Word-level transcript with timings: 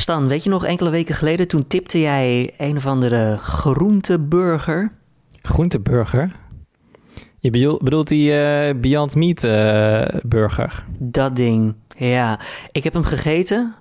Stan, 0.00 0.28
weet 0.28 0.44
je 0.44 0.50
nog, 0.50 0.64
enkele 0.64 0.90
weken 0.90 1.14
geleden 1.14 1.48
toen 1.48 1.66
tipte 1.66 2.00
jij 2.00 2.54
een 2.58 2.76
of 2.76 2.86
andere 2.86 3.36
groenteburger. 3.36 4.92
Groenteburger? 5.42 6.32
Je 7.38 7.50
bedoelt, 7.82 8.08
die 8.08 8.30
uh, 8.30 8.80
Beyond 8.80 9.14
Meat 9.14 9.44
uh, 9.44 10.20
burger? 10.22 10.84
Dat 10.98 11.36
ding, 11.36 11.74
ja. 11.96 12.40
Ik 12.72 12.84
heb 12.84 12.92
hem 12.92 13.04
gegeten. 13.04 13.74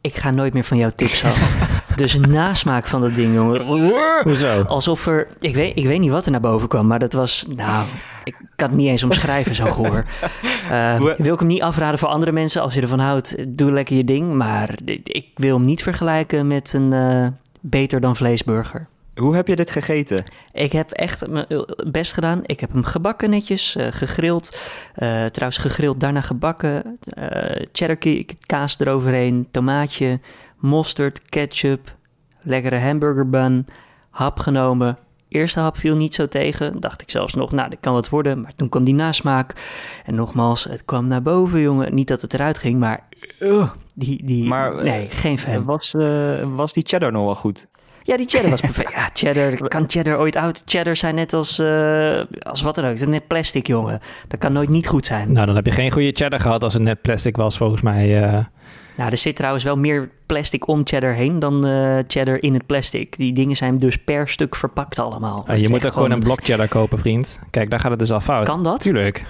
Ik 0.00 0.14
ga 0.14 0.30
nooit 0.30 0.52
meer 0.52 0.64
van 0.64 0.76
jouw 0.76 0.90
tips 0.90 1.24
af. 1.24 1.72
dus 1.96 2.14
nasmaak 2.14 2.86
van 2.86 3.00
dat 3.00 3.14
ding, 3.14 3.34
jongen. 3.34 3.62
Hoezo? 4.22 4.62
Alsof 4.62 5.06
er... 5.06 5.28
Ik 5.40 5.54
weet, 5.54 5.76
ik 5.78 5.86
weet 5.86 6.00
niet 6.00 6.10
wat 6.10 6.24
er 6.24 6.30
naar 6.30 6.40
boven 6.40 6.68
kwam, 6.68 6.86
maar 6.86 6.98
dat 6.98 7.12
was... 7.12 7.46
Nou, 7.56 7.86
ik 8.24 8.36
kan 8.56 8.68
het 8.68 8.76
niet 8.76 8.88
eens 8.88 9.02
omschrijven, 9.02 9.54
zo 9.54 9.64
gehoor. 9.66 10.04
Uh, 10.70 11.00
wil 11.16 11.32
ik 11.32 11.38
hem 11.38 11.48
niet 11.48 11.62
afraden 11.62 11.98
voor 11.98 12.08
andere 12.08 12.32
mensen. 12.32 12.62
Als 12.62 12.74
je 12.74 12.80
ervan 12.80 12.98
houdt, 12.98 13.58
doe 13.58 13.72
lekker 13.72 13.96
je 13.96 14.04
ding. 14.04 14.34
Maar 14.34 14.78
ik 15.04 15.26
wil 15.34 15.56
hem 15.56 15.64
niet 15.64 15.82
vergelijken 15.82 16.46
met 16.46 16.72
een 16.72 16.92
uh, 16.92 17.26
beter 17.60 18.00
dan 18.00 18.16
vleesburger. 18.16 18.86
Hoe 19.14 19.34
heb 19.34 19.48
je 19.48 19.56
dit 19.56 19.70
gegeten? 19.70 20.24
Ik 20.52 20.72
heb 20.72 20.90
echt 20.90 21.28
mijn 21.28 21.46
best 21.86 22.12
gedaan. 22.12 22.40
Ik 22.46 22.60
heb 22.60 22.72
hem 22.72 22.84
gebakken 22.84 23.30
netjes, 23.30 23.76
uh, 23.76 23.86
gegrild. 23.90 24.56
Uh, 24.98 25.24
trouwens 25.24 25.58
gegrild, 25.58 26.00
daarna 26.00 26.20
gebakken. 26.20 26.98
Uh, 27.18 27.62
cheddar 27.72 27.98
kaas 28.46 28.78
eroverheen, 28.78 29.48
tomaatje, 29.50 30.20
mosterd, 30.58 31.22
ketchup, 31.22 31.96
lekkere 32.42 32.78
hamburgerbun, 32.78 33.66
hap 34.10 34.38
genomen. 34.38 34.98
Eerste 35.28 35.60
hap 35.60 35.76
viel 35.76 35.96
niet 35.96 36.14
zo 36.14 36.28
tegen. 36.28 36.80
Dacht 36.80 37.02
ik 37.02 37.10
zelfs 37.10 37.34
nog, 37.34 37.52
nou, 37.52 37.70
dit 37.70 37.78
kan 37.80 37.92
wat 37.92 38.08
worden. 38.08 38.40
Maar 38.40 38.52
toen 38.56 38.68
kwam 38.68 38.84
die 38.84 38.94
nasmaak. 38.94 39.52
En 40.04 40.14
nogmaals, 40.14 40.64
het 40.64 40.84
kwam 40.84 41.06
naar 41.06 41.22
boven, 41.22 41.60
jongen. 41.60 41.94
Niet 41.94 42.08
dat 42.08 42.22
het 42.22 42.34
eruit 42.34 42.58
ging, 42.58 42.78
maar... 42.78 43.08
Uh, 43.40 43.70
die, 43.94 44.24
die, 44.24 44.48
maar, 44.48 44.84
nee, 44.84 45.08
geen 45.10 45.38
fan. 45.38 45.64
Was, 45.64 45.94
was 46.54 46.72
die 46.72 46.84
cheddar 46.86 47.12
nog 47.12 47.24
wel 47.24 47.34
goed? 47.34 47.66
Ja, 48.02 48.16
die 48.16 48.28
cheddar 48.28 48.50
was 48.50 48.60
perfect. 48.70 48.92
Ja, 48.92 49.10
cheddar, 49.12 49.68
kan 49.68 49.84
cheddar 49.86 50.18
ooit 50.18 50.36
oud? 50.36 50.62
Cheddar 50.64 50.96
zijn 50.96 51.14
net 51.14 51.32
als, 51.32 51.58
uh, 51.58 52.20
als 52.38 52.62
wat 52.62 52.74
dan 52.74 52.84
ook. 52.84 52.90
Het 52.90 53.00
is 53.00 53.06
net 53.06 53.26
plastic, 53.26 53.66
jongen. 53.66 54.00
Dat 54.28 54.40
kan 54.40 54.52
nooit 54.52 54.68
niet 54.68 54.86
goed 54.86 55.06
zijn. 55.06 55.32
Nou, 55.32 55.46
dan 55.46 55.54
heb 55.54 55.66
je 55.66 55.72
geen 55.72 55.90
goede 55.90 56.12
cheddar 56.12 56.40
gehad 56.40 56.62
als 56.62 56.72
het 56.72 56.82
net 56.82 57.02
plastic 57.02 57.36
was, 57.36 57.56
volgens 57.56 57.82
mij. 57.82 58.22
Uh... 58.22 58.44
Nou, 58.96 59.10
er 59.10 59.18
zit 59.18 59.36
trouwens 59.36 59.64
wel 59.64 59.76
meer 59.76 60.10
plastic 60.26 60.68
om 60.68 60.80
cheddar 60.84 61.12
heen 61.12 61.38
dan 61.38 61.66
uh, 61.66 61.98
cheddar 62.06 62.42
in 62.42 62.54
het 62.54 62.66
plastic. 62.66 63.16
Die 63.16 63.32
dingen 63.32 63.56
zijn 63.56 63.78
dus 63.78 63.96
per 63.96 64.28
stuk 64.28 64.56
verpakt 64.56 64.98
allemaal. 64.98 65.52
je 65.56 65.68
moet 65.68 65.86
ook 65.86 65.92
gewoon 65.92 66.10
een 66.10 66.20
blok 66.20 66.44
cheddar 66.44 66.68
kopen, 66.68 66.98
vriend. 66.98 67.40
Kijk, 67.50 67.70
daar 67.70 67.80
gaat 67.80 67.90
het 67.90 67.98
dus 67.98 68.12
al 68.12 68.20
fout. 68.20 68.46
Kan 68.46 68.62
dat? 68.62 68.80
Tuurlijk. 68.80 69.24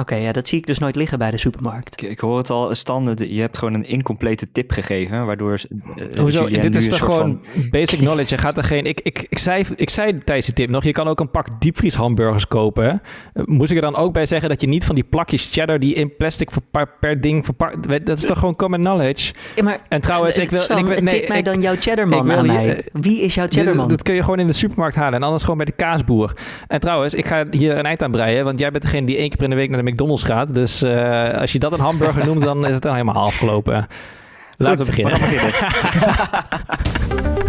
Oké, 0.00 0.14
ja, 0.14 0.32
dat 0.32 0.48
zie 0.48 0.58
ik 0.58 0.66
dus 0.66 0.78
nooit 0.78 0.96
liggen 0.96 1.18
bij 1.18 1.30
de 1.30 1.36
supermarkt. 1.36 2.02
Ik, 2.02 2.10
ik 2.10 2.20
hoor 2.20 2.38
het 2.38 2.50
al, 2.50 2.74
Stan, 2.74 3.16
je 3.28 3.40
hebt 3.40 3.58
gewoon 3.58 3.74
een 3.74 3.86
incomplete 3.86 4.52
tip 4.52 4.70
gegeven, 4.70 5.26
waardoor... 5.26 5.60
Uh, 5.96 6.18
Hoezo? 6.18 6.48
Dit 6.48 6.76
is 6.76 6.88
toch 6.88 6.98
gewoon 6.98 7.40
van... 7.42 7.68
basic 7.70 7.98
knowledge? 8.06 8.34
Je 8.34 8.40
gaat 8.40 8.56
er 8.56 8.64
geen... 8.64 8.84
Ik, 8.84 9.00
ik, 9.00 9.26
ik, 9.28 9.38
zei, 9.38 9.64
ik 9.76 9.90
zei 9.90 10.18
tijdens 10.18 10.46
de 10.46 10.52
tip 10.52 10.68
nog, 10.68 10.84
je 10.84 10.92
kan 10.92 11.08
ook 11.08 11.20
een 11.20 11.30
pak 11.30 11.60
diepvries 11.60 11.94
hamburgers 11.94 12.48
kopen. 12.48 13.02
Uh, 13.34 13.44
moest 13.46 13.70
ik 13.70 13.76
er 13.76 13.82
dan 13.82 13.96
ook 13.96 14.12
bij 14.12 14.26
zeggen 14.26 14.48
dat 14.48 14.60
je 14.60 14.66
niet 14.66 14.84
van 14.84 14.94
die 14.94 15.04
plakjes 15.04 15.48
cheddar 15.52 15.78
die 15.78 15.94
in 15.94 16.16
plastic 16.16 16.50
per, 16.70 16.88
per 17.00 17.20
ding 17.20 17.44
verpakt... 17.44 18.06
Dat 18.06 18.18
is 18.18 18.24
toch 18.24 18.38
gewoon 18.38 18.56
common 18.56 18.80
knowledge? 18.80 19.34
Ja, 19.56 19.62
maar... 19.62 19.80
En 19.88 20.00
trouwens, 20.00 20.38
ik 20.38 20.50
wil... 20.50 20.78
Ik, 20.78 20.84
nee, 20.84 21.20
tip 21.20 21.28
mij 21.28 21.38
ik, 21.38 21.44
dan 21.44 21.60
jouw 21.60 21.74
cheddarman 21.78 22.32
aan 22.32 22.46
mij. 22.46 22.84
Wie 22.92 23.20
is 23.20 23.34
jouw 23.34 23.46
cheddarman? 23.48 23.88
Dat, 23.88 23.88
dat 23.88 24.02
kun 24.02 24.14
je 24.14 24.22
gewoon 24.22 24.38
in 24.38 24.46
de 24.46 24.52
supermarkt 24.52 24.96
halen 24.96 25.18
en 25.18 25.24
anders 25.24 25.42
gewoon 25.42 25.56
bij 25.56 25.66
de 25.66 25.72
kaasboer. 25.72 26.32
En 26.66 26.80
trouwens, 26.80 27.14
ik 27.14 27.26
ga 27.26 27.44
hier 27.50 27.78
een 27.78 27.86
eind 27.86 28.02
aan 28.02 28.10
breien, 28.10 28.44
want 28.44 28.58
jij 28.58 28.70
bent 28.70 28.82
degene 28.82 29.06
die 29.06 29.16
één 29.16 29.28
keer 29.28 29.42
in 29.42 29.50
de 29.50 29.56
week 29.56 29.68
naar 29.68 29.78
de 29.78 29.84
McDonald's 29.90 30.22
gaat. 30.22 30.54
Dus 30.54 30.82
uh, 30.82 31.38
als 31.40 31.52
je 31.52 31.58
dat 31.58 31.72
een 31.72 31.80
hamburger 31.80 32.26
noemt, 32.26 32.40
dan 32.40 32.66
is 32.66 32.72
het 32.72 32.82
dan 32.82 32.92
helemaal 32.92 33.24
afgelopen. 33.24 33.86
Laten 34.56 34.86
Goed, 34.86 34.94
we 34.94 35.02
beginnen. 35.02 35.28
We 35.28 35.34
beginnen. 35.34 35.68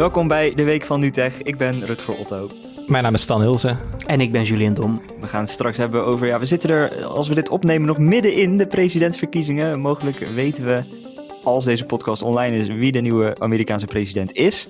Welkom 0.00 0.28
bij 0.28 0.52
de 0.54 0.62
Week 0.62 0.84
van 0.84 1.00
NuTech. 1.00 1.42
Ik 1.42 1.58
ben 1.58 1.84
Rutger 1.84 2.14
Otto. 2.14 2.50
Mijn 2.86 3.02
naam 3.02 3.14
is 3.14 3.22
Stan 3.22 3.40
Hilsen. 3.40 3.78
En 4.06 4.20
ik 4.20 4.32
ben 4.32 4.42
Julian 4.42 4.74
Dom. 4.74 5.02
We 5.20 5.26
gaan 5.26 5.40
het 5.40 5.50
straks 5.50 5.76
hebben 5.76 6.04
over, 6.04 6.26
ja, 6.26 6.38
we 6.38 6.46
zitten 6.46 6.70
er, 6.70 7.04
als 7.04 7.28
we 7.28 7.34
dit 7.34 7.48
opnemen, 7.48 7.86
nog 7.86 7.98
midden 7.98 8.34
in 8.34 8.58
de 8.58 8.66
presidentsverkiezingen. 8.66 9.80
Mogelijk 9.80 10.18
weten 10.34 10.64
we, 10.64 10.82
als 11.44 11.64
deze 11.64 11.84
podcast 11.84 12.22
online 12.22 12.56
is, 12.56 12.66
wie 12.68 12.92
de 12.92 13.00
nieuwe 13.00 13.36
Amerikaanse 13.38 13.86
president 13.86 14.32
is. 14.32 14.68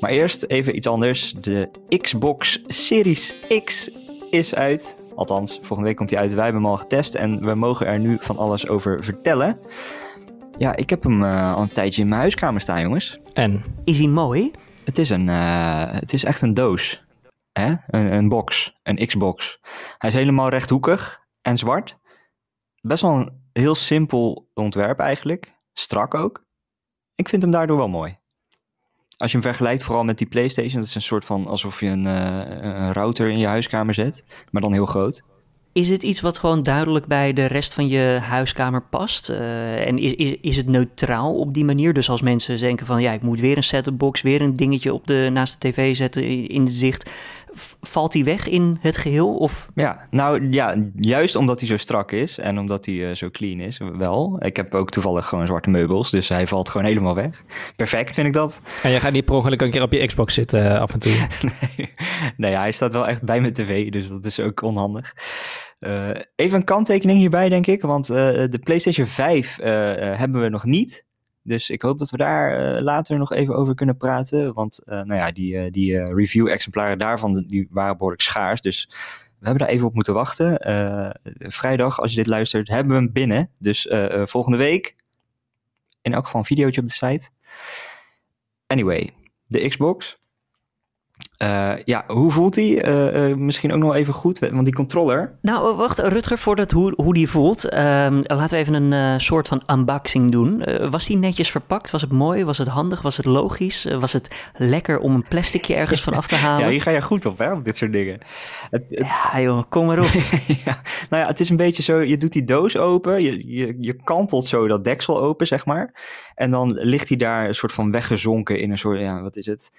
Maar 0.00 0.10
eerst 0.10 0.44
even 0.44 0.76
iets 0.76 0.86
anders. 0.86 1.32
De 1.32 1.70
Xbox 2.00 2.62
Series 2.66 3.34
X 3.64 3.90
is 4.30 4.54
uit. 4.54 4.96
Althans, 5.14 5.52
volgende 5.52 5.82
week 5.82 5.96
komt 5.96 6.10
hij 6.10 6.18
uit. 6.18 6.34
Wij 6.34 6.44
hebben 6.44 6.62
hem 6.62 6.70
al 6.70 6.76
getest 6.76 7.14
en 7.14 7.44
we 7.44 7.54
mogen 7.54 7.86
er 7.86 7.98
nu 7.98 8.16
van 8.20 8.36
alles 8.36 8.68
over 8.68 9.04
vertellen. 9.04 9.58
Ja, 10.58 10.76
ik 10.76 10.90
heb 10.90 11.02
hem 11.02 11.22
uh, 11.22 11.54
al 11.54 11.62
een 11.62 11.72
tijdje 11.72 12.02
in 12.02 12.08
mijn 12.08 12.20
huiskamer 12.20 12.60
staan, 12.60 12.80
jongens. 12.80 13.18
En? 13.32 13.64
Is 13.84 13.98
hij 13.98 14.08
mooi? 14.08 14.50
Het 14.84 14.98
is, 14.98 15.10
een, 15.10 15.26
uh, 15.26 15.84
het 15.88 16.12
is 16.12 16.24
echt 16.24 16.42
een 16.42 16.54
doos. 16.54 17.04
Hè? 17.52 17.74
Een, 17.86 18.12
een 18.12 18.28
box, 18.28 18.76
een 18.82 19.06
Xbox. 19.06 19.58
Hij 19.98 20.10
is 20.10 20.16
helemaal 20.16 20.48
rechthoekig 20.48 21.20
en 21.42 21.58
zwart. 21.58 21.96
Best 22.80 23.02
wel 23.02 23.12
een 23.12 23.32
heel 23.52 23.74
simpel 23.74 24.48
ontwerp 24.54 24.98
eigenlijk. 24.98 25.55
Strak 25.78 26.14
ook. 26.14 26.44
Ik 27.14 27.28
vind 27.28 27.42
hem 27.42 27.50
daardoor 27.50 27.76
wel 27.76 27.88
mooi. 27.88 28.18
Als 29.16 29.30
je 29.30 29.38
hem 29.38 29.46
vergelijkt 29.46 29.82
vooral 29.82 30.04
met 30.04 30.18
die 30.18 30.26
PlayStation, 30.26 30.80
dat 30.80 30.88
is 30.88 30.94
een 30.94 31.02
soort 31.02 31.24
van 31.24 31.46
alsof 31.46 31.80
je 31.80 31.86
een, 31.86 32.04
uh, 32.04 32.40
een 32.60 32.92
router 32.92 33.28
in 33.28 33.38
je 33.38 33.46
huiskamer 33.46 33.94
zet, 33.94 34.24
maar 34.50 34.62
dan 34.62 34.72
heel 34.72 34.86
groot. 34.86 35.22
Is 35.72 35.88
het 35.88 36.02
iets 36.02 36.20
wat 36.20 36.38
gewoon 36.38 36.62
duidelijk 36.62 37.06
bij 37.06 37.32
de 37.32 37.44
rest 37.44 37.74
van 37.74 37.88
je 37.88 38.18
huiskamer 38.22 38.82
past? 38.82 39.30
Uh, 39.30 39.86
en 39.86 39.98
is, 39.98 40.14
is, 40.14 40.36
is 40.40 40.56
het 40.56 40.66
neutraal 40.66 41.34
op 41.34 41.54
die 41.54 41.64
manier? 41.64 41.92
Dus 41.92 42.10
als 42.10 42.22
mensen 42.22 42.58
denken 42.58 42.86
van 42.86 43.02
ja, 43.02 43.12
ik 43.12 43.22
moet 43.22 43.40
weer 43.40 43.56
een 43.56 43.62
set-top-box, 43.62 44.22
weer 44.22 44.40
een 44.40 44.56
dingetje 44.56 44.94
op 44.94 45.06
de, 45.06 45.28
naast 45.32 45.62
de 45.62 45.70
tv 45.70 45.96
zetten 45.96 46.48
in 46.48 46.68
zicht. 46.68 47.10
Valt 47.80 48.12
die 48.12 48.24
weg 48.24 48.48
in 48.48 48.78
het 48.80 48.96
geheel? 48.96 49.34
Of? 49.34 49.68
Ja, 49.74 50.06
nou 50.10 50.50
ja, 50.50 50.76
juist 50.96 51.36
omdat 51.36 51.58
hij 51.58 51.68
zo 51.68 51.76
strak 51.76 52.12
is 52.12 52.38
en 52.38 52.58
omdat 52.58 52.86
hij 52.86 52.94
uh, 52.94 53.14
zo 53.14 53.30
clean 53.30 53.60
is, 53.60 53.80
wel. 53.96 54.36
Ik 54.44 54.56
heb 54.56 54.74
ook 54.74 54.90
toevallig 54.90 55.26
gewoon 55.26 55.46
zwarte 55.46 55.70
meubels, 55.70 56.10
dus 56.10 56.28
hij 56.28 56.46
valt 56.46 56.70
gewoon 56.70 56.86
helemaal 56.86 57.14
weg. 57.14 57.42
Perfect 57.76 58.14
vind 58.14 58.26
ik 58.26 58.32
dat. 58.32 58.60
En 58.82 58.90
je 58.90 59.00
gaat 59.00 59.12
niet 59.12 59.24
per 59.24 59.34
ongeluk 59.34 59.60
een 59.60 59.70
keer 59.70 59.82
op 59.82 59.92
je 59.92 60.06
Xbox 60.06 60.34
zitten 60.34 60.64
uh, 60.64 60.80
af 60.80 60.92
en 60.92 60.98
toe? 60.98 61.12
nee. 61.76 61.94
nee, 62.36 62.54
hij 62.54 62.72
staat 62.72 62.92
wel 62.92 63.08
echt 63.08 63.22
bij 63.22 63.40
mijn 63.40 63.52
tv, 63.52 63.90
dus 63.90 64.08
dat 64.08 64.26
is 64.26 64.40
ook 64.40 64.62
onhandig. 64.62 65.14
Uh, 65.80 66.10
even 66.36 66.58
een 66.58 66.64
kanttekening 66.64 67.18
hierbij, 67.18 67.48
denk 67.48 67.66
ik. 67.66 67.82
Want 67.82 68.10
uh, 68.10 68.16
de 68.16 68.60
PlayStation 68.62 69.06
5 69.06 69.58
uh, 69.58 69.64
hebben 70.16 70.42
we 70.42 70.48
nog 70.48 70.64
niet. 70.64 71.05
Dus 71.46 71.70
ik 71.70 71.82
hoop 71.82 71.98
dat 71.98 72.10
we 72.10 72.16
daar 72.16 72.82
later 72.82 73.18
nog 73.18 73.32
even 73.32 73.54
over 73.54 73.74
kunnen 73.74 73.96
praten. 73.96 74.54
Want 74.54 74.80
nou 74.84 75.14
ja, 75.14 75.32
die, 75.32 75.70
die 75.70 76.14
review-exemplaren 76.14 76.98
daarvan 76.98 77.44
die 77.46 77.68
waren 77.70 77.96
behoorlijk 77.96 78.22
schaars. 78.22 78.60
Dus 78.60 78.88
we 79.38 79.46
hebben 79.46 79.66
daar 79.66 79.74
even 79.74 79.86
op 79.86 79.94
moeten 79.94 80.14
wachten. 80.14 80.60
vrijdag, 81.38 82.00
als 82.00 82.10
je 82.10 82.16
dit 82.16 82.26
luistert, 82.26 82.68
hebben 82.68 82.96
we 82.96 83.02
hem 83.02 83.12
binnen. 83.12 83.50
Dus 83.58 83.88
volgende 84.24 84.58
week 84.58 84.96
in 86.02 86.12
elk 86.12 86.24
geval 86.24 86.40
een 86.40 86.46
videootje 86.46 86.80
op 86.80 86.86
de 86.86 86.92
site. 86.92 87.30
Anyway, 88.66 89.10
de 89.46 89.68
Xbox. 89.68 90.18
Uh, 91.42 91.72
ja, 91.84 92.04
hoe 92.06 92.32
voelt 92.32 92.54
hij? 92.54 92.86
Uh, 92.88 93.28
uh, 93.28 93.36
misschien 93.36 93.72
ook 93.72 93.78
nog 93.78 93.94
even 93.94 94.14
goed, 94.14 94.38
want 94.38 94.64
die 94.64 94.74
controller. 94.74 95.38
Nou, 95.42 95.76
wacht, 95.76 95.98
Rutger, 95.98 96.38
voordat 96.38 96.70
hoe, 96.70 96.92
hoe 96.96 97.14
die 97.14 97.28
voelt. 97.28 97.68
Ehm, 97.68 98.22
laten 98.22 98.48
we 98.48 98.56
even 98.56 98.92
een 98.92 99.20
soort 99.20 99.48
van 99.48 99.62
unboxing 99.66 100.30
doen. 100.30 100.64
was 100.90 101.06
die 101.06 101.16
netjes 101.16 101.50
verpakt? 101.50 101.90
Was 101.90 102.00
het 102.00 102.12
mooi? 102.12 102.44
Was 102.44 102.58
het 102.58 102.68
handig? 102.68 103.02
Was 103.02 103.16
het 103.16 103.26
logisch? 103.26 103.84
was 103.98 104.12
het 104.12 104.50
lekker 104.54 104.98
om 104.98 105.14
een 105.14 105.28
plasticje 105.28 105.74
ergens 105.74 106.02
van 106.02 106.14
af 106.14 106.26
te 106.26 106.36
halen? 106.46 106.64
ja, 106.64 106.70
hier 106.70 106.82
ga 106.82 106.90
je 106.90 107.02
goed 107.02 107.26
op, 107.26 107.38
hè, 107.38 107.52
op 107.52 107.64
dit 107.64 107.76
soort 107.76 107.92
dingen. 107.92 108.18
Het, 108.70 108.84
het... 108.88 109.06
Ja, 109.06 109.40
joh, 109.40 109.62
kom 109.68 109.86
maar 109.86 109.98
op. 109.98 110.10
ja, 110.64 110.80
nou 111.10 111.22
ja, 111.22 111.26
het 111.26 111.40
is 111.40 111.48
een 111.50 111.56
beetje 111.56 111.82
zo, 111.82 111.98
je 111.98 112.16
doet 112.16 112.32
die 112.32 112.44
doos 112.44 112.76
open, 112.76 113.22
je, 113.22 113.54
je, 113.54 113.76
je 113.80 114.02
kantelt 114.02 114.46
zo 114.46 114.68
dat 114.68 114.84
deksel 114.84 115.20
open, 115.20 115.46
zeg 115.46 115.66
maar. 115.66 115.94
En 116.34 116.50
dan 116.50 116.72
ligt 116.72 117.08
hij 117.08 117.16
daar 117.16 117.48
een 117.48 117.54
soort 117.54 117.72
van 117.72 117.90
weggezonken 117.90 118.58
in 118.58 118.70
een 118.70 118.78
soort, 118.78 119.00
ja, 119.00 119.22
wat 119.22 119.36
is 119.36 119.46
het? 119.46 119.70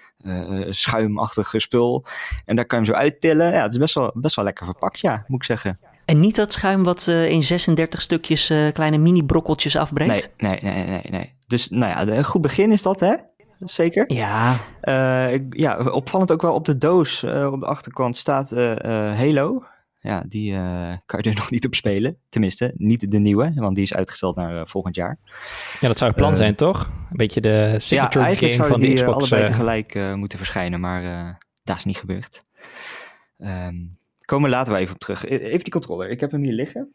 schuimachtig 0.70 1.47
spul. 1.56 2.04
En 2.44 2.56
daar 2.56 2.64
kan 2.64 2.80
je 2.80 2.84
hem 2.84 2.94
zo 2.94 3.00
uittillen. 3.00 3.52
Ja, 3.52 3.62
het 3.62 3.72
is 3.72 3.78
best 3.78 3.94
wel, 3.94 4.10
best 4.14 4.36
wel 4.36 4.44
lekker 4.44 4.64
verpakt, 4.64 5.00
ja, 5.00 5.24
moet 5.26 5.40
ik 5.40 5.44
zeggen. 5.44 5.78
En 6.04 6.20
niet 6.20 6.36
dat 6.36 6.52
schuim 6.52 6.84
wat 6.84 7.06
uh, 7.08 7.30
in 7.30 7.42
36 7.42 8.00
stukjes 8.00 8.50
uh, 8.50 8.72
kleine 8.72 8.98
mini-brokkeltjes 8.98 9.76
afbreekt? 9.76 10.32
Nee, 10.36 10.58
nee, 10.62 10.72
nee, 10.74 10.84
nee, 10.84 11.02
nee. 11.10 11.34
Dus 11.46 11.68
nou 11.68 11.90
ja, 11.90 12.16
een 12.16 12.24
goed 12.24 12.40
begin 12.40 12.70
is 12.70 12.82
dat, 12.82 13.00
hè? 13.00 13.14
Zeker? 13.58 14.04
Ja. 14.12 14.56
Uh, 14.82 15.38
ja, 15.50 15.78
opvallend 15.78 16.32
ook 16.32 16.42
wel 16.42 16.54
op 16.54 16.64
de 16.64 16.78
doos. 16.78 17.24
op 17.24 17.60
de 17.60 17.66
achterkant 17.66 18.16
staat 18.16 18.50
Halo. 19.16 19.64
Ja, 20.00 20.24
die 20.28 20.52
kan 21.06 21.20
je 21.22 21.28
er 21.30 21.34
nog 21.42 21.50
niet 21.50 21.66
op 21.66 21.74
spelen. 21.74 22.18
Tenminste, 22.28 22.72
niet 22.76 23.10
de 23.10 23.18
nieuwe, 23.18 23.52
want 23.54 23.74
die 23.74 23.84
is 23.84 23.94
uitgesteld 23.94 24.36
naar 24.36 24.68
volgend 24.68 24.96
jaar. 24.96 25.18
Ja, 25.80 25.88
dat 25.88 25.98
zou 25.98 26.10
het 26.10 26.20
plan 26.20 26.36
zijn, 26.36 26.54
toch? 26.54 26.90
Een 27.10 27.16
beetje 27.16 27.40
de 27.40 27.74
signature 27.78 28.28
ja, 28.28 28.34
game 28.34 28.68
van 28.68 28.80
die 28.80 28.88
de 28.88 28.94
Xbox. 28.94 29.16
allebei 29.16 29.44
tegelijk 29.44 30.14
moeten 30.14 30.38
verschijnen, 30.38 30.80
maar 30.80 31.02
dat 31.64 31.76
is 31.76 31.84
niet 31.84 31.96
gebeurd. 31.96 32.44
Um, 33.38 33.96
komen 34.28 34.50
later 34.50 34.72
wel 34.72 34.82
even 34.82 34.94
op 34.94 35.00
terug. 35.00 35.24
E-, 35.24 35.36
even 35.36 35.64
die 35.64 35.72
controller. 35.72 36.10
Ik 36.10 36.20
heb 36.20 36.30
hem 36.30 36.42
hier 36.42 36.52
liggen. 36.52 36.94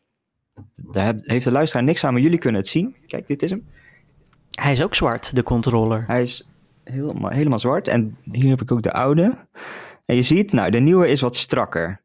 Daar 0.75 1.13
heeft 1.17 1.45
de 1.45 1.51
luisteraar 1.51 1.83
niks 1.83 2.03
aan, 2.03 2.13
maar 2.13 2.21
jullie 2.21 2.37
kunnen 2.37 2.61
het 2.61 2.69
zien. 2.69 2.95
Kijk, 3.07 3.27
dit 3.27 3.43
is 3.43 3.49
hem. 3.49 3.67
Hij 4.51 4.71
is 4.71 4.81
ook 4.81 4.95
zwart, 4.95 5.35
de 5.35 5.43
controller. 5.43 6.03
Hij 6.07 6.23
is 6.23 6.47
helemaal, 6.83 7.31
helemaal 7.31 7.59
zwart. 7.59 7.87
En 7.87 8.17
hier 8.23 8.49
heb 8.49 8.61
ik 8.61 8.71
ook 8.71 8.81
de 8.81 8.93
oude. 8.93 9.47
En 10.05 10.15
je 10.15 10.23
ziet, 10.23 10.51
nou, 10.51 10.71
de 10.71 10.79
nieuwe 10.79 11.07
is 11.07 11.21
wat 11.21 11.35
strakker. 11.35 12.02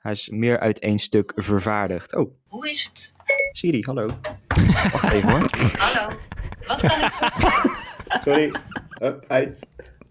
Hij 0.00 0.12
is 0.12 0.28
meer 0.28 0.58
uit 0.58 0.78
één 0.78 0.98
stuk 0.98 1.32
vervaardigd. 1.36 2.14
Oh. 2.16 2.30
Hoe 2.48 2.68
is 2.68 2.84
het? 2.84 3.14
Siri, 3.52 3.80
hallo. 3.80 4.06
Wacht 4.92 5.12
even 5.12 5.30
hoor. 5.30 5.48
Hallo. 5.76 6.16
Wat 6.66 6.80
kan 6.80 7.00
ik... 7.00 7.12
Sorry. 8.24 8.52
Up, 9.02 9.24
uit 9.28 9.66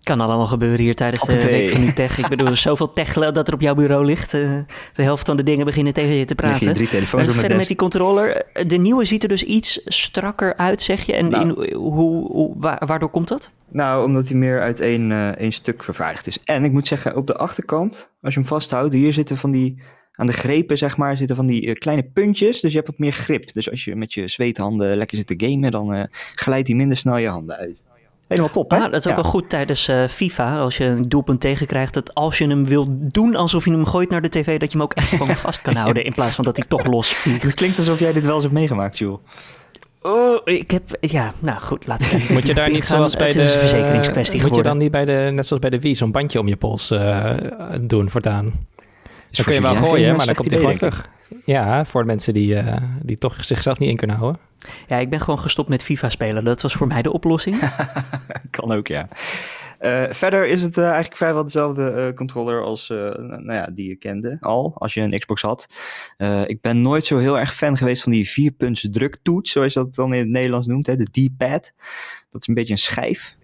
kan 0.10 0.22
allemaal 0.22 0.48
gebeuren 0.48 0.80
hier 0.80 0.96
tijdens 0.96 1.26
de 1.26 1.48
week 1.50 1.70
van 1.70 1.82
die 1.82 1.94
tech. 1.94 2.18
Ik 2.18 2.28
bedoel, 2.28 2.56
zoveel 2.70 2.94
tech 2.94 3.14
dat 3.14 3.48
er 3.48 3.54
op 3.54 3.62
jouw 3.62 3.76
bureau 3.76 4.06
ligt. 4.06 4.34
Uh, 4.34 4.60
de 4.94 5.04
helft 5.04 5.26
van 5.26 5.38
de 5.38 5.44
dingen 5.44 5.66
beginnen 5.66 5.94
tegen 5.94 6.14
je 6.14 6.26
te 6.26 6.36
praten. 6.36 6.74
Drie 6.74 6.88
telefoons 6.88 7.28
uh, 7.28 7.34
verder 7.34 7.58
met 7.58 7.68
die 7.68 7.78
controller. 7.78 8.44
De 8.68 8.78
nieuwe 8.78 9.06
ziet 9.06 9.24
er 9.24 9.30
dus 9.30 9.44
iets 9.44 9.82
strakker 9.86 10.58
uit, 10.58 10.82
zeg 10.82 11.02
je. 11.02 11.14
En 11.14 11.30
nou. 11.30 11.64
in, 11.64 11.74
hoe, 11.76 12.32
hoe, 12.32 12.78
waardoor 12.80 13.10
komt 13.10 13.28
dat? 13.28 13.52
Nou, 13.72 14.06
omdat 14.06 14.28
hij 14.28 14.38
meer 14.38 14.62
uit 14.62 14.80
één, 14.80 15.10
uh, 15.10 15.28
één 15.28 15.52
stuk 15.52 15.84
vervaardigd 15.84 16.28
is. 16.28 16.40
En 16.44 16.64
ik 16.64 16.72
moet 16.72 16.88
zeggen, 16.88 17.16
op 17.16 17.28
de 17.28 17.36
achterkant, 17.36 18.12
als 18.22 18.34
je 18.34 18.40
hem 18.40 18.50
vasthoudt, 18.50 18.94
hier 18.94 19.14
zitten 19.14 19.38
van 19.38 19.52
die 19.52 19.82
aan 20.12 20.28
de 20.28 20.34
grepen, 20.34 20.78
zeg 20.78 20.98
maar, 20.98 21.18
zitten 21.18 21.36
van 21.36 21.48
die 21.48 21.74
kleine 21.74 22.04
puntjes. 22.04 22.60
Dus 22.60 22.72
je 22.72 22.78
hebt 22.78 22.90
wat 22.90 23.00
meer 23.00 23.12
grip. 23.12 23.54
Dus 23.54 23.72
als 23.72 23.84
je 23.86 23.96
met 23.96 24.14
je 24.14 24.28
zweethanden 24.28 24.98
lekker 24.98 25.18
zit 25.18 25.28
te 25.28 25.48
gamen, 25.48 25.72
dan 25.72 25.96
uh, 25.96 26.04
glijdt 26.36 26.68
hij 26.68 26.78
minder 26.78 26.98
snel 26.98 27.18
je 27.18 27.28
handen 27.28 27.56
uit. 27.56 27.84
Helemaal 28.30 28.52
top, 28.52 28.72
hè? 28.72 28.78
Ah, 28.78 28.92
dat 28.92 29.06
is 29.06 29.08
ook 29.08 29.16
wel 29.16 29.32
goed 29.32 29.50
tijdens 29.50 29.90
uh, 29.90 30.08
FIFA. 30.08 30.60
Als 30.60 30.78
je 30.78 30.86
een 30.86 31.02
doelpunt 31.02 31.42
tegenkrijgt, 31.42 31.94
dat 31.94 32.14
als 32.14 32.38
je 32.38 32.48
hem 32.48 32.66
wil 32.66 32.86
doen 32.90 33.36
alsof 33.36 33.66
je 33.66 33.72
hem 33.72 33.86
gooit 33.86 34.10
naar 34.10 34.22
de 34.22 34.30
tv, 34.30 34.60
dat 34.60 34.72
je 34.72 34.78
hem 34.78 34.82
ook 34.82 34.94
echt 34.94 35.08
gewoon 35.08 35.36
vast 35.48 35.62
kan 35.62 35.76
houden. 35.76 36.04
In 36.04 36.14
plaats 36.14 36.36
van 36.36 36.44
dat 36.44 36.58
hij 36.58 36.66
toch 36.66 36.86
los 36.86 37.14
vliegt. 37.14 37.44
Het 37.44 37.54
klinkt 37.54 37.78
alsof 37.78 38.00
jij 38.00 38.14
dit 38.14 38.26
wel 38.26 38.34
eens 38.34 38.44
hebt 38.44 38.56
meegemaakt, 38.56 38.98
Jules. 38.98 39.20
Oh, 40.02 40.42
ik 40.44 40.72
heb, 40.72 40.98
ja, 41.00 41.34
nou 41.40 41.60
goed, 41.60 41.88
laten 41.88 42.10
we 42.10 42.26
Moet 42.34 42.48
je 42.48 42.54
daar 42.54 42.72
niet 42.72 42.86
zoals 42.86 43.16
bij 43.16 43.32
de... 43.32 43.48
verzekeringskwestie 43.48 44.42
Moet 44.42 44.56
je 44.56 44.64
dan 44.64 44.78
niet 44.78 44.92
bij 44.92 45.06
de, 45.06 45.30
net 45.34 45.48
zoals 45.48 45.62
bij 45.62 45.72
de 45.72 45.80
Wii, 45.80 45.96
zo'n 45.96 46.12
bandje 46.12 46.40
om 46.40 46.48
je 46.48 46.56
pols 46.56 46.92
uh, 46.92 47.34
doen 47.82 48.10
voortaan? 48.10 48.68
Dan 49.32 49.46
kun 49.46 49.54
je 49.54 49.62
wel 49.62 49.76
gooien, 49.76 50.16
maar 50.16 50.26
dan 50.26 50.36
komt 50.36 50.50
hij 50.50 50.60
gewoon 50.60 50.78
terug. 50.78 51.10
Ja, 51.46 51.86
voor 51.86 52.02
de 52.02 52.08
mensen 52.08 52.34
die, 52.34 52.54
uh, 52.54 52.78
die 53.02 53.18
toch 53.18 53.44
zichzelf 53.44 53.80
niet 53.80 53.90
in 53.90 53.98
kunnen 53.98 54.16
houden. 54.16 54.42
Ja, 54.88 54.98
ik 54.98 55.10
ben 55.10 55.20
gewoon 55.20 55.40
gestopt 55.40 55.70
met 55.70 55.84
FIFA 55.84 56.10
spelen. 56.10 56.44
Dat 56.44 56.62
was 56.62 56.74
voor 56.74 56.88
mij 56.88 57.02
de 57.02 57.12
oplossing. 57.12 57.60
kan 58.50 58.72
ook, 58.72 58.88
ja. 58.88 59.08
Uh, 59.82 60.04
verder 60.10 60.48
is 60.48 60.62
het 60.62 60.78
uh, 60.78 60.84
eigenlijk 60.84 61.16
vrijwel 61.16 61.44
dezelfde 61.44 62.12
controller 62.16 62.64
als 62.64 62.88
nou 62.90 63.54
ja, 63.54 63.70
die 63.74 63.88
je 63.88 63.96
kende 63.96 64.38
al, 64.40 64.74
als 64.76 64.94
je 64.94 65.02
een 65.02 65.20
Xbox 65.20 65.42
had. 65.42 65.68
ik 66.46 66.62
ben 66.62 66.82
nooit 66.82 67.06
zo 67.06 67.18
heel 67.18 67.40
erg 67.40 67.56
fan 67.56 67.78
geweest 67.78 68.04
van 68.04 68.12
die 68.12 68.30
vierpunts 68.30 68.88
druktoets, 68.92 69.52
zoals 69.52 69.74
je 69.74 69.80
dat 69.80 69.96
dan 69.96 70.14
in 70.14 70.20
het 70.20 70.30
Nederlands 70.30 70.68
noemt, 70.68 70.88
hè, 70.88 70.96
de 70.96 71.04
D-pad. 71.12 71.74
Dat 72.30 72.42
is 72.42 72.48
een 72.48 72.54
beetje 72.54 72.74
een 72.74 72.80
schijf. 72.80 73.36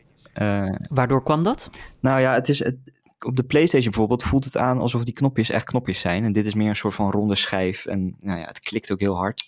Waardoor 0.89 1.23
kwam 1.23 1.43
dat? 1.43 1.69
Nou 2.01 2.21
ja, 2.21 2.33
het 2.33 2.49
is, 2.49 2.63
het, 2.63 2.77
op 3.25 3.35
de 3.35 3.43
PlayStation 3.43 3.91
bijvoorbeeld 3.91 4.23
voelt 4.23 4.45
het 4.45 4.57
aan 4.57 4.79
alsof 4.79 5.03
die 5.03 5.13
knopjes 5.13 5.49
echt 5.49 5.65
knopjes 5.65 5.99
zijn. 5.99 6.23
En 6.23 6.31
dit 6.31 6.45
is 6.45 6.53
meer 6.53 6.69
een 6.69 6.75
soort 6.75 6.95
van 6.95 7.11
ronde 7.11 7.35
schijf. 7.35 7.85
En 7.85 8.15
nou 8.19 8.39
ja, 8.39 8.45
het 8.45 8.59
klikt 8.59 8.91
ook 8.91 8.99
heel 8.99 9.17
hard. 9.17 9.45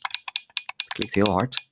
Het 0.77 0.93
klikt 0.93 1.13
heel 1.13 1.33
hard. 1.33 1.65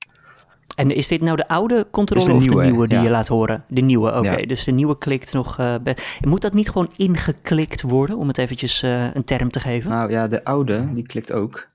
En 0.74 0.90
is 0.90 1.08
dit 1.08 1.20
nou 1.20 1.36
de 1.36 1.48
oude 1.48 1.86
controller 1.90 2.34
of 2.34 2.44
de 2.44 2.60
nieuwe 2.62 2.88
die 2.88 2.98
je 2.98 3.10
laat 3.10 3.28
horen? 3.28 3.64
De 3.68 3.80
nieuwe, 3.80 4.18
oké. 4.18 4.46
Dus 4.46 4.64
de 4.64 4.72
nieuwe 4.72 4.98
klikt 4.98 5.32
nog... 5.32 5.58
Uh, 5.58 5.74
moet 6.20 6.40
dat 6.40 6.52
niet 6.52 6.70
gewoon 6.70 6.90
ingeklikt 6.96 7.82
worden, 7.82 8.16
om 8.16 8.28
het 8.28 8.38
eventjes 8.38 8.82
uh, 8.82 9.14
een 9.14 9.24
term 9.24 9.50
te 9.50 9.60
geven? 9.60 9.90
Nou 9.90 10.10
ja, 10.10 10.28
de 10.28 10.44
oude, 10.44 10.92
die 10.92 11.06
klikt 11.06 11.32
ook. 11.32 11.68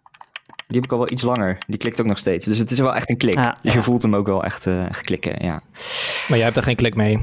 Die 0.67 0.75
heb 0.79 0.85
ik 0.85 0.91
al 0.91 0.97
wel 0.97 1.11
iets 1.11 1.21
langer. 1.21 1.57
Die 1.67 1.77
klikt 1.77 1.99
ook 1.99 2.07
nog 2.07 2.17
steeds. 2.17 2.45
Dus 2.45 2.57
het 2.57 2.71
is 2.71 2.79
wel 2.79 2.95
echt 2.95 3.09
een 3.09 3.17
klik. 3.17 3.35
Ah, 3.35 3.51
dus 3.61 3.73
je 3.73 3.81
voelt 3.81 4.01
hem 4.01 4.15
ook 4.15 4.25
wel 4.25 4.43
echt, 4.43 4.65
uh, 4.65 4.85
klikken, 5.01 5.45
ja. 5.45 5.61
Maar 6.27 6.37
jij 6.37 6.43
hebt 6.43 6.57
er 6.57 6.63
geen 6.63 6.75
klik 6.75 6.95
mee? 6.95 7.19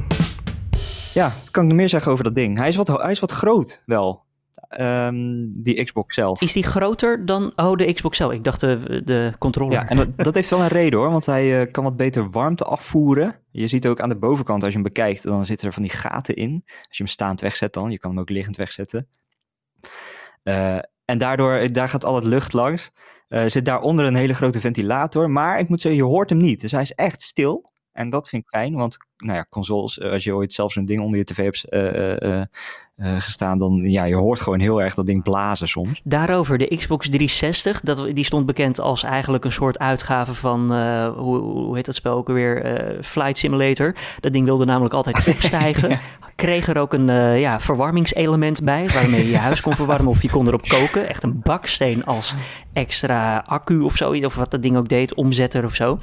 Ja, 1.18 1.32
wat 1.38 1.50
kan 1.50 1.62
ik 1.62 1.68
nog 1.68 1.78
meer 1.78 1.88
zeggen 1.88 2.12
over 2.12 2.24
dat 2.24 2.34
ding? 2.34 2.58
Hij 2.58 2.68
is 2.68 2.76
wat, 2.76 2.88
hij 2.88 3.10
is 3.10 3.20
wat 3.20 3.32
groot 3.32 3.82
wel. 3.86 4.26
Um, 4.80 5.62
die 5.62 5.84
Xbox 5.84 6.14
zelf. 6.14 6.40
Is 6.40 6.52
die 6.52 6.62
groter 6.62 7.26
dan 7.26 7.52
oh, 7.56 7.76
de 7.76 7.92
Xbox 7.92 8.16
zelf? 8.16 8.32
Ik 8.32 8.44
dacht 8.44 8.60
de, 8.60 9.02
de 9.04 9.32
controller. 9.38 9.72
Ja, 9.72 9.88
en 9.88 9.96
dat, 9.96 10.08
dat 10.16 10.34
heeft 10.34 10.50
wel 10.50 10.60
een 10.60 10.68
reden 10.68 10.98
hoor, 10.98 11.10
want 11.10 11.26
hij 11.26 11.60
uh, 11.60 11.72
kan 11.72 11.84
wat 11.84 11.96
beter 11.96 12.30
warmte 12.30 12.64
afvoeren. 12.64 13.40
Je 13.50 13.66
ziet 13.66 13.86
ook 13.86 14.00
aan 14.00 14.08
de 14.08 14.18
bovenkant, 14.18 14.62
als 14.62 14.72
je 14.72 14.78
hem 14.78 14.86
bekijkt, 14.86 15.22
dan 15.22 15.46
zitten 15.46 15.66
er 15.66 15.72
van 15.72 15.82
die 15.82 15.92
gaten 15.92 16.34
in. 16.34 16.62
Als 16.66 16.96
je 16.96 17.02
hem 17.02 17.06
staand 17.06 17.40
wegzet 17.40 17.72
dan, 17.72 17.90
je 17.90 17.98
kan 17.98 18.10
hem 18.10 18.20
ook 18.20 18.30
liggend 18.30 18.56
wegzetten. 18.56 19.08
Uh, 20.44 20.78
en 21.04 21.18
daardoor, 21.18 21.72
daar 21.72 21.88
gaat 21.88 22.04
al 22.04 22.14
het 22.14 22.24
lucht 22.24 22.52
langs. 22.52 22.90
Uh, 23.28 23.42
zit 23.46 23.64
daaronder 23.64 24.04
een 24.06 24.14
hele 24.14 24.34
grote 24.34 24.60
ventilator, 24.60 25.30
maar 25.30 25.58
ik 25.58 25.68
moet 25.68 25.80
zeggen, 25.80 26.00
je 26.00 26.06
hoort 26.08 26.30
hem 26.30 26.38
niet. 26.38 26.60
Dus 26.60 26.72
hij 26.72 26.82
is 26.82 26.92
echt 26.94 27.22
stil. 27.22 27.70
En 27.98 28.10
dat 28.10 28.28
vind 28.28 28.42
ik 28.42 28.48
fijn, 28.48 28.74
want 28.74 28.96
nou 29.16 29.36
ja, 29.36 29.46
consoles, 29.50 29.98
eh, 29.98 30.10
als 30.10 30.24
je 30.24 30.34
ooit 30.34 30.52
zelf 30.52 30.72
zo'n 30.72 30.84
ding 30.84 31.00
onder 31.00 31.18
je 31.18 31.24
tv 31.24 31.44
hebt 31.44 31.64
uh, 31.70 32.40
uh, 32.96 33.20
gestaan, 33.20 33.58
dan 33.58 33.80
ja, 33.82 34.04
je 34.04 34.14
hoort 34.14 34.40
gewoon 34.40 34.60
heel 34.60 34.82
erg 34.82 34.94
dat 34.94 35.06
ding 35.06 35.22
blazen 35.22 35.68
soms. 35.68 36.00
Daarover, 36.04 36.58
de 36.58 36.76
Xbox 36.76 37.06
360, 37.06 37.80
dat, 37.80 38.14
die 38.14 38.24
stond 38.24 38.46
bekend 38.46 38.80
als 38.80 39.02
eigenlijk 39.02 39.44
een 39.44 39.52
soort 39.52 39.78
uitgave 39.78 40.34
van, 40.34 40.72
hoe, 41.12 41.38
hoe 41.38 41.76
heet 41.76 41.84
dat 41.84 41.94
spel 41.94 42.16
ook 42.16 42.28
weer, 42.28 42.98
Flight 43.02 43.38
Simulator. 43.38 43.94
Dat 44.20 44.32
ding 44.32 44.44
wilde 44.44 44.64
namelijk 44.64 44.94
altijd 44.94 45.28
opstijgen. 45.34 45.98
Kreeg 46.34 46.68
er 46.68 46.78
ook 46.78 46.92
een 46.92 47.38
ja, 47.38 47.60
verwarmingselement 47.60 48.64
bij, 48.64 48.88
waarmee 48.88 49.24
je 49.24 49.30
je 49.30 49.36
huis 49.36 49.60
kon 49.60 49.74
verwarmen 49.74 50.08
of 50.08 50.22
je 50.22 50.30
kon 50.30 50.46
erop 50.46 50.68
koken. 50.68 51.08
Echt 51.08 51.22
een 51.22 51.40
baksteen 51.42 52.04
als 52.04 52.34
extra 52.72 53.44
accu 53.46 53.80
of 53.80 53.96
zo, 53.96 54.12
of 54.12 54.34
wat 54.34 54.50
dat 54.50 54.62
ding 54.62 54.76
ook 54.76 54.88
deed, 54.88 55.14
omzetter 55.14 55.64
of 55.64 55.74
zo 55.74 55.98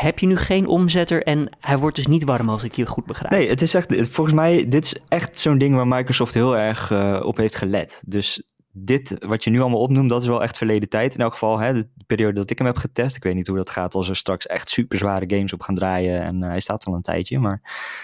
heb 0.00 0.18
je 0.18 0.26
nu 0.26 0.36
geen 0.36 0.66
omzetter 0.66 1.22
en 1.22 1.56
hij 1.60 1.78
wordt 1.78 1.96
dus 1.96 2.06
niet 2.06 2.24
warm 2.24 2.48
als 2.48 2.64
ik 2.64 2.72
je 2.72 2.86
goed 2.86 3.06
begrijp. 3.06 3.32
Nee, 3.32 3.48
het 3.48 3.62
is 3.62 3.74
echt, 3.74 3.94
volgens 4.10 4.36
mij, 4.36 4.68
dit 4.68 4.84
is 4.84 4.96
echt 5.08 5.40
zo'n 5.40 5.58
ding 5.58 5.74
waar 5.74 5.88
Microsoft 5.88 6.34
heel 6.34 6.56
erg 6.56 6.90
uh, 6.90 7.20
op 7.24 7.36
heeft 7.36 7.56
gelet. 7.56 8.02
Dus 8.06 8.42
dit, 8.72 9.24
wat 9.26 9.44
je 9.44 9.50
nu 9.50 9.60
allemaal 9.60 9.80
opnoemt, 9.80 10.10
dat 10.10 10.22
is 10.22 10.28
wel 10.28 10.42
echt 10.42 10.56
verleden 10.56 10.88
tijd. 10.88 11.14
In 11.14 11.20
elk 11.20 11.32
geval, 11.32 11.58
hè, 11.58 11.72
de 11.72 11.88
periode 12.06 12.34
dat 12.34 12.50
ik 12.50 12.58
hem 12.58 12.66
heb 12.66 12.76
getest. 12.76 13.16
Ik 13.16 13.22
weet 13.22 13.34
niet 13.34 13.46
hoe 13.46 13.56
dat 13.56 13.70
gaat 13.70 13.94
als 13.94 14.08
er 14.08 14.16
straks 14.16 14.46
echt 14.46 14.70
super 14.70 14.98
zware 14.98 15.24
games 15.26 15.52
op 15.52 15.62
gaan 15.62 15.74
draaien. 15.74 16.22
En 16.22 16.42
uh, 16.42 16.48
hij 16.48 16.60
staat 16.60 16.84
al 16.84 16.94
een 16.94 17.02
tijdje, 17.02 17.38
maar 17.38 17.60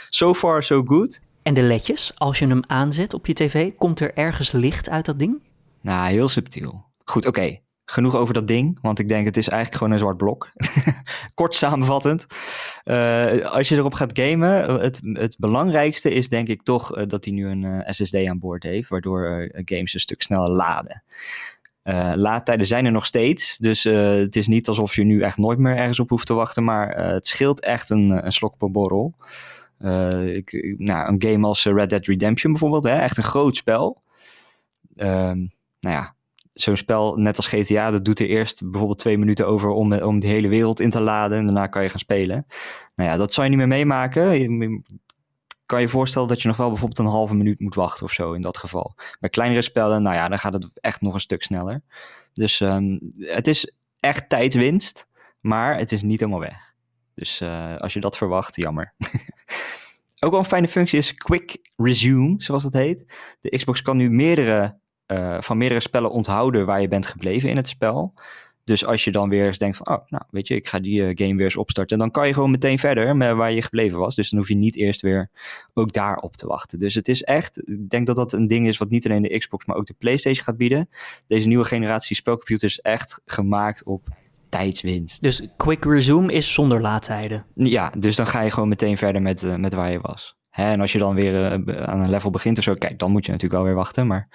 so 0.09 0.35
far 0.35 0.63
so 0.63 0.83
good. 0.83 1.21
En 1.43 1.55
de 1.55 1.63
ledjes, 1.63 2.13
als 2.15 2.39
je 2.39 2.47
hem 2.47 2.63
aanzet 2.67 3.15
op 3.15 3.27
je 3.27 3.33
tv, 3.33 3.71
komt 3.77 4.01
er 4.01 4.15
ergens 4.15 4.53
licht 4.53 4.89
uit 4.89 5.07
dat 5.07 5.19
ding? 5.19 5.43
Nou, 5.81 6.11
heel 6.11 6.29
subtiel. 6.29 6.85
Goed, 7.05 7.27
oké 7.27 7.59
genoeg 7.91 8.15
over 8.15 8.35
dat 8.35 8.47
ding, 8.47 8.79
want 8.83 8.99
ik 8.99 9.09
denk 9.09 9.27
het 9.27 9.37
is 9.37 9.49
eigenlijk 9.49 9.79
gewoon 9.79 9.93
een 9.93 9.99
zwart 9.99 10.17
blok. 10.17 10.49
Kort 11.35 11.55
samenvattend. 11.55 12.27
Uh, 12.85 13.47
als 13.47 13.69
je 13.69 13.77
erop 13.77 13.95
gaat 13.95 14.19
gamen, 14.19 14.81
het, 14.81 15.01
het 15.13 15.37
belangrijkste 15.39 16.11
is 16.11 16.29
denk 16.29 16.49
ik 16.49 16.63
toch 16.63 16.97
uh, 16.97 17.07
dat 17.07 17.25
hij 17.25 17.35
nu 17.35 17.47
een 17.49 17.95
SSD 17.95 18.15
aan 18.15 18.39
boord 18.39 18.63
heeft, 18.63 18.89
waardoor 18.89 19.51
games 19.53 19.95
een 19.95 20.01
stuk 20.01 20.23
sneller 20.23 20.51
laden. 20.51 21.03
laadtijden 22.15 22.67
zijn 22.67 22.85
er 22.85 22.93
nog 22.93 23.07
steeds, 23.07 23.57
dus 23.57 23.83
het 23.85 24.37
is 24.37 24.47
niet 24.47 24.69
alsof 24.69 24.95
je 24.95 25.05
nu 25.05 25.21
echt 25.21 25.37
nooit 25.37 25.59
meer 25.59 25.77
ergens 25.77 26.01
op 26.01 26.09
hoeft 26.09 26.27
te 26.27 26.35
wachten, 26.35 26.65
maar 26.65 27.13
het 27.13 27.27
scheelt 27.27 27.61
echt 27.61 27.91
een, 27.91 28.27
een 28.27 28.33
slok 28.33 28.57
per 28.57 28.71
borrel. 28.71 29.15
Ik, 30.25 30.75
nou, 30.79 31.09
een 31.09 31.23
game 31.31 31.47
als 31.47 31.65
Red 31.65 31.91
Dead 31.91 32.07
Redemption 32.07 32.53
bijvoorbeeld, 32.53 32.85
hè, 32.85 32.99
echt 32.99 33.17
een 33.17 33.23
groot 33.23 33.57
spel. 33.57 34.03
Ehm, 34.97 35.39
nou 35.81 35.97
ja, 35.97 36.17
zo'n 36.61 36.77
spel, 36.77 37.17
net 37.17 37.37
als 37.37 37.47
GTA, 37.47 37.91
dat 37.91 38.05
doet 38.05 38.19
er 38.19 38.29
eerst 38.29 38.63
bijvoorbeeld 38.71 38.99
twee 38.99 39.19
minuten 39.19 39.47
over 39.47 39.69
om, 39.69 39.93
om 39.93 40.19
die 40.19 40.31
hele 40.31 40.49
wereld 40.49 40.81
in 40.81 40.91
te 40.91 41.01
laden. 41.01 41.39
En 41.39 41.45
daarna 41.45 41.67
kan 41.67 41.83
je 41.83 41.89
gaan 41.89 41.99
spelen. 41.99 42.47
Nou 42.95 43.11
ja, 43.11 43.17
dat 43.17 43.33
zou 43.33 43.47
je 43.47 43.57
niet 43.57 43.67
meer 43.67 43.79
meemaken. 43.79 44.41
Je, 44.41 44.83
kan 45.67 45.81
je 45.81 45.89
voorstellen 45.89 46.29
dat 46.29 46.43
je 46.43 46.49
nog 46.49 46.57
wel 46.57 46.69
bijvoorbeeld 46.69 46.99
een 46.99 47.07
halve 47.07 47.35
minuut 47.35 47.61
moet 47.61 47.75
wachten 47.75 48.05
of 48.05 48.13
zo 48.13 48.33
in 48.33 48.43
dat 48.43 48.59
geval. 48.59 48.95
Bij 49.21 49.31
kleinere 49.31 49.63
spellen, 49.63 50.03
nou 50.03 50.17
ja, 50.17 50.29
dan 50.29 50.39
gaat 50.39 50.53
het 50.53 50.71
echt 50.75 51.01
nog 51.01 51.15
een 51.15 51.21
stuk 51.21 51.43
sneller. 51.43 51.83
Dus 52.33 52.61
um, 52.61 53.13
het 53.19 53.47
is 53.47 53.75
echt 54.01 54.29
tijdswinst, 54.29 55.07
maar 55.41 55.79
het 55.79 55.93
is 55.93 56.03
niet 56.03 56.21
helemaal 56.21 56.41
weg. 56.41 56.75
Dus 57.15 57.41
uh, 57.41 57.77
als 57.77 57.93
je 57.93 58.01
dat 58.01 58.17
verwacht, 58.17 58.57
jammer. 58.57 58.95
Ook 60.25 60.31
wel 60.31 60.39
een 60.39 60.45
fijne 60.45 60.69
functie 60.69 60.99
is 60.99 61.15
Quick 61.15 61.59
Resume, 61.77 62.35
zoals 62.37 62.63
dat 62.63 62.73
heet. 62.73 63.05
De 63.41 63.57
Xbox 63.57 63.83
kan 63.83 63.97
nu 63.97 64.11
meerdere 64.11 64.79
uh, 65.13 65.37
van 65.41 65.59
meerdere 65.59 65.81
spellen 65.81 66.11
onthouden 66.11 66.67
waar 66.67 66.81
je 66.81 66.89
bent 66.89 67.07
gebleven 67.07 67.49
in 67.49 67.57
het 67.57 67.69
spel. 67.69 68.15
Dus 68.65 68.85
als 68.85 69.05
je 69.05 69.11
dan 69.13 69.29
weer 69.29 69.47
eens 69.47 69.59
denkt 69.59 69.77
van, 69.77 69.89
oh, 69.97 70.05
nou, 70.09 70.25
weet 70.31 70.49
je, 70.49 70.55
ik 70.55 70.69
ga 70.69 70.79
die 70.79 71.01
uh, 71.01 71.11
game 71.15 71.35
weer 71.35 71.45
eens 71.45 71.57
opstarten, 71.57 71.99
dan 71.99 72.11
kan 72.11 72.27
je 72.27 72.35
gewoon 72.35 72.51
meteen 72.51 72.79
verder 72.79 73.17
met 73.17 73.37
waar 73.37 73.53
je 73.53 73.63
gebleven 73.63 73.99
was. 73.99 74.15
Dus 74.15 74.31
dan 74.31 74.39
hoef 74.39 74.49
je 74.49 74.55
niet 74.55 74.77
eerst 74.77 75.01
weer 75.01 75.31
ook 75.75 75.93
daarop 75.93 76.37
te 76.37 76.47
wachten. 76.47 76.79
Dus 76.79 76.95
het 76.95 77.09
is 77.09 77.23
echt, 77.23 77.69
ik 77.69 77.89
denk 77.89 78.07
dat 78.07 78.17
dat 78.17 78.33
een 78.33 78.47
ding 78.47 78.67
is 78.67 78.79
wat 78.79 78.91
niet 78.91 79.07
alleen 79.07 79.23
de 79.23 79.39
Xbox, 79.39 79.65
maar 79.65 79.77
ook 79.77 79.87
de 79.87 79.95
PlayStation 79.99 80.45
gaat 80.45 80.57
bieden. 80.57 80.89
Deze 81.27 81.49
nieuwe 81.49 81.65
generatie 81.65 82.17
spelcomputers 82.17 82.73
is 82.73 82.81
echt 82.81 83.21
gemaakt 83.25 83.85
op 83.85 84.09
tijdswinst. 84.49 85.23
Dus 85.23 85.43
quick 85.57 85.85
resume 85.85 86.33
is 86.33 86.55
zonder 86.55 86.81
laadtijden? 86.81 87.47
Ja, 87.55 87.93
dus 87.99 88.17
dan 88.17 88.27
ga 88.27 88.41
je 88.41 88.51
gewoon 88.51 88.69
meteen 88.69 88.99
verder 88.99 89.23
met, 89.23 89.43
uh, 89.43 89.57
met 89.57 89.75
waar 89.75 89.91
je 89.91 90.01
was. 90.01 90.38
En 90.59 90.81
als 90.81 90.93
je 90.93 90.99
dan 90.99 91.15
weer 91.15 91.53
aan 91.87 92.01
een 92.01 92.11
level 92.11 92.31
begint 92.31 92.59
of 92.59 92.65
zo, 92.65 92.75
kijk, 92.75 92.99
dan 92.99 93.11
moet 93.11 93.27
je 93.27 93.33
natuurlijk 93.33 93.61
wel 93.61 93.71
weer 93.71 93.79
wachten. 93.79 94.07
Maar 94.07 94.29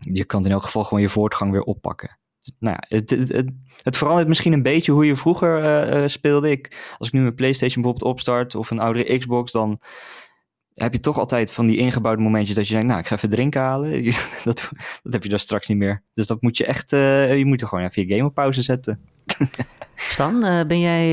je 0.00 0.24
kan 0.24 0.44
in 0.44 0.50
elk 0.50 0.64
geval 0.64 0.84
gewoon 0.84 1.02
je 1.02 1.08
voortgang 1.08 1.50
weer 1.50 1.62
oppakken. 1.62 2.18
Nou 2.58 2.76
ja, 2.80 2.96
het, 2.96 3.10
het, 3.10 3.50
het, 3.82 3.96
verandert 3.96 4.28
misschien 4.28 4.52
een 4.52 4.62
beetje 4.62 4.92
hoe 4.92 5.06
je 5.06 5.16
vroeger 5.16 6.10
speelde. 6.10 6.50
Ik, 6.50 6.94
als 6.98 7.08
ik 7.08 7.14
nu 7.14 7.20
mijn 7.20 7.34
PlayStation 7.34 7.82
bijvoorbeeld 7.82 8.12
opstart 8.12 8.54
of 8.54 8.70
een 8.70 8.80
oudere 8.80 9.18
Xbox, 9.18 9.52
dan 9.52 9.80
heb 10.74 10.92
je 10.92 11.00
toch 11.00 11.18
altijd 11.18 11.52
van 11.52 11.66
die 11.66 11.76
ingebouwde 11.76 12.22
momentjes 12.22 12.56
dat 12.56 12.68
je 12.68 12.72
denkt, 12.72 12.88
nou, 12.88 13.00
ik 13.00 13.06
ga 13.06 13.16
even 13.16 13.30
drinken 13.30 13.60
halen. 13.60 14.04
dat, 14.44 14.68
dat 15.02 15.12
heb 15.12 15.22
je 15.22 15.28
dan 15.28 15.38
straks 15.38 15.68
niet 15.68 15.78
meer. 15.78 16.04
Dus 16.14 16.26
dat 16.26 16.42
moet 16.42 16.56
je 16.56 16.66
echt, 16.66 16.90
je 16.90 17.42
moet 17.46 17.60
er 17.60 17.68
gewoon 17.68 17.84
even 17.84 18.06
je 18.06 18.14
game 18.14 18.28
op 18.28 18.34
pauze 18.34 18.62
zetten. 18.62 19.00
Stan, 19.94 20.44
uh, 20.44 20.60
ben 20.66 20.80
jij 20.80 21.08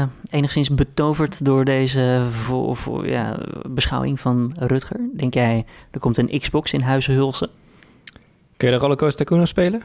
uh, 0.00 0.06
enigszins 0.30 0.74
betoverd 0.74 1.44
door 1.44 1.64
deze 1.64 2.26
voor, 2.30 2.76
voor, 2.76 3.08
ja, 3.08 3.38
beschouwing 3.68 4.20
van 4.20 4.54
Rutger? 4.58 5.00
Denk 5.16 5.34
jij, 5.34 5.64
er 5.90 6.00
komt 6.00 6.16
een 6.16 6.38
Xbox 6.38 6.72
in 6.72 6.80
huizen 6.80 7.14
hulsen? 7.14 7.50
Kun 8.56 8.68
je 8.68 8.74
de 8.74 8.80
Rollercoaster 8.80 9.26
Tycoon 9.26 9.46
spelen? 9.46 9.82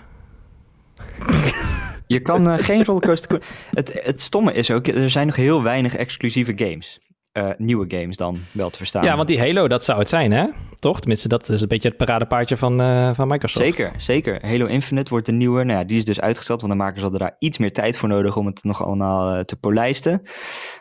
Je 2.07 2.19
kan 2.19 2.59
geen 2.59 2.85
Rollercoaster 2.85 3.41
Het, 3.71 3.99
het 4.03 4.21
stomme 4.21 4.53
is 4.53 4.71
ook, 4.71 4.87
er 4.87 5.09
zijn 5.09 5.27
nog 5.27 5.35
heel 5.35 5.63
weinig 5.63 5.95
exclusieve 5.95 6.53
games. 6.55 6.99
Uh, 7.37 7.49
nieuwe 7.57 7.85
games 7.87 8.17
dan 8.17 8.37
wel 8.51 8.69
te 8.69 8.77
verstaan. 8.77 9.03
Ja, 9.03 9.15
want 9.15 9.27
die 9.27 9.39
Halo, 9.39 9.67
dat 9.67 9.83
zou 9.83 9.99
het 9.99 10.09
zijn, 10.09 10.31
hè? 10.31 10.47
Toch? 10.75 10.99
Tenminste, 10.99 11.27
dat 11.27 11.49
is 11.49 11.61
een 11.61 11.67
beetje 11.67 11.87
het 11.87 11.97
paradepaardje 11.97 12.57
van, 12.57 12.81
uh, 12.81 13.13
van 13.13 13.27
Microsoft. 13.27 13.65
Zeker, 13.65 13.93
zeker. 13.97 14.45
Halo 14.47 14.65
Infinite 14.65 15.09
wordt 15.09 15.25
de 15.25 15.31
nieuwe. 15.31 15.63
Nou 15.63 15.79
ja, 15.79 15.85
die 15.85 15.97
is 15.97 16.05
dus 16.05 16.21
uitgesteld, 16.21 16.61
want 16.61 16.73
dan 16.73 16.81
maken 16.81 17.01
ze 17.01 17.17
daar 17.17 17.35
iets 17.39 17.57
meer 17.57 17.71
tijd 17.71 17.97
voor 17.97 18.09
nodig 18.09 18.37
om 18.37 18.45
het 18.45 18.63
nog 18.63 18.85
allemaal 18.85 19.35
uh, 19.35 19.41
te 19.41 19.55
polijsten. 19.55 20.21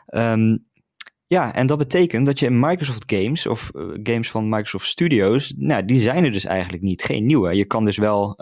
Um, 0.08 0.66
ja, 1.26 1.54
en 1.54 1.66
dat 1.66 1.78
betekent 1.78 2.26
dat 2.26 2.38
je 2.38 2.46
in 2.46 2.60
Microsoft 2.60 3.12
Games 3.12 3.46
of 3.46 3.70
games 4.02 4.30
van 4.30 4.48
Microsoft 4.48 4.86
Studios, 4.86 5.54
nou, 5.56 5.84
die 5.84 5.98
zijn 5.98 6.24
er 6.24 6.32
dus 6.32 6.44
eigenlijk 6.44 6.82
niet. 6.82 7.02
Geen 7.02 7.26
nieuwe. 7.26 7.56
Je 7.56 7.64
kan 7.64 7.84
dus 7.84 7.96
wel 7.96 8.38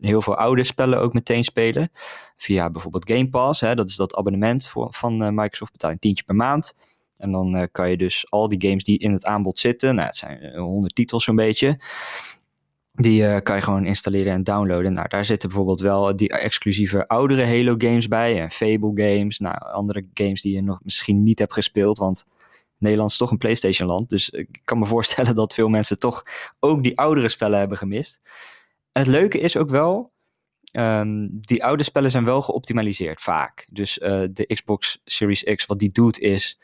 heel 0.00 0.22
veel 0.22 0.36
oude 0.36 0.64
spellen 0.64 1.00
ook 1.00 1.12
meteen 1.12 1.44
spelen. 1.44 1.88
Via 2.36 2.70
bijvoorbeeld 2.70 3.10
Game 3.10 3.28
Pass, 3.28 3.60
hè, 3.60 3.74
dat 3.74 3.88
is 3.88 3.96
dat 3.96 4.16
abonnement 4.16 4.66
voor, 4.66 4.88
van 4.90 5.34
Microsoft, 5.34 5.72
betaal 5.72 5.90
een 5.90 5.98
tientje 5.98 6.24
per 6.24 6.34
maand. 6.34 6.74
En 7.24 7.32
dan 7.32 7.56
uh, 7.56 7.62
kan 7.72 7.90
je 7.90 7.96
dus 7.96 8.30
al 8.30 8.48
die 8.48 8.68
games 8.68 8.84
die 8.84 8.98
in 8.98 9.12
het 9.12 9.24
aanbod 9.24 9.58
zitten, 9.58 9.94
nou 9.94 10.06
het 10.06 10.16
zijn 10.16 10.56
100 10.56 10.92
eh, 10.92 10.96
titels 10.96 11.24
zo'n 11.24 11.36
beetje, 11.36 11.78
die 12.92 13.22
uh, 13.22 13.36
kan 13.42 13.56
je 13.56 13.62
gewoon 13.62 13.84
installeren 13.84 14.32
en 14.32 14.44
downloaden. 14.44 14.92
Nou, 14.92 15.08
daar 15.08 15.24
zitten 15.24 15.48
bijvoorbeeld 15.48 15.80
wel 15.80 16.16
die 16.16 16.28
exclusieve 16.28 17.08
oudere 17.08 17.46
Halo 17.46 17.74
games 17.78 18.08
bij. 18.08 18.40
En 18.40 18.50
Fable 18.50 18.92
games. 18.94 19.38
Nou, 19.38 19.56
andere 19.58 20.06
games 20.14 20.42
die 20.42 20.54
je 20.54 20.62
nog 20.62 20.80
misschien 20.82 21.22
niet 21.22 21.38
hebt 21.38 21.52
gespeeld. 21.52 21.98
Want 21.98 22.24
Nederland 22.78 23.10
is 23.10 23.16
toch 23.16 23.30
een 23.30 23.38
PlayStation 23.38 23.88
land. 23.88 24.08
Dus 24.08 24.30
ik 24.30 24.60
kan 24.64 24.78
me 24.78 24.86
voorstellen 24.94 25.34
dat 25.34 25.54
veel 25.54 25.68
mensen 25.68 25.98
toch 25.98 26.22
ook 26.60 26.82
die 26.82 26.98
oudere 26.98 27.28
spellen 27.28 27.58
hebben 27.58 27.78
gemist. 27.78 28.20
En 28.92 29.02
het 29.02 29.10
leuke 29.10 29.38
is 29.38 29.56
ook 29.56 29.70
wel. 29.70 30.12
Um, 30.76 31.28
die 31.40 31.64
oude 31.64 31.82
spellen 31.82 32.10
zijn 32.10 32.24
wel 32.24 32.42
geoptimaliseerd 32.42 33.20
vaak. 33.20 33.66
Dus 33.70 33.94
de 34.32 34.44
Xbox 34.46 35.00
Series 35.04 35.42
X, 35.42 35.66
wat 35.66 35.78
die 35.78 35.92
doet 35.92 36.18
is 36.18 36.58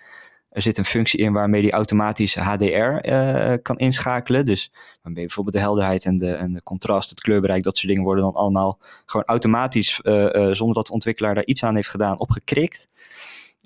er 0.50 0.62
zit 0.62 0.78
een 0.78 0.84
functie 0.84 1.20
in 1.20 1.32
waarmee 1.32 1.62
die 1.62 1.72
automatisch 1.72 2.34
HDR 2.34 2.64
eh, 2.64 3.54
kan 3.62 3.76
inschakelen. 3.76 4.44
Dus 4.44 4.72
waarmee 5.02 5.24
bijvoorbeeld 5.24 5.56
de 5.56 5.62
helderheid 5.62 6.04
en 6.04 6.18
de, 6.18 6.60
contrast, 6.64 7.10
het 7.10 7.20
kleurbereik, 7.20 7.62
dat 7.62 7.76
soort 7.76 7.88
dingen 7.88 8.04
worden 8.04 8.24
dan 8.24 8.34
allemaal 8.34 8.78
gewoon 9.06 9.26
automatisch, 9.26 10.00
uh, 10.02 10.14
uh, 10.14 10.50
zonder 10.52 10.74
dat 10.74 10.86
de 10.86 10.92
ontwikkelaar 10.92 11.34
daar 11.34 11.44
iets 11.44 11.64
aan 11.64 11.74
heeft 11.74 11.88
gedaan, 11.88 12.18
opgekrikt. 12.18 12.88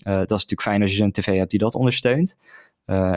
dat 0.02 0.22
is 0.22 0.28
natuurlijk 0.28 0.62
fijn 0.62 0.82
als 0.82 0.96
je 0.96 1.02
een 1.02 1.12
tv 1.12 1.36
hebt 1.36 1.50
die 1.50 1.58
dat 1.58 1.74
ondersteunt. 1.74 2.36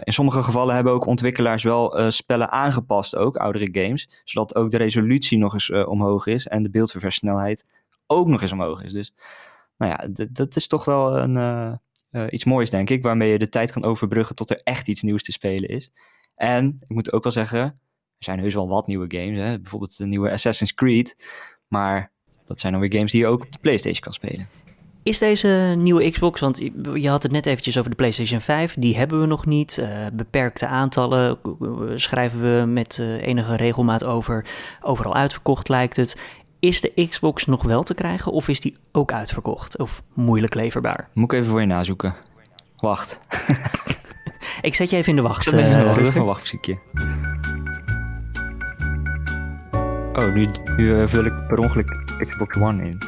in 0.04 0.14
sommige 0.14 0.44
gevallen 0.44 0.76
hebben 0.76 0.94
ook 0.94 1.06
ontwikkelaars 1.06 1.64
wel 1.64 2.12
spellen 2.12 2.52
aangepast, 2.52 3.16
ook 3.16 3.38
oudere 3.38 3.70
games, 3.72 4.10
zodat 4.24 4.56
ook 4.56 4.72
de 4.72 4.78
resolutie 4.78 5.38
nog 5.38 5.54
eens 5.54 5.72
omhoog 5.72 6.26
is 6.26 6.48
en 6.48 6.64
de 6.64 6.70
beeldverversnelheid 6.70 7.66
ook 8.06 8.28
nog 8.28 8.42
eens 8.42 8.52
omhoog 8.52 8.84
is. 8.84 8.94
Dus 8.94 9.14
nou 9.78 9.92
ja, 9.92 10.26
dat 10.32 10.56
is 10.56 10.68
toch 10.68 10.86
wel 10.86 11.18
een, 11.18 11.80
uh, 12.18 12.26
iets 12.30 12.44
moois, 12.44 12.70
denk 12.70 12.90
ik, 12.90 13.02
waarmee 13.02 13.32
je 13.32 13.40
de 13.40 13.50
tijd 13.50 13.72
kan 13.72 13.84
overbruggen 13.84 14.36
tot 14.36 14.50
er 14.50 14.62
echt 14.64 14.88
iets 14.88 15.02
nieuws 15.02 15.24
te 15.24 15.32
spelen 15.32 15.70
is. 15.70 15.92
En 16.36 16.76
ik 16.80 16.90
moet 16.96 17.14
ook 17.14 17.24
wel 17.24 17.32
zeggen, 17.32 17.60
er 17.60 17.74
zijn 18.18 18.40
heus 18.40 18.54
wel 18.54 18.68
wat 18.68 18.88
nieuwe 18.88 19.18
games, 19.18 19.40
hè? 19.40 19.60
bijvoorbeeld 19.60 19.98
de 19.98 20.06
nieuwe 20.06 20.32
Assassin's 20.32 20.74
Creed, 20.74 21.16
maar 21.68 22.12
dat 22.46 22.60
zijn 22.60 22.72
dan 22.72 22.82
weer 22.82 22.94
games 22.94 23.12
die 23.12 23.22
je 23.22 23.28
ook 23.28 23.42
op 23.42 23.52
de 23.52 23.60
PlayStation 23.62 24.02
kan 24.02 24.14
spelen. 24.14 24.50
Is 25.04 25.20
deze 25.20 25.74
nieuwe 25.78 26.12
Xbox, 26.12 26.40
want 26.40 26.58
je 26.94 27.10
had 27.10 27.24
het 27.24 27.32
net 27.32 27.46
eventjes 27.46 27.78
over 27.78 27.90
de 27.90 27.96
PlayStation 27.96 28.42
5, 28.42 28.76
die 28.80 28.98
hebben 28.98 29.20
we 29.20 29.26
nog 29.26 29.46
niet. 29.46 29.78
Uh, 29.78 29.88
beperkte 30.14 30.68
aantallen 30.68 31.38
schrijven 31.96 32.42
we 32.42 32.66
met 32.66 33.00
enige 33.22 33.56
regelmaat 33.56 34.04
over. 34.04 34.46
Overal 34.82 35.16
uitverkocht 35.16 35.70
lijkt 35.70 35.96
het. 35.96 36.18
Is 36.60 36.82
de 36.82 37.08
Xbox 37.10 37.46
nog 37.46 37.64
wel 37.64 37.84
te 37.84 37.94
krijgen 37.94 38.32
of 38.32 38.48
is 38.48 38.60
die 38.60 38.78
ook 38.92 39.12
uitverkocht 39.12 39.78
of 39.78 40.04
moeilijk 40.14 40.54
leverbaar? 40.54 41.10
Moet 41.14 41.32
ik 41.32 41.38
even 41.38 41.50
voor 41.50 41.60
je 41.60 41.66
nazoeken. 41.66 42.16
Wacht. 42.78 43.20
ik 44.62 44.76
zet 44.76 44.90
je 44.90 44.96
even 44.96 45.10
in 45.10 45.16
de 45.16 45.22
wacht. 45.22 45.46
Ik 45.46 45.50
zet 45.50 45.60
even 45.60 45.72
in 45.72 45.78
de 45.78 45.86
wacht. 45.86 46.00
Even 46.00 46.20
een 46.20 46.26
wachtmuziekje. 46.26 46.78
Oh, 50.14 50.34
nu, 50.34 50.48
nu 50.78 50.84
uh, 50.84 51.08
vul 51.08 51.26
ik 51.26 51.48
per 51.48 51.58
ongeluk 51.58 51.90
Xbox 52.28 52.56
One 52.56 52.84
in. 52.84 53.00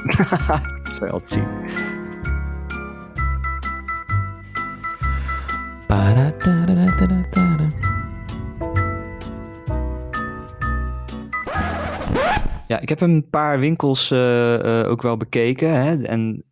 dat 0.84 0.96
zou 0.96 1.06
je 1.06 1.10
altijd 1.10 1.30
zien. 1.30 1.48
Ja, 12.70 12.80
ik 12.80 12.90
heb 12.90 13.02
een 13.02 13.30
paar 13.30 13.60
winkels 13.60 14.12
uh, 14.12 14.84
ook 14.88 15.02
wel 15.02 15.18
bekeken. 15.18 15.82
Hè, 15.82 16.04
en 16.04 16.44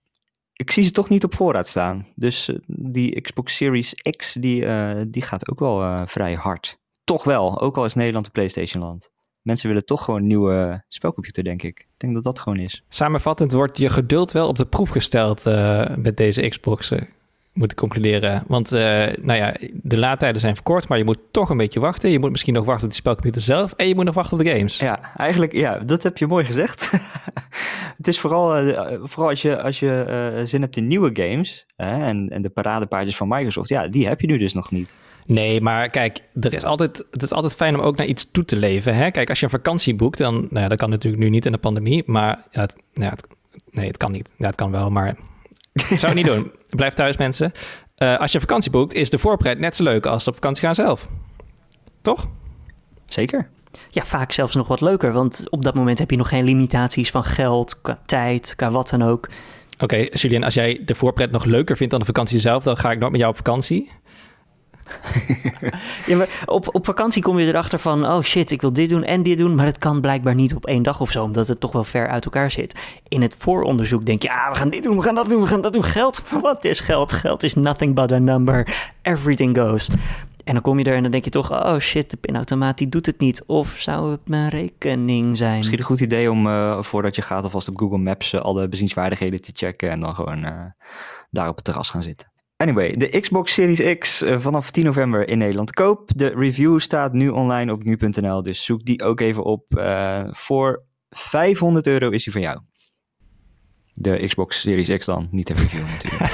ik 0.53 0.71
zie 0.71 0.83
ze 0.83 0.91
toch 0.91 1.09
niet 1.09 1.23
op 1.23 1.35
voorraad 1.35 1.67
staan. 1.67 2.05
Dus 2.15 2.49
uh, 2.49 2.57
die 2.67 3.21
Xbox 3.21 3.55
Series 3.55 3.93
X, 4.17 4.33
die, 4.33 4.65
die 5.09 5.21
gaat 5.21 5.49
ook 5.49 5.59
wel 5.59 6.07
vrij 6.07 6.33
hard. 6.33 6.79
Toch 7.03 7.23
wel, 7.23 7.61
ook 7.61 7.77
al 7.77 7.85
is 7.85 7.93
Nederland 7.93 8.25
een 8.25 8.31
PlayStation 8.31 8.83
land. 8.83 9.11
Mensen 9.41 9.67
willen 9.67 9.85
toch 9.85 10.03
gewoon 10.03 10.19
een 10.19 10.27
nieuwe 10.27 10.83
spelcomputer, 10.87 11.43
denk 11.43 11.63
ik. 11.63 11.79
Ik 11.79 11.87
denk 11.97 12.13
dat 12.13 12.23
dat 12.23 12.39
gewoon 12.39 12.59
is. 12.59 12.83
Samenvattend 12.89 13.51
wordt 13.51 13.77
je 13.77 13.89
geduld 13.89 14.31
wel 14.31 14.47
op 14.47 14.57
de 14.57 14.65
proef 14.65 14.89
gesteld 14.89 15.43
met 15.97 16.17
deze 16.17 16.47
Xbox 16.47 16.91
moet 17.57 17.73
concluderen. 17.73 18.43
Want 18.47 18.73
uh, 18.73 18.79
nou 19.21 19.33
ja, 19.33 19.53
de 19.73 19.97
laadtijden 19.97 20.41
zijn 20.41 20.55
verkort, 20.55 20.87
maar 20.87 20.97
je 20.97 21.03
moet 21.03 21.21
toch 21.31 21.49
een 21.49 21.57
beetje 21.57 21.79
wachten. 21.79 22.09
Je 22.09 22.19
moet 22.19 22.31
misschien 22.31 22.53
nog 22.53 22.65
wachten 22.65 22.83
op 22.83 22.89
die 22.89 22.99
spelcomputer 22.99 23.41
zelf 23.41 23.71
en 23.71 23.87
je 23.87 23.95
moet 23.95 24.05
nog 24.05 24.13
wachten 24.13 24.37
op 24.37 24.43
de 24.43 24.51
games. 24.51 24.79
Ja, 24.79 25.15
eigenlijk, 25.15 25.53
ja, 25.53 25.79
dat 25.79 26.03
heb 26.03 26.17
je 26.17 26.27
mooi 26.27 26.45
gezegd. 26.45 26.91
het 27.97 28.07
is 28.07 28.19
vooral, 28.19 28.67
uh, 28.67 28.99
vooral 29.03 29.29
als 29.29 29.41
je, 29.41 29.61
als 29.61 29.79
je 29.79 30.05
uh, 30.37 30.45
zin 30.45 30.61
hebt 30.61 30.77
in 30.77 30.87
nieuwe 30.87 31.09
games 31.13 31.65
en, 31.75 32.29
en 32.29 32.41
de 32.41 32.49
paradepaardjes 32.49 33.17
van 33.17 33.27
Microsoft, 33.27 33.69
ja, 33.69 33.87
die 33.87 34.07
heb 34.07 34.21
je 34.21 34.27
nu 34.27 34.37
dus 34.37 34.53
nog 34.53 34.71
niet. 34.71 34.95
Nee, 35.25 35.61
maar 35.61 35.89
kijk, 35.89 36.19
er 36.41 36.53
is 36.53 36.63
altijd, 36.63 37.05
het 37.11 37.23
is 37.23 37.31
altijd 37.31 37.55
fijn 37.55 37.75
om 37.75 37.81
ook 37.81 37.97
naar 37.97 38.05
iets 38.05 38.27
toe 38.31 38.45
te 38.45 38.57
leven. 38.57 38.95
Hè? 38.95 39.11
Kijk, 39.11 39.29
als 39.29 39.39
je 39.39 39.45
een 39.45 39.51
vakantie 39.51 39.95
boekt, 39.95 40.17
dan, 40.17 40.33
nou 40.33 40.59
ja, 40.59 40.67
dat 40.67 40.77
kan 40.77 40.89
natuurlijk 40.89 41.23
nu 41.23 41.29
niet 41.29 41.45
in 41.45 41.51
de 41.51 41.57
pandemie, 41.57 42.03
maar 42.05 42.43
ja, 42.51 42.61
het, 42.61 42.75
ja, 42.93 43.09
het, 43.09 43.27
nee, 43.71 43.87
het 43.87 43.97
kan 43.97 44.11
niet. 44.11 44.31
Ja, 44.37 44.45
het 44.45 44.55
kan 44.55 44.71
wel, 44.71 44.89
maar 44.89 45.17
zou 45.99 46.05
het 46.05 46.13
niet 46.13 46.25
doen. 46.25 46.51
Blijf 46.69 46.93
thuis, 46.93 47.17
mensen. 47.17 47.51
Uh, 47.97 48.17
als 48.17 48.31
je 48.31 48.39
vakantie 48.39 48.71
boekt, 48.71 48.93
is 48.93 49.09
de 49.09 49.17
voorpret 49.17 49.59
net 49.59 49.75
zo 49.75 49.83
leuk 49.83 50.05
als 50.05 50.27
op 50.27 50.33
vakantie 50.33 50.63
gaan 50.63 50.75
zelf. 50.75 51.07
Toch? 52.01 52.27
Zeker. 53.05 53.49
Ja, 53.89 54.03
vaak 54.03 54.31
zelfs 54.31 54.55
nog 54.55 54.67
wat 54.67 54.81
leuker, 54.81 55.11
want 55.11 55.45
op 55.49 55.63
dat 55.63 55.73
moment 55.73 55.99
heb 55.99 56.11
je 56.11 56.17
nog 56.17 56.29
geen 56.29 56.43
limitaties 56.43 57.11
van 57.11 57.23
geld, 57.23 57.81
qua 57.81 57.99
tijd, 58.05 58.55
qua 58.55 58.71
wat 58.71 58.89
dan 58.89 59.03
ook. 59.03 59.27
Oké, 59.73 59.83
okay, 59.83 60.11
Julian, 60.13 60.43
als 60.43 60.53
jij 60.53 60.81
de 60.85 60.95
voorpret 60.95 61.31
nog 61.31 61.45
leuker 61.45 61.77
vindt 61.77 61.91
dan 61.91 61.99
de 61.99 62.05
vakantie 62.05 62.39
zelf, 62.39 62.63
dan 62.63 62.77
ga 62.77 62.91
ik 62.91 62.99
nooit 62.99 63.11
met 63.11 63.19
jou 63.19 63.31
op 63.31 63.37
vakantie. 63.37 63.91
op, 66.45 66.75
op 66.75 66.85
vakantie 66.85 67.21
kom 67.21 67.39
je 67.39 67.47
erachter 67.47 67.79
van, 67.79 68.05
oh 68.05 68.21
shit, 68.21 68.51
ik 68.51 68.61
wil 68.61 68.73
dit 68.73 68.89
doen 68.89 69.03
en 69.03 69.23
dit 69.23 69.37
doen, 69.37 69.55
maar 69.55 69.65
het 69.65 69.77
kan 69.77 70.01
blijkbaar 70.01 70.35
niet 70.35 70.55
op 70.55 70.65
één 70.65 70.83
dag 70.83 71.01
of 71.01 71.11
zo, 71.11 71.23
omdat 71.23 71.47
het 71.47 71.59
toch 71.59 71.71
wel 71.71 71.83
ver 71.83 72.07
uit 72.07 72.25
elkaar 72.25 72.51
zit. 72.51 72.79
In 73.07 73.21
het 73.21 73.35
vooronderzoek 73.37 74.05
denk 74.05 74.21
je, 74.21 74.27
ja, 74.27 74.49
we 74.49 74.55
gaan 74.55 74.69
dit 74.69 74.83
doen, 74.83 74.95
we 74.95 75.03
gaan 75.03 75.15
dat 75.15 75.29
doen, 75.29 75.41
we 75.41 75.47
gaan 75.47 75.61
dat 75.61 75.73
doen. 75.73 75.83
Geld, 75.83 76.23
wat 76.41 76.65
is 76.65 76.79
geld? 76.79 77.13
Geld 77.13 77.43
is 77.43 77.53
nothing 77.53 77.95
but 77.95 78.11
a 78.11 78.17
number. 78.17 78.67
Everything 79.01 79.57
goes. 79.57 79.89
En 80.43 80.53
dan 80.53 80.61
kom 80.61 80.79
je 80.79 80.85
er 80.85 80.95
en 80.95 81.01
dan 81.01 81.11
denk 81.11 81.23
je 81.23 81.29
toch, 81.29 81.51
oh 81.51 81.77
shit, 81.77 82.11
de 82.11 82.17
pinautomaat 82.17 82.77
die 82.77 82.89
doet 82.89 83.05
het 83.05 83.19
niet. 83.19 83.43
Of 83.45 83.75
zou 83.77 84.11
het 84.11 84.27
mijn 84.27 84.49
rekening 84.49 85.37
zijn? 85.37 85.57
Misschien 85.57 85.79
een 85.79 85.85
goed 85.85 85.99
idee 85.99 86.31
om 86.31 86.47
uh, 86.47 86.81
voordat 86.81 87.15
je 87.15 87.21
gaat 87.21 87.43
alvast 87.43 87.67
op 87.67 87.77
Google 87.77 87.97
Maps 87.97 88.33
uh, 88.33 88.41
alle 88.41 88.69
bezienswaardigheden 88.69 89.41
te 89.41 89.51
checken 89.55 89.89
en 89.89 89.99
dan 89.99 90.15
gewoon 90.15 90.45
uh, 90.45 90.51
daar 91.29 91.47
op 91.49 91.55
het 91.55 91.65
terras 91.65 91.89
gaan 91.89 92.03
zitten. 92.03 92.27
Anyway, 92.57 92.93
de 92.97 93.19
Xbox 93.19 93.53
Series 93.53 93.97
X 93.97 94.23
vanaf 94.37 94.71
10 94.71 94.83
november 94.83 95.27
in 95.27 95.37
Nederland 95.37 95.71
koop. 95.71 96.09
De 96.15 96.27
review 96.27 96.79
staat 96.79 97.13
nu 97.13 97.29
online 97.29 97.71
op 97.71 97.83
nu.nl, 97.83 98.43
dus 98.43 98.65
zoek 98.65 98.85
die 98.85 99.03
ook 99.03 99.19
even 99.19 99.43
op. 99.43 99.63
Voor 100.31 100.83
500 101.09 101.87
euro 101.87 102.09
is 102.09 102.23
die 102.23 102.33
van 102.33 102.41
jou. 102.41 102.59
De 103.93 104.27
Xbox 104.27 104.59
Series 104.59 104.97
X 104.97 105.05
dan, 105.05 105.27
niet 105.31 105.47
de 105.47 105.53
review 105.53 105.81
natuurlijk. 105.89 106.31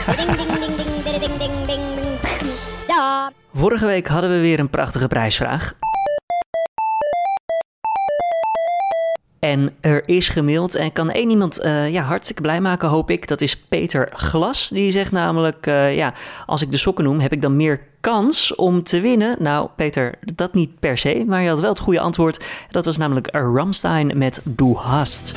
Vorige 3.53 3.85
week 3.85 4.07
hadden 4.07 4.29
we 4.29 4.39
weer 4.39 4.59
een 4.59 4.69
prachtige 4.69 5.07
prijsvraag. 5.07 5.75
En 9.43 9.69
er 9.81 10.07
is 10.07 10.29
gemaild 10.29 10.75
en 10.75 10.91
kan 10.91 11.09
één 11.09 11.29
iemand 11.29 11.63
uh, 11.63 11.91
ja, 11.91 12.03
hartstikke 12.03 12.41
blij 12.41 12.61
maken, 12.61 12.89
hoop 12.89 13.09
ik. 13.09 13.27
Dat 13.27 13.41
is 13.41 13.57
Peter 13.57 14.09
Glas. 14.13 14.69
Die 14.69 14.91
zegt 14.91 15.11
namelijk, 15.11 15.67
uh, 15.67 15.95
ja, 15.95 16.13
als 16.45 16.61
ik 16.61 16.71
de 16.71 16.77
sokken 16.77 17.03
noem, 17.03 17.19
heb 17.19 17.31
ik 17.31 17.41
dan 17.41 17.55
meer 17.55 17.81
kans 18.01 18.55
om 18.55 18.83
te 18.83 18.99
winnen? 18.99 19.35
Nou, 19.39 19.69
Peter, 19.75 20.15
dat 20.35 20.53
niet 20.53 20.79
per 20.79 20.97
se, 20.97 21.23
maar 21.27 21.41
je 21.41 21.49
had 21.49 21.59
wel 21.59 21.69
het 21.69 21.79
goede 21.79 21.99
antwoord. 21.99 22.45
Dat 22.69 22.85
was 22.85 22.97
namelijk 22.97 23.27
Ramstein 23.31 24.17
met 24.17 24.41
Du 24.43 24.73
Hast. 24.75 25.31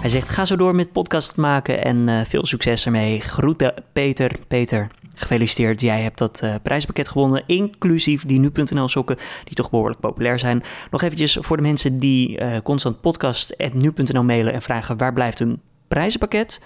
Hij 0.00 0.10
zegt: 0.10 0.28
ga 0.28 0.44
zo 0.44 0.56
door 0.56 0.74
met 0.74 0.92
podcast 0.92 1.36
maken 1.36 1.84
en 1.84 2.08
uh, 2.08 2.20
veel 2.28 2.46
succes 2.46 2.84
ermee. 2.84 3.20
Groeten, 3.20 3.74
Peter. 3.92 4.32
Peter, 4.48 4.88
gefeliciteerd. 5.16 5.80
Jij 5.80 6.02
hebt 6.02 6.18
dat 6.18 6.40
uh, 6.44 6.54
prijspakket 6.62 7.08
gewonnen, 7.08 7.42
inclusief 7.46 8.24
die 8.24 8.38
nu.nl 8.38 8.88
sokken, 8.88 9.16
die 9.44 9.54
toch 9.54 9.70
behoorlijk 9.70 10.00
populair 10.00 10.38
zijn. 10.38 10.62
Nog 10.90 11.02
eventjes 11.02 11.38
voor 11.40 11.56
de 11.56 11.62
mensen 11.62 11.98
die 11.98 12.40
uh, 12.40 12.56
constant 12.62 13.00
podcast.nu.nl 13.00 14.22
mailen 14.22 14.52
en 14.52 14.62
vragen 14.62 14.96
waar 14.96 15.12
blijft 15.12 15.38
hun 15.38 15.60
prijzenpakket. 15.88 16.62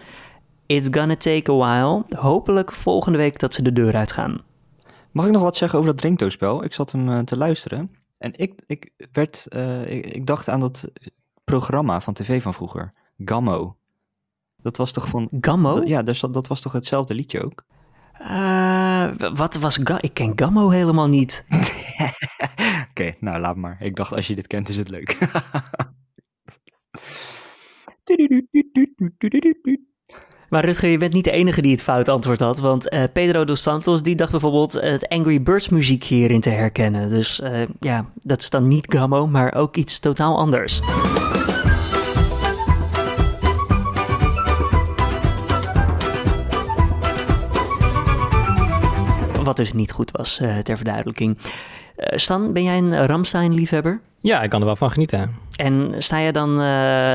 It's 0.66 0.88
gonna 0.90 1.16
take 1.16 1.52
a 1.52 1.56
while. 1.56 2.04
Hopelijk 2.18 2.72
volgende 2.72 3.18
week 3.18 3.38
dat 3.38 3.54
ze 3.54 3.62
de 3.62 3.72
deur 3.72 3.94
uitgaan. 3.94 4.40
Mag 5.10 5.26
ik 5.26 5.32
nog 5.32 5.42
wat 5.42 5.56
zeggen 5.56 5.78
over 5.78 5.90
dat 5.90 6.00
drinktoespel? 6.00 6.64
Ik 6.64 6.74
zat 6.74 6.92
hem 6.92 7.24
te 7.24 7.36
luisteren 7.36 7.90
en 8.18 8.32
ik, 8.36 8.52
ik, 8.66 8.90
werd, 9.12 9.46
ik, 9.86 10.06
ik 10.06 10.26
dacht 10.26 10.48
aan 10.48 10.60
dat 10.60 10.88
programma 11.44 12.00
van 12.00 12.14
tv 12.14 12.42
van 12.42 12.54
vroeger. 12.54 12.92
Gammo. 13.18 13.76
Dat 14.56 14.76
was 14.76 14.92
toch 14.92 15.08
van... 15.08 15.28
Gammo? 15.40 15.82
ja, 15.84 16.02
dus 16.02 16.20
dat, 16.20 16.32
dat 16.34 16.46
was 16.46 16.60
toch 16.60 16.72
hetzelfde 16.72 17.14
liedje 17.14 17.44
ook? 17.44 17.64
Uh, 18.20 19.08
wat 19.34 19.54
was? 19.54 19.78
Ik 20.00 20.14
ken 20.14 20.32
Gammo 20.36 20.70
helemaal 20.70 21.08
niet. 21.08 21.44
Oké, 22.90 23.14
nou 23.20 23.40
laat 23.40 23.56
maar. 23.56 23.76
Ik 23.80 23.96
dacht 23.96 24.12
als 24.12 24.26
je 24.26 24.34
dit 24.34 24.46
kent 24.46 24.68
is 24.68 24.76
het 24.76 24.88
leuk. 24.90 25.18
Maar 30.48 30.64
Rutger, 30.64 30.88
je 30.88 30.98
bent 30.98 31.12
niet 31.12 31.24
de 31.24 31.30
enige 31.30 31.62
die 31.62 31.70
het 31.70 31.82
fout 31.82 32.08
antwoord 32.08 32.40
had. 32.40 32.58
Want 32.58 32.92
uh, 32.92 33.02
Pedro 33.12 33.44
dos 33.44 33.62
Santos 33.62 34.02
die 34.02 34.16
dacht 34.16 34.30
bijvoorbeeld 34.30 34.72
het 34.72 35.08
Angry 35.08 35.42
Birds 35.42 35.68
muziek 35.68 36.04
hierin 36.04 36.40
te 36.40 36.50
herkennen. 36.50 37.08
Dus 37.08 37.40
uh, 37.40 37.62
ja, 37.80 38.10
dat 38.14 38.40
is 38.40 38.50
dan 38.50 38.66
niet 38.66 38.86
Gammo, 38.88 39.26
maar 39.26 39.54
ook 39.54 39.76
iets 39.76 39.98
totaal 39.98 40.38
anders. 40.38 40.80
Wat 49.46 49.56
dus 49.56 49.72
niet 49.72 49.92
goed 49.92 50.10
was, 50.10 50.40
uh, 50.42 50.58
ter 50.58 50.76
verduidelijking. 50.76 51.38
Uh, 51.38 52.18
Stan, 52.18 52.52
ben 52.52 52.62
jij 52.62 52.78
een 52.78 53.06
Ramstein-liefhebber? 53.06 54.00
Ja, 54.20 54.42
ik 54.42 54.50
kan 54.50 54.60
er 54.60 54.66
wel 54.66 54.76
van 54.76 54.90
genieten. 54.90 55.36
En 55.56 55.94
sta 55.98 56.18
je 56.18 56.32
dan 56.32 56.50
uh, 56.50 56.66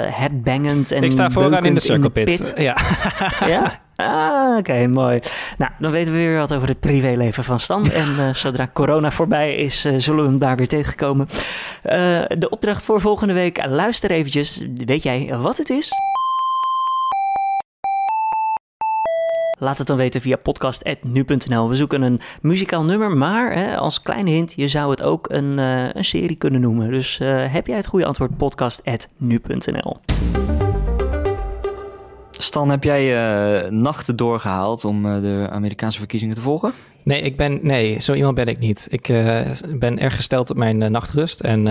headbangend 0.10 0.92
en 0.92 1.04
Ik 1.04 1.12
sta 1.12 1.30
vooraan 1.32 1.66
in 1.66 1.74
de 1.74 1.80
circle 1.80 2.10
pit. 2.10 2.54
Ja. 2.56 2.78
ja? 3.54 3.82
Ah, 3.96 4.50
oké, 4.50 4.58
okay, 4.58 4.86
mooi. 4.86 5.20
Nou, 5.58 5.72
dan 5.80 5.92
weten 5.92 6.14
we 6.14 6.20
weer 6.20 6.38
wat 6.38 6.54
over 6.54 6.68
het 6.68 6.80
privéleven 6.80 7.44
van 7.44 7.60
Stan. 7.60 7.86
En 7.86 8.10
uh, 8.18 8.34
zodra 8.34 8.70
corona 8.74 9.12
voorbij 9.12 9.56
is, 9.56 9.86
uh, 9.86 9.94
zullen 9.98 10.24
we 10.24 10.30
hem 10.30 10.40
daar 10.40 10.56
weer 10.56 10.68
tegenkomen. 10.68 11.28
de 12.38 12.48
opdracht 12.50 12.84
voor 12.84 13.02
volgende 13.02 13.34
week, 13.34 13.66
luister 13.66 14.12
eventjes. 14.12 14.66
Weet 14.86 15.04
jij 15.04 15.38
wat 15.38 15.58
het 15.58 15.70
is? 15.70 15.92
Laat 19.62 19.78
het 19.78 19.88
dan 19.88 19.98
weten 19.98 20.22
via 20.22 20.36
podcast.nu.nl. 20.36 21.70
We 21.70 21.76
zoeken 21.76 22.02
een 22.02 22.20
muzikaal 22.42 22.84
nummer, 22.84 23.18
maar 23.18 23.54
hè, 23.54 23.78
als 23.78 24.02
kleine 24.02 24.30
hint, 24.30 24.54
je 24.56 24.68
zou 24.68 24.92
het 24.92 25.02
ook 25.02 25.30
een, 25.30 25.58
uh, 25.58 25.94
een 25.94 26.06
serie 26.06 26.36
kunnen 26.36 26.62
noemen. 26.62 26.92
Dus 26.92 27.20
uh, 27.20 27.54
heb 27.54 27.68
jij 27.68 27.76
het 27.76 27.88
goede 27.88 28.06
antwoord, 28.06 28.38
podcast.nu.nl. 28.38 29.98
Stan, 32.32 32.70
heb 32.70 32.84
jij 32.84 33.04
uh, 33.64 33.70
nachten 33.70 34.16
doorgehaald 34.16 34.86
om 34.86 35.04
de 35.04 35.48
Amerikaanse 35.52 36.00
verkiezingen 36.00 36.36
te 36.36 36.42
volgen? 36.42 36.72
Nee, 37.04 37.22
ik 37.22 37.38
ben, 37.38 37.60
nee, 37.62 38.02
zo 38.02 38.14
iemand 38.14 38.36
ben 38.36 38.48
ik 38.48 38.60
niet. 38.60 38.88
Ik 38.90 39.08
ben 39.80 40.00
erg 40.00 40.16
gesteld 40.16 40.50
op 40.50 40.58
mijn 40.58 40.92
nachtrust 40.92 41.40
en 41.40 41.66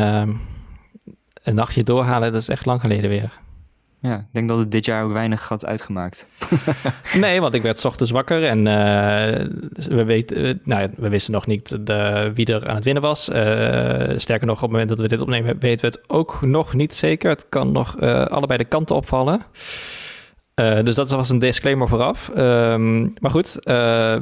een 1.42 1.54
nachtje 1.54 1.82
doorhalen, 1.82 2.32
dat 2.32 2.40
is 2.40 2.48
echt 2.48 2.66
lang 2.66 2.80
geleden 2.80 3.10
weer. 3.10 3.40
Ja, 4.02 4.16
ik 4.16 4.26
denk 4.32 4.48
dat 4.48 4.58
het 4.58 4.70
dit 4.70 4.84
jaar 4.84 5.04
ook 5.04 5.12
weinig 5.12 5.48
had 5.48 5.66
uitgemaakt. 5.66 6.28
nee, 7.20 7.40
want 7.40 7.54
ik 7.54 7.62
werd 7.62 7.84
ochtends 7.84 8.12
wakker 8.12 8.44
en 8.44 8.58
uh, 8.58 8.74
we, 9.96 10.04
weten, 10.04 10.60
nou, 10.64 10.88
we 10.96 11.08
wisten 11.08 11.32
nog 11.32 11.46
niet 11.46 11.86
de, 11.86 12.30
wie 12.34 12.46
er 12.46 12.68
aan 12.68 12.74
het 12.74 12.84
winnen 12.84 13.02
was. 13.02 13.28
Uh, 13.28 13.34
sterker 14.16 14.46
nog, 14.46 14.56
op 14.56 14.62
het 14.62 14.70
moment 14.70 14.88
dat 14.88 15.00
we 15.00 15.08
dit 15.08 15.20
opnemen, 15.20 15.58
weten 15.58 15.90
we 15.90 15.96
het 15.96 16.10
ook 16.10 16.42
nog 16.42 16.74
niet 16.74 16.94
zeker. 16.94 17.30
Het 17.30 17.46
kan 17.48 17.72
nog 17.72 18.00
allebei 18.00 18.58
de 18.58 18.64
kanten 18.64 18.96
opvallen. 18.96 19.40
Dus 20.84 20.94
dat 20.94 21.10
was 21.10 21.28
een 21.28 21.38
disclaimer 21.38 21.88
vooraf. 21.88 22.30
Um, 22.36 23.14
maar 23.20 23.30
goed, 23.30 23.58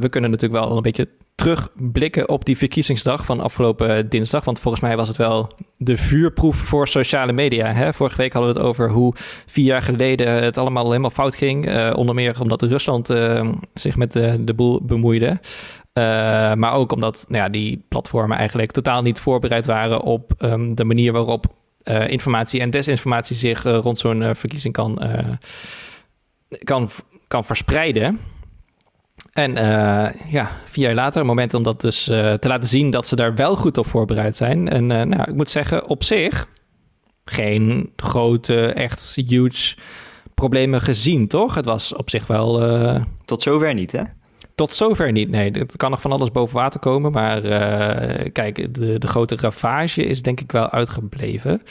we 0.00 0.06
kunnen 0.10 0.30
natuurlijk 0.30 0.64
wel 0.64 0.76
een 0.76 0.82
beetje 0.82 1.08
terugblikken 1.34 2.28
op 2.28 2.44
die 2.44 2.56
verkiezingsdag 2.56 3.24
van 3.24 3.40
afgelopen 3.40 4.08
dinsdag. 4.08 4.44
Want 4.44 4.60
volgens 4.60 4.82
mij 4.82 4.96
was 4.96 5.08
het 5.08 5.16
wel 5.16 5.50
de 5.76 5.96
vuurproef 5.96 6.56
voor 6.56 6.88
sociale 6.88 7.32
media. 7.32 7.72
Hè? 7.72 7.92
Vorige 7.92 8.16
week 8.16 8.32
hadden 8.32 8.52
we 8.52 8.58
het 8.58 8.68
over 8.68 8.90
hoe 8.90 9.12
vier 9.46 9.64
jaar 9.64 9.82
geleden 9.82 10.42
het 10.42 10.58
allemaal 10.58 10.86
helemaal 10.86 11.10
fout 11.10 11.34
ging. 11.34 11.68
Uh, 11.68 11.92
onder 11.94 12.14
meer 12.14 12.40
omdat 12.40 12.62
Rusland 12.62 13.10
uh, 13.10 13.48
zich 13.74 13.96
met 13.96 14.12
de, 14.12 14.44
de 14.44 14.54
boel 14.54 14.82
bemoeide. 14.82 15.40
Maar 16.54 16.72
ook 16.72 16.92
omdat 16.92 17.24
nou 17.28 17.42
ja, 17.42 17.48
die 17.48 17.84
platformen 17.88 18.36
eigenlijk 18.36 18.70
totaal 18.70 19.02
niet 19.02 19.20
voorbereid 19.20 19.66
waren 19.66 20.00
op 20.00 20.32
um, 20.38 20.74
de 20.74 20.84
manier 20.84 21.12
waarop 21.12 21.46
informatie 22.06 22.60
en 22.60 22.70
desinformatie 22.70 23.36
zich 23.36 23.62
rond 23.62 23.98
zo'n 23.98 24.34
verkiezing 24.34 24.74
kan, 24.74 24.98
kan, 26.64 26.90
kan 27.28 27.44
verspreiden. 27.44 28.20
En 29.32 29.50
uh, 29.50 30.08
ja, 30.30 30.50
vier 30.64 30.84
jaar 30.84 30.94
later, 30.94 31.20
een 31.20 31.26
moment 31.26 31.54
om 31.54 31.62
dat 31.62 31.80
dus 31.80 32.08
uh, 32.08 32.32
te 32.32 32.48
laten 32.48 32.68
zien 32.68 32.90
dat 32.90 33.06
ze 33.06 33.16
daar 33.16 33.34
wel 33.34 33.56
goed 33.56 33.78
op 33.78 33.86
voorbereid 33.86 34.36
zijn. 34.36 34.68
En 34.68 34.82
uh, 34.82 35.02
nou, 35.02 35.30
ik 35.30 35.34
moet 35.34 35.50
zeggen, 35.50 35.86
op 35.88 36.04
zich 36.04 36.48
geen 37.24 37.92
grote, 37.96 38.66
echt 38.66 39.14
huge 39.26 39.76
problemen 40.34 40.80
gezien, 40.80 41.28
toch? 41.28 41.54
Het 41.54 41.64
was 41.64 41.94
op 41.94 42.10
zich 42.10 42.26
wel... 42.26 42.60
Tot 43.24 43.42
zover 43.42 43.74
niet, 43.74 43.92
hè? 43.92 44.02
Tot 44.54 44.74
zover 44.74 45.12
niet, 45.12 45.30
nee. 45.30 45.50
Er 45.50 45.66
kan 45.76 45.90
nog 45.90 46.00
van 46.00 46.12
alles 46.12 46.30
boven 46.30 46.56
water 46.56 46.80
komen. 46.80 47.12
Maar 47.12 47.40
kijk, 48.30 48.74
de, 48.74 48.98
de 48.98 49.06
grote 49.06 49.36
ravage 49.36 50.04
is 50.04 50.22
denk 50.22 50.40
ik 50.40 50.52
wel 50.52 50.70
uitgebleven. 50.70 51.62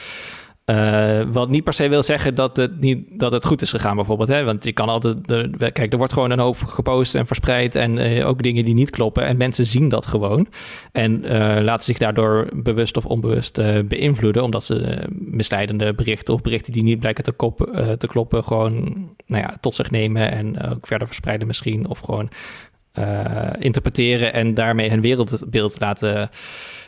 Uh, 0.71 1.21
wat 1.31 1.49
niet 1.49 1.63
per 1.63 1.73
se 1.73 1.89
wil 1.89 2.03
zeggen 2.03 2.35
dat 2.35 2.57
het, 2.57 2.79
niet, 2.79 3.19
dat 3.19 3.31
het 3.31 3.45
goed 3.45 3.61
is 3.61 3.69
gegaan, 3.69 3.95
bijvoorbeeld. 3.95 4.29
Hè? 4.29 4.43
Want 4.43 4.63
je 4.63 4.71
kan 4.71 4.89
altijd. 4.89 5.17
Kijk, 5.57 5.91
er 5.91 5.97
wordt 5.97 6.13
gewoon 6.13 6.31
een 6.31 6.39
hoop 6.39 6.57
gepost 6.57 7.15
en 7.15 7.27
verspreid. 7.27 7.75
En 7.75 7.97
uh, 7.97 8.27
ook 8.27 8.43
dingen 8.43 8.65
die 8.65 8.73
niet 8.73 8.89
kloppen. 8.89 9.25
En 9.25 9.37
mensen 9.37 9.65
zien 9.65 9.89
dat 9.89 10.05
gewoon. 10.05 10.47
En 10.91 11.25
uh, 11.25 11.61
laten 11.61 11.83
zich 11.83 11.97
daardoor 11.97 12.49
bewust 12.53 12.97
of 12.97 13.05
onbewust 13.05 13.61
beïnvloeden. 13.87 14.43
Omdat 14.43 14.63
ze 14.63 15.07
misleidende 15.09 15.93
berichten 15.93 16.33
of 16.33 16.41
berichten 16.41 16.73
die 16.73 16.83
niet 16.83 16.99
blijken 16.99 17.23
te, 17.23 17.31
kop, 17.31 17.57
te 17.97 18.07
kloppen. 18.07 18.43
gewoon 18.43 18.73
nou 19.25 19.43
ja, 19.43 19.57
tot 19.59 19.75
zich 19.75 19.91
nemen. 19.91 20.31
En 20.31 20.61
ook 20.71 20.87
verder 20.87 21.07
verspreiden 21.07 21.47
misschien. 21.47 21.87
Of 21.87 21.99
gewoon 21.99 22.29
interpreteren 23.59 24.33
en 24.33 24.53
daarmee 24.53 24.89
hun 24.89 25.01
wereldbeeld 25.01 25.79
laten 25.79 26.29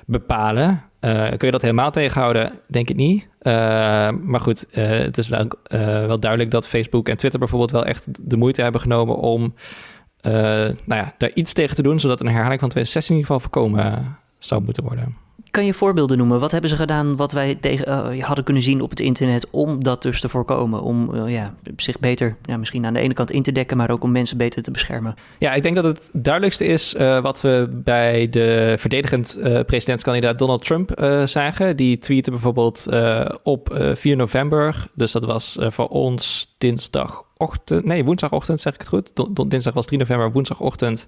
bepalen. 0.06 0.84
Uh, 1.02 1.28
kun 1.28 1.46
je 1.48 1.52
dat 1.52 1.62
helemaal 1.62 1.92
tegenhouden? 1.92 2.52
Denk 2.68 2.90
ik 2.90 2.96
niet. 2.96 3.24
Uh, 3.42 3.52
maar 4.24 4.40
goed, 4.40 4.66
het 4.72 5.18
is 5.18 5.28
wel, 5.28 5.48
wel 6.08 6.20
duidelijk 6.20 6.52
dat 6.52 6.68
Facebook 6.68 7.10
en 7.10 7.18
Twitter 7.18 7.40
bijvoorbeeld 7.40 7.72
wel 7.72 7.86
echt 7.86 8.30
de 8.30 8.38
moeite 8.38 8.62
hebben 8.62 8.82
genomen 8.82 9.16
om 9.16 9.54
nou 10.22 10.76
ja, 10.86 11.14
daar 11.18 11.32
iets 11.34 11.54
tegen 11.54 11.76
te 11.76 11.82
doen, 11.82 12.00
zodat 12.00 12.20
een 12.20 12.28
herhaling 12.28 12.60
van 12.60 12.70
2016 12.70 13.16
in 13.16 13.22
ieder 13.22 13.36
geval 13.36 13.52
voorkomen 13.52 14.18
zou 14.40 14.62
moeten 14.62 14.84
worden. 14.84 15.29
Kan 15.52 15.66
je 15.66 15.74
voorbeelden 15.74 16.18
noemen? 16.18 16.40
Wat 16.40 16.52
hebben 16.52 16.70
ze 16.70 16.76
gedaan 16.76 17.16
wat 17.16 17.32
wij 17.32 17.56
tegen, 17.56 18.16
uh, 18.16 18.24
hadden 18.24 18.46
kunnen 18.46 18.64
zien 18.64 18.82
op 18.82 18.90
het 18.90 19.00
internet 19.00 19.48
om 19.50 19.84
dat 19.84 20.02
dus 20.02 20.22
te 20.22 20.30
voorkomen? 20.30 20.82
Om 20.82 21.16
uh, 21.16 21.32
ja, 21.32 21.54
zich 21.76 22.00
beter, 22.00 22.36
ja, 22.46 22.58
misschien 22.58 22.86
aan 22.86 22.94
de 22.94 23.00
ene 23.00 23.14
kant 23.14 23.32
in 23.32 23.44
te 23.44 23.52
dekken, 23.52 23.78
maar 23.78 23.90
ook 23.90 24.04
om 24.04 24.12
mensen 24.12 24.38
beter 24.38 24.64
te 24.64 24.72
beschermen. 24.72 25.16
Ja, 25.38 25.54
ik 25.54 25.64
denk 25.64 25.76
dat 25.76 25.84
het 25.86 26.10
duidelijkste 26.14 26.66
is 26.66 26.94
uh, 26.94 27.22
wat 27.22 27.42
we 27.42 27.82
bij 27.84 28.30
de 28.30 28.76
verdedigend 28.78 29.38
presidentskandidaat 29.66 30.40
Donald 30.40 30.66
Trump 30.66 30.92
zagen. 31.26 31.76
Die 31.76 31.98
tweette 31.98 32.32
bijvoorbeeld 32.32 32.88
op 33.44 33.92
4 33.94 34.16
november, 34.16 34.88
dus 34.94 35.12
dat 35.12 35.26
was 35.26 35.58
voor 35.60 35.88
ons 35.88 36.56
dinsdagochtend, 36.58 37.86
nee, 37.86 38.04
woensdagochtend 38.04 38.62
zeg 38.62 38.74
ik 38.74 38.80
het 38.80 38.90
goed. 38.90 39.12
Dinsdag 39.52 39.74
was 39.74 39.86
3 39.86 40.00
november, 40.00 40.32
woensdagochtend 40.32 41.06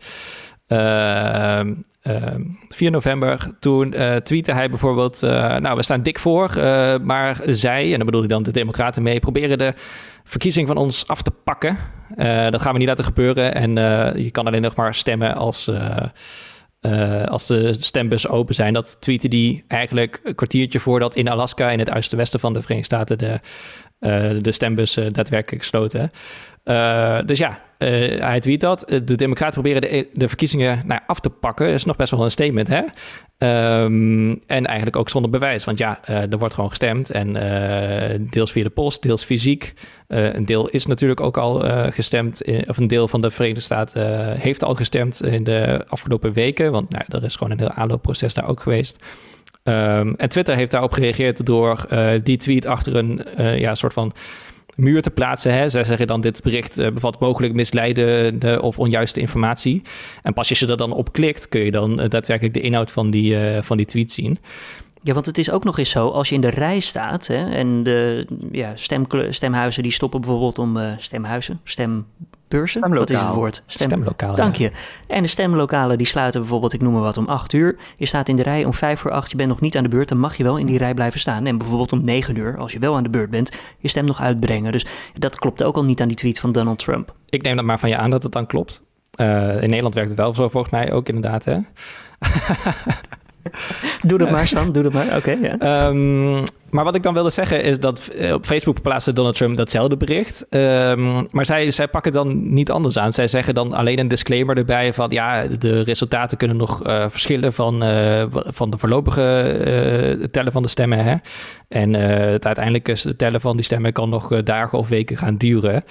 4 0.72 1.76
ehm, 2.78 2.92
november, 2.92 3.50
toen 3.60 3.94
uh, 3.94 4.16
tweette 4.16 4.54
hij 4.54 4.70
bijvoorbeeld... 4.70 5.22
nou, 5.22 5.76
we 5.76 5.84
staan 5.84 6.02
dik 6.02 6.20
voor, 6.20 6.52
maar 7.04 7.40
zij, 7.46 7.92
en 7.92 7.98
dan 7.98 8.06
bedoel 8.06 8.24
ik 8.24 8.30
dan 8.30 8.44
de 8.44 8.52
democraten 8.52 9.04
mee... 9.04 9.20
proberen 9.20 9.58
de 9.58 9.74
verkiezing 10.24 10.68
van 10.68 10.78
ons 10.78 11.08
af 11.08 11.22
te 11.22 11.32
pakken. 11.32 11.78
dat 12.50 12.62
gaan 12.62 12.74
we 12.74 12.80
niet 12.80 12.88
laten 12.88 13.04
gebeuren. 13.04 13.56
En 13.56 13.76
je 14.24 14.32
kan 14.32 14.48
alleen 14.48 14.62
nog 14.62 14.76
maar 14.76 14.96
stemmen 14.96 15.36
als... 15.36 15.72
Als 17.26 17.48
de 17.48 17.76
stembus 17.80 18.28
open 18.28 18.56
zijn. 18.56 18.74
Dat 18.74 18.98
tweette 19.02 19.28
die 19.28 19.64
eigenlijk 19.68 20.20
een 20.24 20.36
kwartiertje 20.36 20.80
voordat 20.80 21.16
in 21.16 21.30
Alaska, 21.30 21.70
in 21.70 21.80
het 21.80 21.88
uiterste 21.88 22.16
westen 22.16 22.40
van 22.40 22.54
de 22.54 22.62
Verenigde 22.62 22.96
Staten, 22.96 23.18
de, 23.18 23.40
uh, 24.00 24.42
de 24.42 24.52
stembus 24.52 24.94
daadwerkelijk 24.94 25.62
gesloten. 25.62 26.12
Uh, 26.66 27.20
dus 27.26 27.38
ja, 27.38 27.60
hij 27.78 28.40
tweet 28.40 28.60
dat. 28.60 28.86
De 29.04 29.16
Democraten 29.16 29.54
proberen 29.54 29.82
de, 29.82 30.08
de 30.14 30.28
verkiezingen 30.28 30.82
nou, 30.86 31.02
af 31.06 31.20
te 31.20 31.30
pakken. 31.30 31.66
Dat 31.66 31.76
is 31.76 31.86
nog 31.86 31.96
best 31.96 32.12
wel 32.12 32.24
een 32.24 32.32
statement, 32.32 32.68
hè? 32.68 32.82
Um, 33.84 34.40
en 34.48 34.66
eigenlijk 34.66 34.96
ook 34.96 35.10
zonder 35.10 35.32
bewijs. 35.32 35.64
Want 35.64 35.78
ja, 35.78 36.06
er 36.06 36.38
wordt 36.38 36.54
gewoon 36.54 36.70
gestemd. 36.70 37.12
En 37.12 37.34
deels 38.30 38.52
via 38.52 38.64
de 38.64 38.70
post, 38.70 39.02
deels 39.02 39.24
fysiek. 39.24 39.74
Een 40.08 40.46
deel 40.46 40.70
is 40.70 40.86
natuurlijk 40.86 41.22
ook 41.22 41.38
al 41.38 41.60
gestemd. 41.92 42.44
Of 42.68 42.78
een 42.78 42.88
deel 42.88 43.08
van 43.08 43.22
de 43.22 43.32
Verenigde 43.32 43.62
Staten 43.62 44.36
heeft 44.38 44.64
al 44.64 44.76
gestemd 44.76 45.24
in 45.24 45.44
de 45.44 45.86
afgelopen 45.88 46.34
weken. 46.34 46.72
Want 46.72 46.90
nou, 46.90 47.04
er 47.08 47.24
is 47.24 47.36
gewoon 47.36 47.52
een 47.54 47.60
heel 47.60 47.72
aanloopproces 47.72 48.34
daar 48.34 48.48
ook 48.48 48.62
geweest. 48.62 49.06
Um, 49.64 50.16
en 50.16 50.30
Twitter 50.30 50.56
heeft 50.56 50.72
daarop 50.72 50.94
gereageerd 50.94 51.46
door 51.46 51.86
die 52.24 52.38
tweet 52.38 52.66
achter 52.66 52.96
een 52.96 53.26
ja, 53.60 53.76
soort 53.76 53.94
van 53.94 54.14
muur 54.76 55.02
te 55.02 55.10
plaatsen. 55.10 55.54
Hè. 55.54 55.70
Zij 55.70 55.84
zeggen 55.84 56.08
dan 56.08 56.22
dit 56.22 56.42
bericht 56.44 56.80
uh, 56.80 56.92
bevat 56.92 57.20
mogelijk 57.20 57.54
misleidende 57.54 58.62
of 58.62 58.80
onjuiste 58.80 59.20
informatie. 59.20 59.82
En 60.22 60.34
pas 60.34 60.50
als 60.50 60.60
je 60.60 60.68
er 60.68 60.78
dan 60.78 60.92
op 60.92 61.12
klikt, 61.12 61.50
kun 61.50 61.62
je 61.62 61.72
dan 61.72 62.02
uh, 62.02 62.10
daadwerkelijk 62.10 62.54
de 62.54 62.62
inhoud 62.62 62.92
van 62.92 63.10
die, 63.10 63.34
uh, 63.34 63.62
van 63.62 63.78
die 63.78 63.86
tweet 63.86 64.12
zien. 64.12 64.38
Ja, 65.04 65.14
want 65.14 65.26
het 65.26 65.38
is 65.38 65.52
ook 65.52 65.64
nog 65.64 65.78
eens 65.78 65.90
zo, 65.90 66.08
als 66.08 66.30
je 66.30 66.36
in 66.36 66.42
de 66.42 66.50
rij 66.50 66.80
staat 66.80 67.28
hè, 67.28 67.52
en 67.52 67.84
de 67.84 68.28
ja, 68.52 68.76
stem, 68.76 69.06
stemhuizen 69.30 69.84
die 69.84 69.92
stoppen 69.92 70.22
bijvoorbeeld 70.22 70.60
om 70.60 70.80
stemhuizen, 70.98 71.60
stem 71.64 72.06
beurzen? 72.52 72.90
Wat 72.90 73.10
is 73.10 73.20
het 73.20 73.30
woord? 73.30 73.64
Stem... 73.66 73.88
Stemlokaal. 73.88 74.36
Dank 74.36 74.56
je. 74.56 74.72
En 75.08 75.22
de 75.22 75.28
stemlokalen 75.28 75.98
die 75.98 76.08
sluiten 76.08 76.42
bijvoorbeeld, 76.42 76.74
ik 76.74 76.82
noem 76.82 76.94
maar 76.94 77.02
wat, 77.02 77.18
om 77.18 77.28
8 77.28 77.54
uur. 77.54 77.76
Je 77.98 78.06
staat 78.06 78.30
in 78.30 78.36
de 78.36 78.44
rij 78.44 78.66
om 78.66 78.74
5 78.74 79.00
voor 79.00 79.12
8, 79.12 79.32
je 79.32 79.38
bent 79.38 79.50
nog 79.50 79.62
niet 79.62 79.78
aan 79.78 79.84
de 79.84 79.90
beurt, 79.90 80.10
dan 80.10 80.18
mag 80.18 80.38
je 80.38 80.44
wel 80.44 80.58
in 80.58 80.66
die 80.66 80.78
rij 80.78 80.94
blijven 80.94 81.20
staan. 81.20 81.46
En 81.46 81.58
bijvoorbeeld 81.58 81.92
om 81.92 82.04
9 82.04 82.36
uur, 82.36 82.58
als 82.58 82.72
je 82.72 82.80
wel 82.80 82.96
aan 82.96 83.04
de 83.04 83.10
beurt 83.10 83.30
bent, 83.30 83.52
je 83.78 83.88
stem 83.88 84.06
nog 84.06 84.22
uitbrengen. 84.22 84.72
Dus 84.72 84.86
dat 85.14 85.36
klopt 85.36 85.64
ook 85.64 85.76
al 85.76 85.84
niet 85.84 86.02
aan 86.02 86.08
die 86.08 86.18
tweet 86.18 86.40
van 86.40 86.52
Donald 86.52 86.80
Trump. 86.80 87.14
Ik 87.30 87.42
neem 87.42 87.56
dat 87.56 87.66
maar 87.66 87.80
van 87.80 87.90
je 87.90 87.98
aan 87.98 88.10
dat 88.10 88.24
het 88.24 88.32
dan 88.32 88.46
klopt. 88.46 88.82
Uh, 89.22 89.62
in 89.62 89.70
Nederland 89.70 89.94
werkt 89.94 90.10
het 90.10 90.20
wel 90.20 90.34
zo 90.34 90.50
volgens 90.50 90.74
mij 90.74 90.92
ook 90.92 91.08
inderdaad, 91.08 91.46
hè? 91.46 91.58
doe 94.08 94.18
dat 94.18 94.32
maar, 94.32 94.48
Stan. 94.48 94.72
Doe 94.72 94.84
dat 94.84 94.94
maar. 94.94 95.16
Oké, 95.18 95.58
um, 95.88 96.44
maar 96.72 96.84
wat 96.84 96.96
ik 96.96 97.04
dan 97.04 97.14
wilde 97.14 97.30
zeggen 97.30 97.64
is 97.64 97.80
dat 97.80 98.08
eh, 98.08 98.34
op 98.34 98.46
Facebook 98.46 98.82
plaatste 98.82 99.14
Donald 99.14 99.36
Trump 99.36 99.58
datzelfde 99.58 99.98
bericht. 99.98 100.46
Um, 100.50 101.28
maar 101.32 101.46
zij, 101.46 101.72
zij 101.72 101.88
pakken 101.88 102.12
dan 102.12 102.54
niet 102.54 102.72
anders 102.72 102.98
aan. 102.98 103.14
Zij 103.14 103.28
zeggen 103.28 103.54
dan 103.54 103.74
alleen 103.74 104.00
een 104.00 104.08
disclaimer 104.08 104.58
erbij 104.58 104.94
van 104.94 105.10
ja, 105.10 105.48
de 105.48 105.82
resultaten 105.82 106.38
kunnen 106.38 106.58
nog 106.58 106.88
uh, 106.88 107.06
verschillen 107.10 107.54
van, 107.54 107.84
uh, 107.84 108.24
van 108.30 108.70
de 108.70 108.78
voorlopige 108.78 110.28
tellen 110.32 110.52
van 110.52 110.62
de 110.62 110.68
stemmen. 110.68 111.00
Hè? 111.00 111.16
En 111.68 111.94
het 111.94 112.46
uiteindelijke 112.46 113.16
tellen 113.16 113.42
van 113.42 113.56
die 113.56 113.66
stemmen 113.66 113.94
kan 113.94 114.10
nog 114.10 114.44
dagen 114.44 114.78
of 114.78 114.88
weken 114.88 115.18
gaan 115.18 115.38
duren. 115.38 115.84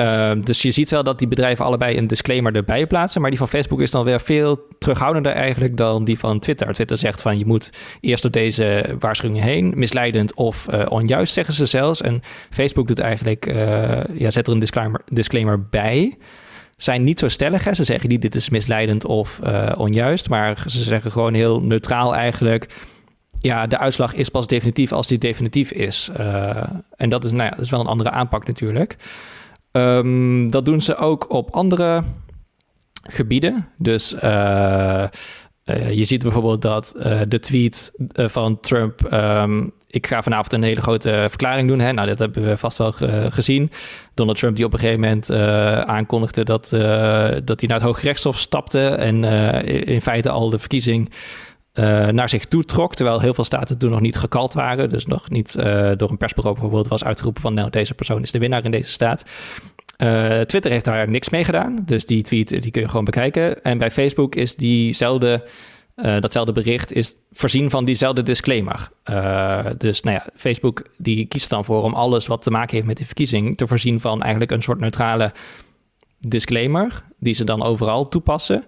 Uh, 0.00 0.32
dus 0.42 0.62
je 0.62 0.70
ziet 0.70 0.90
wel 0.90 1.02
dat 1.02 1.18
die 1.18 1.28
bedrijven 1.28 1.64
allebei 1.64 1.96
een 1.96 2.06
disclaimer 2.06 2.54
erbij 2.54 2.86
plaatsen. 2.86 3.20
Maar 3.20 3.30
die 3.30 3.38
van 3.38 3.48
Facebook 3.48 3.80
is 3.80 3.90
dan 3.90 4.04
weer 4.04 4.20
veel 4.20 4.66
terughoudender 4.78 5.32
eigenlijk 5.32 5.76
dan 5.76 6.04
die 6.04 6.18
van 6.18 6.38
Twitter. 6.38 6.72
Twitter 6.72 6.98
zegt 6.98 7.22
van 7.22 7.38
je 7.38 7.46
moet 7.46 7.70
eerst 8.00 8.22
door 8.22 8.30
deze 8.30 8.96
waarschuwingen 8.98 9.42
heen. 9.42 9.72
Misleidend 9.76 10.34
of 10.34 10.66
uh, 10.70 10.86
onjuist 10.88 11.32
zeggen 11.32 11.54
ze 11.54 11.66
zelfs. 11.66 12.00
En 12.00 12.20
Facebook 12.50 12.88
doet 12.88 12.98
eigenlijk, 12.98 13.46
uh, 13.46 14.00
ja, 14.14 14.30
zet 14.30 14.46
er 14.46 14.52
een 14.52 14.58
disclaimer, 14.58 15.00
disclaimer 15.06 15.68
bij. 15.68 16.14
Zijn 16.76 17.04
niet 17.04 17.18
zo 17.18 17.28
stellig. 17.28 17.74
Ze 17.74 17.84
zeggen 17.84 18.08
niet 18.08 18.22
dit 18.22 18.34
is 18.34 18.48
misleidend 18.48 19.04
of 19.04 19.40
uh, 19.44 19.72
onjuist. 19.76 20.28
Maar 20.28 20.64
ze 20.66 20.82
zeggen 20.82 21.10
gewoon 21.10 21.34
heel 21.34 21.60
neutraal 21.60 22.14
eigenlijk 22.14 22.66
ja, 23.40 23.66
de 23.66 23.78
uitslag 23.78 24.14
is 24.14 24.28
pas 24.28 24.46
definitief 24.46 24.92
als 24.92 25.06
die 25.06 25.18
definitief 25.18 25.72
is. 25.72 26.10
En 26.96 27.08
dat 27.08 27.24
is, 27.24 27.30
nou 27.30 27.42
ja, 27.42 27.50
dat 27.50 27.60
is 27.60 27.70
wel 27.70 27.80
een 27.80 27.86
andere 27.86 28.10
aanpak 28.10 28.46
natuurlijk. 28.46 28.96
Um, 29.78 30.50
dat 30.50 30.64
doen 30.64 30.80
ze 30.80 30.96
ook 30.96 31.32
op 31.32 31.50
andere 31.50 32.02
gebieden. 33.02 33.68
Dus 33.76 34.14
uh, 34.14 34.20
uh, 35.64 35.92
je 35.92 36.04
ziet 36.04 36.22
bijvoorbeeld 36.22 36.62
dat 36.62 36.94
uh, 36.96 37.20
de 37.28 37.40
tweet 37.40 37.92
van 38.14 38.60
Trump. 38.60 39.12
Um, 39.12 39.72
ik 39.86 40.06
ga 40.06 40.22
vanavond 40.22 40.52
een 40.52 40.62
hele 40.62 40.80
grote 40.80 41.26
verklaring 41.28 41.68
doen. 41.68 41.78
Hè? 41.78 41.92
Nou, 41.92 42.08
dat 42.08 42.18
hebben 42.18 42.44
we 42.44 42.56
vast 42.56 42.78
wel 42.78 42.92
gezien. 43.30 43.70
Donald 44.14 44.38
Trump 44.38 44.56
die 44.56 44.64
op 44.64 44.72
een 44.72 44.78
gegeven 44.78 45.00
moment 45.00 45.30
aankondigde 45.86 46.44
dat, 46.44 46.68
dat 47.44 47.60
hij 47.60 47.68
naar 47.68 47.76
het 47.76 47.86
Hooggerechtshof 47.86 48.38
stapte. 48.38 48.88
En 48.88 49.24
in 49.64 50.02
feite 50.02 50.30
al 50.30 50.50
de 50.50 50.58
verkiezing 50.58 51.12
uh, 51.78 52.08
naar 52.08 52.28
zich 52.28 52.44
toe 52.44 52.64
trok. 52.64 52.94
Terwijl 52.94 53.20
heel 53.20 53.34
veel 53.34 53.44
staten 53.44 53.78
toen 53.78 53.90
nog 53.90 54.00
niet 54.00 54.16
gekald 54.16 54.52
waren. 54.52 54.88
Dus 54.88 55.06
nog 55.06 55.30
niet 55.30 55.56
uh, 55.58 55.90
door 55.94 56.10
een 56.10 56.16
persbureau 56.16 56.54
bijvoorbeeld 56.54 56.88
was 56.88 57.04
uitgeroepen 57.04 57.42
van 57.42 57.54
nou, 57.54 57.70
deze 57.70 57.94
persoon 57.94 58.22
is 58.22 58.30
de 58.30 58.38
winnaar 58.38 58.64
in 58.64 58.70
deze 58.70 58.90
staat. 58.90 59.24
Uh, 59.98 60.40
Twitter 60.40 60.70
heeft 60.70 60.84
daar 60.84 61.10
niks 61.10 61.28
mee 61.28 61.44
gedaan. 61.44 61.82
Dus 61.84 62.04
die 62.04 62.22
tweet 62.22 62.62
die 62.62 62.70
kun 62.70 62.82
je 62.82 62.88
gewoon 62.88 63.04
bekijken. 63.04 63.62
En 63.62 63.78
bij 63.78 63.90
Facebook 63.90 64.34
is 64.34 64.56
diezelfde, 64.56 65.44
datzelfde 65.94 66.52
bericht 66.52 66.92
is 66.92 67.14
voorzien 67.32 67.70
van 67.70 67.84
diezelfde 67.84 68.22
disclaimer. 68.22 68.88
dus 69.78 70.00
nou 70.02 70.16
ja, 70.16 70.26
Facebook 70.34 70.82
die 70.96 71.26
kiest 71.26 71.50
dan 71.50 71.64
voor 71.64 71.82
om 71.82 71.94
alles 71.94 72.26
wat 72.26 72.42
te 72.42 72.50
maken 72.50 72.74
heeft 72.74 72.86
met 72.86 72.96
die 72.96 73.06
verkiezing 73.06 73.56
te 73.56 73.66
voorzien 73.66 74.00
van 74.00 74.22
eigenlijk 74.22 74.50
een 74.50 74.62
soort 74.62 74.80
neutrale 74.80 75.32
disclaimer. 76.18 77.02
Die 77.18 77.34
ze 77.34 77.44
dan 77.44 77.62
overal 77.62 78.08
toepassen. 78.08 78.64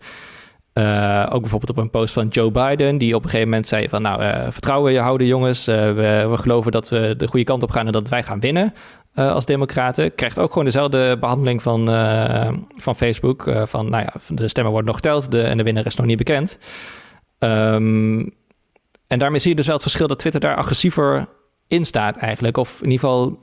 Uh, 0.80 1.26
ook 1.30 1.40
bijvoorbeeld 1.40 1.70
op 1.70 1.76
een 1.76 1.90
post 1.90 2.12
van 2.12 2.28
Joe 2.28 2.50
Biden, 2.50 2.98
die 2.98 3.14
op 3.14 3.22
een 3.22 3.28
gegeven 3.28 3.48
moment 3.48 3.68
zei 3.68 3.88
van 3.88 4.02
nou, 4.02 4.22
uh, 4.22 4.46
vertrouwen 4.50 4.92
je 4.92 4.98
houden 4.98 5.26
jongens, 5.26 5.68
uh, 5.68 5.76
we, 5.76 6.26
we, 6.30 6.36
geloven 6.36 6.72
dat 6.72 6.88
we 6.88 7.14
de 7.16 7.26
goede 7.26 7.44
kant 7.44 7.62
op 7.62 7.70
gaan 7.70 7.86
en 7.86 7.92
dat 7.92 8.08
wij 8.08 8.22
gaan 8.22 8.40
winnen 8.40 8.74
als 9.14 9.46
democraten. 9.46 10.14
Krijgt 10.14 10.38
ook 10.38 10.48
gewoon 10.48 10.64
dezelfde 10.64 11.16
behandeling 11.18 11.62
van, 11.62 11.86
van 12.76 12.96
Facebook, 12.96 13.50
van 13.64 13.90
nou 13.90 14.04
ja, 14.04 14.12
de 14.28 14.48
stemmen 14.48 14.72
worden 14.72 14.90
nog 14.90 15.00
geteld 15.00 15.30
de, 15.30 15.42
en 15.42 15.56
de 15.56 15.62
winnaar 15.62 15.86
is 15.86 15.94
nog 15.94 16.06
niet 16.06 16.16
bekend. 16.16 16.58
Um, 17.38 18.32
en 19.06 19.18
daarmee 19.18 19.40
zie 19.40 19.50
je 19.50 19.56
dus 19.56 19.66
wel 19.66 19.74
het 19.74 19.82
verschil 19.82 20.06
dat 20.06 20.18
Twitter 20.18 20.40
daar 20.40 20.56
agressiever 20.56 21.28
in 21.66 21.84
staat 21.84 22.16
eigenlijk, 22.16 22.56
of 22.56 22.82
in 22.82 22.90
ieder 22.90 23.08
geval 23.08 23.38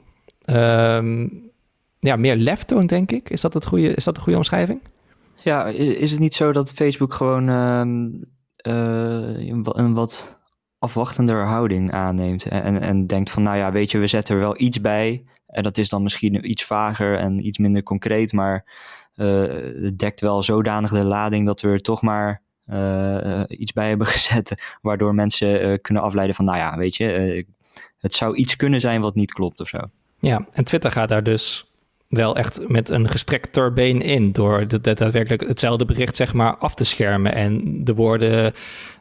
um, 0.46 1.52
ja, 2.00 2.16
meer 2.16 2.36
lef 2.36 2.64
toont, 2.64 2.90
denk 2.90 3.12
ik. 3.12 3.30
Is 3.30 3.42
dat, 3.42 3.54
het 3.54 3.66
goede, 3.66 3.94
is 3.94 4.04
dat 4.04 4.16
de 4.16 4.22
goede 4.22 4.38
omschrijving? 4.38 4.80
Ja, 5.40 5.66
is 5.66 6.12
het 6.12 6.20
niet 6.20 6.34
zo 6.34 6.52
dat 6.52 6.72
Facebook 6.72 7.14
gewoon 7.14 7.50
uh, 7.50 7.82
uh, 8.68 9.48
een 9.48 9.94
wat 9.94 10.40
afwachtender 10.80 11.46
houding 11.46 11.92
aanneemt 11.92 12.46
en, 12.46 12.82
en 12.82 13.08
denkt 13.08 13.30
van, 13.30 13.44
nou 13.44 13.58
ja, 13.58 13.72
weet 13.72 13.92
je, 13.92 13.98
we 13.98 14.08
zetten 14.08 14.36
er 14.36 14.42
wel 14.42 14.60
iets 14.60 14.82
bij 14.82 15.26
en 15.48 15.64
dat 15.64 15.78
is 15.78 15.90
dan 15.90 16.04
misschien 16.04 16.50
iets 16.50 16.64
vager 16.64 17.18
en 17.18 17.46
iets 17.46 17.58
minder 17.58 17.84
concreet, 17.84 18.34
maar 18.34 18.66
uh, 19.16 19.42
het 19.84 20.00
dekt 20.00 20.22
wel 20.22 20.44
zodanig 20.44 20.92
de 20.92 21.04
lading 21.04 21.46
dat 21.46 21.62
we 21.62 21.68
er 21.68 21.82
toch 21.82 22.02
maar 22.02 22.42
uh, 22.66 23.42
iets 23.48 23.74
bij 23.74 23.88
hebben 23.88 24.08
gezet, 24.18 24.78
waardoor 24.82 25.16
mensen 25.16 25.82
kunnen 25.82 26.04
afleiden 26.04 26.36
van, 26.36 26.46
nou 26.46 26.58
ja, 26.58 26.78
weet 26.78 26.96
je, 26.96 27.46
het 27.98 28.14
zou 28.14 28.36
iets 28.36 28.56
kunnen 28.56 28.82
zijn 28.82 29.02
wat 29.02 29.16
niet 29.16 29.34
klopt 29.34 29.60
of 29.60 29.68
zo. 29.68 29.80
Ja, 30.20 30.48
en 30.52 30.64
Twitter 30.64 30.92
gaat 30.92 31.10
daar 31.10 31.24
dus 31.24 31.67
wel 32.08 32.36
echt 32.36 32.68
met 32.68 32.90
een 32.90 33.10
gestrekt 33.10 33.54
turbeen 33.54 34.02
in. 34.02 34.32
Door 34.32 34.68
daadwerkelijk 34.82 35.48
hetzelfde 35.48 35.86
bericht 35.86 36.16
zeg 36.16 36.34
maar 36.34 36.58
af 36.58 36.76
te 36.76 36.84
schermen 36.84 37.34
en 37.34 37.84
de 37.84 37.94
woorden 37.94 38.54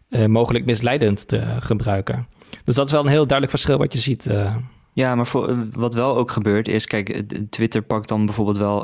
uh, 0.08 0.26
mogelijk 0.26 0.64
misleidend 0.64 1.28
te 1.28 1.56
gebruiken. 1.58 2.26
Dus 2.64 2.74
dat 2.74 2.86
is 2.86 2.92
wel 2.92 3.00
een 3.00 3.08
heel 3.08 3.26
duidelijk 3.26 3.50
verschil 3.50 3.78
wat 3.78 3.92
je 3.92 3.98
ziet. 3.98 4.26
Uh. 4.26 4.56
Ja, 4.92 5.14
maar 5.14 5.30
eh, 5.34 5.58
wat 5.72 5.94
wel 5.94 6.16
ook 6.16 6.30
gebeurt 6.30 6.68
is, 6.68 6.86
kijk, 6.86 7.22
Twitter 7.50 7.82
pakt 7.82 8.08
dan 8.08 8.26
bijvoorbeeld 8.26 8.58
wel, 8.58 8.78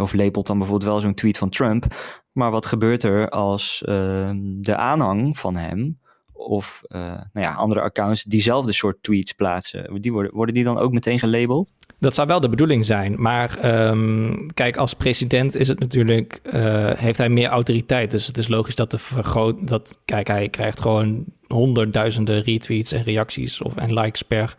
of 0.00 0.12
labelt 0.12 0.46
dan 0.46 0.58
bijvoorbeeld 0.58 0.90
wel 0.90 1.00
zo'n 1.00 1.14
tweet 1.14 1.38
van 1.38 1.50
Trump. 1.50 1.86
Maar 2.32 2.50
wat 2.50 2.66
gebeurt 2.66 3.02
er 3.02 3.28
als 3.28 3.82
de 4.60 4.76
aanhang 4.76 5.38
van 5.38 5.56
hem 5.56 5.98
of 6.32 6.82
nou 6.88 7.26
ja, 7.32 7.54
andere 7.54 7.80
accounts 7.80 8.22
diezelfde 8.22 8.72
soort 8.72 9.02
tweets 9.02 9.32
plaatsen? 9.32 10.00
Die 10.00 10.12
worden, 10.12 10.34
worden 10.34 10.54
die 10.54 10.64
dan 10.64 10.78
ook 10.78 10.92
meteen 10.92 11.18
gelabeld? 11.18 11.72
Dat 11.98 12.14
zou 12.14 12.26
wel 12.26 12.40
de 12.40 12.48
bedoeling 12.48 12.84
zijn. 12.84 13.14
Maar 13.18 13.78
um, 13.88 14.46
kijk, 14.54 14.76
als 14.76 14.94
president 14.94 15.56
is 15.56 15.68
het 15.68 15.78
natuurlijk, 15.78 16.40
uh, 16.44 16.90
heeft 16.90 17.18
hij 17.18 17.28
meer 17.28 17.48
autoriteit. 17.48 18.10
Dus 18.10 18.26
het 18.26 18.38
is 18.38 18.48
logisch 18.48 18.74
dat 18.74 18.90
de 18.90 18.98
vergroot. 18.98 19.68
Dat, 19.68 19.98
kijk, 20.04 20.26
hij 20.26 20.48
krijgt 20.48 20.80
gewoon 20.80 21.24
honderdduizenden 21.46 22.42
retweets 22.42 22.92
en 22.92 23.02
reacties 23.02 23.62
of, 23.62 23.76
en 23.76 23.94
likes 23.94 24.22
per, 24.22 24.56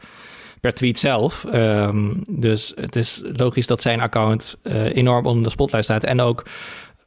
per 0.62 0.74
tweet 0.74 1.00
zelf. 1.00 1.46
Um, 1.54 2.22
dus 2.30 2.74
het 2.76 2.96
is 2.96 3.22
logisch 3.24 3.68
dat 3.68 3.82
zijn 3.82 4.00
account 4.00 4.58
uh, 4.64 4.96
enorm 4.96 5.26
onder 5.26 5.44
de 5.44 5.50
spotlight 5.50 5.84
staat. 5.84 6.04
En 6.04 6.22
ook 6.22 6.46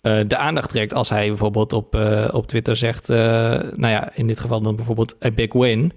de 0.03 0.37
aandacht 0.37 0.71
trekt 0.71 0.95
als 0.95 1.09
hij 1.09 1.29
bijvoorbeeld 1.29 1.73
op, 1.73 1.95
op 2.31 2.47
Twitter 2.47 2.77
zegt, 2.77 3.09
nou 3.09 3.89
ja, 3.89 4.11
in 4.15 4.27
dit 4.27 4.41
geval 4.41 4.61
dan 4.61 4.77
bijvoorbeeld 4.77 5.17
a 5.25 5.31
big 5.31 5.53
win, 5.53 5.93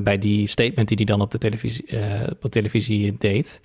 bij 0.00 0.18
die 0.18 0.46
statement 0.46 0.88
die 0.88 0.96
hij 0.96 1.06
dan 1.06 1.20
op 1.20 1.30
de 1.30 1.38
televisie, 1.38 1.84
op 2.30 2.42
de 2.42 2.48
televisie 2.48 3.16
deed 3.18 3.60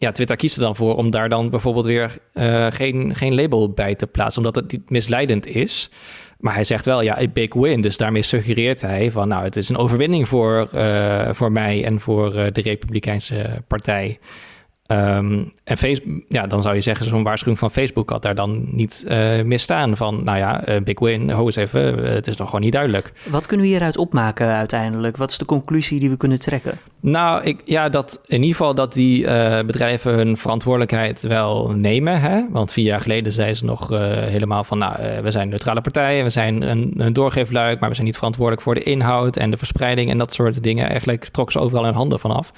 ja, 0.00 0.12
Twitter 0.12 0.36
kiest 0.36 0.56
er 0.56 0.62
dan 0.62 0.76
voor 0.76 0.96
om 0.96 1.10
daar 1.10 1.28
dan 1.28 1.50
bijvoorbeeld 1.50 1.86
weer 1.86 2.18
uh, 2.34 2.66
geen, 2.70 3.14
geen 3.14 3.34
label 3.34 3.70
bij 3.70 3.94
te 3.94 4.06
plaatsen, 4.06 4.44
omdat 4.44 4.54
het 4.54 4.90
misleidend 4.90 5.46
is. 5.46 5.90
Maar 6.38 6.54
hij 6.54 6.64
zegt 6.64 6.84
wel, 6.84 7.02
ja, 7.02 7.18
a 7.18 7.28
big 7.28 7.54
win. 7.54 7.80
Dus 7.80 7.96
daarmee 7.96 8.22
suggereert 8.22 8.80
hij 8.80 9.10
van, 9.10 9.28
nou, 9.28 9.44
het 9.44 9.56
is 9.56 9.68
een 9.68 9.76
overwinning 9.76 10.28
voor, 10.28 10.68
voor 11.30 11.52
mij 11.52 11.84
en 11.84 12.00
voor 12.00 12.32
de 12.32 12.60
Republikeinse 12.60 13.62
Partij. 13.66 14.18
Um, 14.92 15.52
en 15.64 15.78
Facebook, 15.78 16.22
ja, 16.28 16.46
dan 16.46 16.62
zou 16.62 16.74
je 16.74 16.80
zeggen, 16.80 17.06
zo'n 17.06 17.22
waarschuwing 17.22 17.58
van 17.58 17.70
Facebook 17.70 18.10
had 18.10 18.22
daar 18.22 18.34
dan 18.34 18.68
niet 18.70 19.04
uh, 19.08 19.42
misstaan. 19.42 19.96
Van, 19.96 20.24
nou 20.24 20.38
ja, 20.38 20.68
uh, 20.68 20.80
big 20.82 20.98
win, 20.98 21.30
ho 21.30 21.46
eens 21.46 21.56
even, 21.56 21.98
uh, 21.98 22.10
het 22.10 22.26
is 22.26 22.36
nog 22.36 22.46
gewoon 22.46 22.60
niet 22.60 22.72
duidelijk. 22.72 23.12
Wat 23.28 23.46
kunnen 23.46 23.66
we 23.66 23.72
hieruit 23.72 23.96
opmaken 23.96 24.46
uiteindelijk? 24.46 25.16
Wat 25.16 25.30
is 25.30 25.38
de 25.38 25.44
conclusie 25.44 26.00
die 26.00 26.10
we 26.10 26.16
kunnen 26.16 26.40
trekken? 26.40 26.78
Nou, 27.00 27.44
ik, 27.44 27.60
ja, 27.64 27.88
dat 27.88 28.20
in 28.26 28.36
ieder 28.36 28.56
geval 28.56 28.74
dat 28.74 28.92
die 28.92 29.22
bedrijven 29.64 30.14
hun 30.14 30.36
verantwoordelijkheid 30.36 31.22
wel 31.22 31.72
nemen. 31.76 32.20
Hè? 32.20 32.46
Want 32.50 32.72
vier 32.72 32.84
jaar 32.84 33.00
geleden 33.00 33.32
zeiden 33.32 33.56
ze 33.56 33.64
nog 33.64 33.88
helemaal 33.88 34.64
van, 34.64 34.78
nou, 34.78 35.22
we 35.22 35.30
zijn 35.30 35.48
neutrale 35.48 35.80
partij, 35.80 36.24
we 36.24 36.30
zijn 36.30 36.62
een, 36.70 36.92
een 36.96 37.12
doorgeefluik, 37.12 37.80
maar 37.80 37.88
we 37.88 37.94
zijn 37.94 38.06
niet 38.06 38.16
verantwoordelijk 38.16 38.62
voor 38.62 38.74
de 38.74 38.82
inhoud 38.82 39.36
en 39.36 39.50
de 39.50 39.56
verspreiding 39.56 40.10
en 40.10 40.18
dat 40.18 40.34
soort 40.34 40.62
dingen. 40.62 40.88
Eigenlijk 40.88 41.24
trok 41.24 41.52
ze 41.52 41.58
overal 41.58 41.84
hun 41.84 41.94
handen 41.94 42.20
vanaf. 42.20 42.52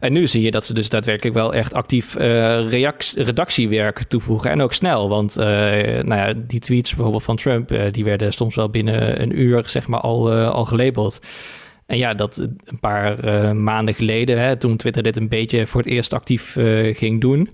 En 0.00 0.12
nu 0.12 0.28
zie 0.28 0.42
je 0.42 0.50
dat 0.50 0.64
ze 0.64 0.74
dus 0.74 0.88
daadwerkelijk 0.88 1.36
wel 1.36 1.54
echt 1.54 1.74
actief 1.74 2.18
uh, 2.18 2.68
redactiewerk 3.14 4.02
toevoegen. 4.02 4.50
En 4.50 4.60
ook 4.60 4.72
snel, 4.72 5.08
want 5.08 5.38
uh, 5.38 5.44
nou 5.44 6.14
ja, 6.14 6.32
die 6.36 6.60
tweets 6.60 6.90
bijvoorbeeld 6.94 7.22
van 7.22 7.36
Trump... 7.36 7.72
Uh, 7.72 7.82
die 7.90 8.04
werden 8.04 8.32
soms 8.32 8.54
wel 8.54 8.70
binnen 8.70 9.22
een 9.22 9.38
uur 9.40 9.62
zeg 9.68 9.88
maar, 9.88 10.00
al, 10.00 10.32
al 10.32 10.64
gelabeld. 10.64 11.20
En 11.86 11.98
ja, 11.98 12.14
dat 12.14 12.36
een 12.36 12.80
paar 12.80 13.16
maanden 13.56 13.94
geleden, 13.94 14.38
hè, 14.38 14.56
toen 14.56 14.76
Twitter 14.76 15.02
dit 15.02 15.16
een 15.16 15.28
beetje 15.28 15.66
voor 15.66 15.80
het 15.80 15.90
eerst 15.90 16.12
actief 16.12 16.56
ging 16.92 17.20
doen... 17.20 17.48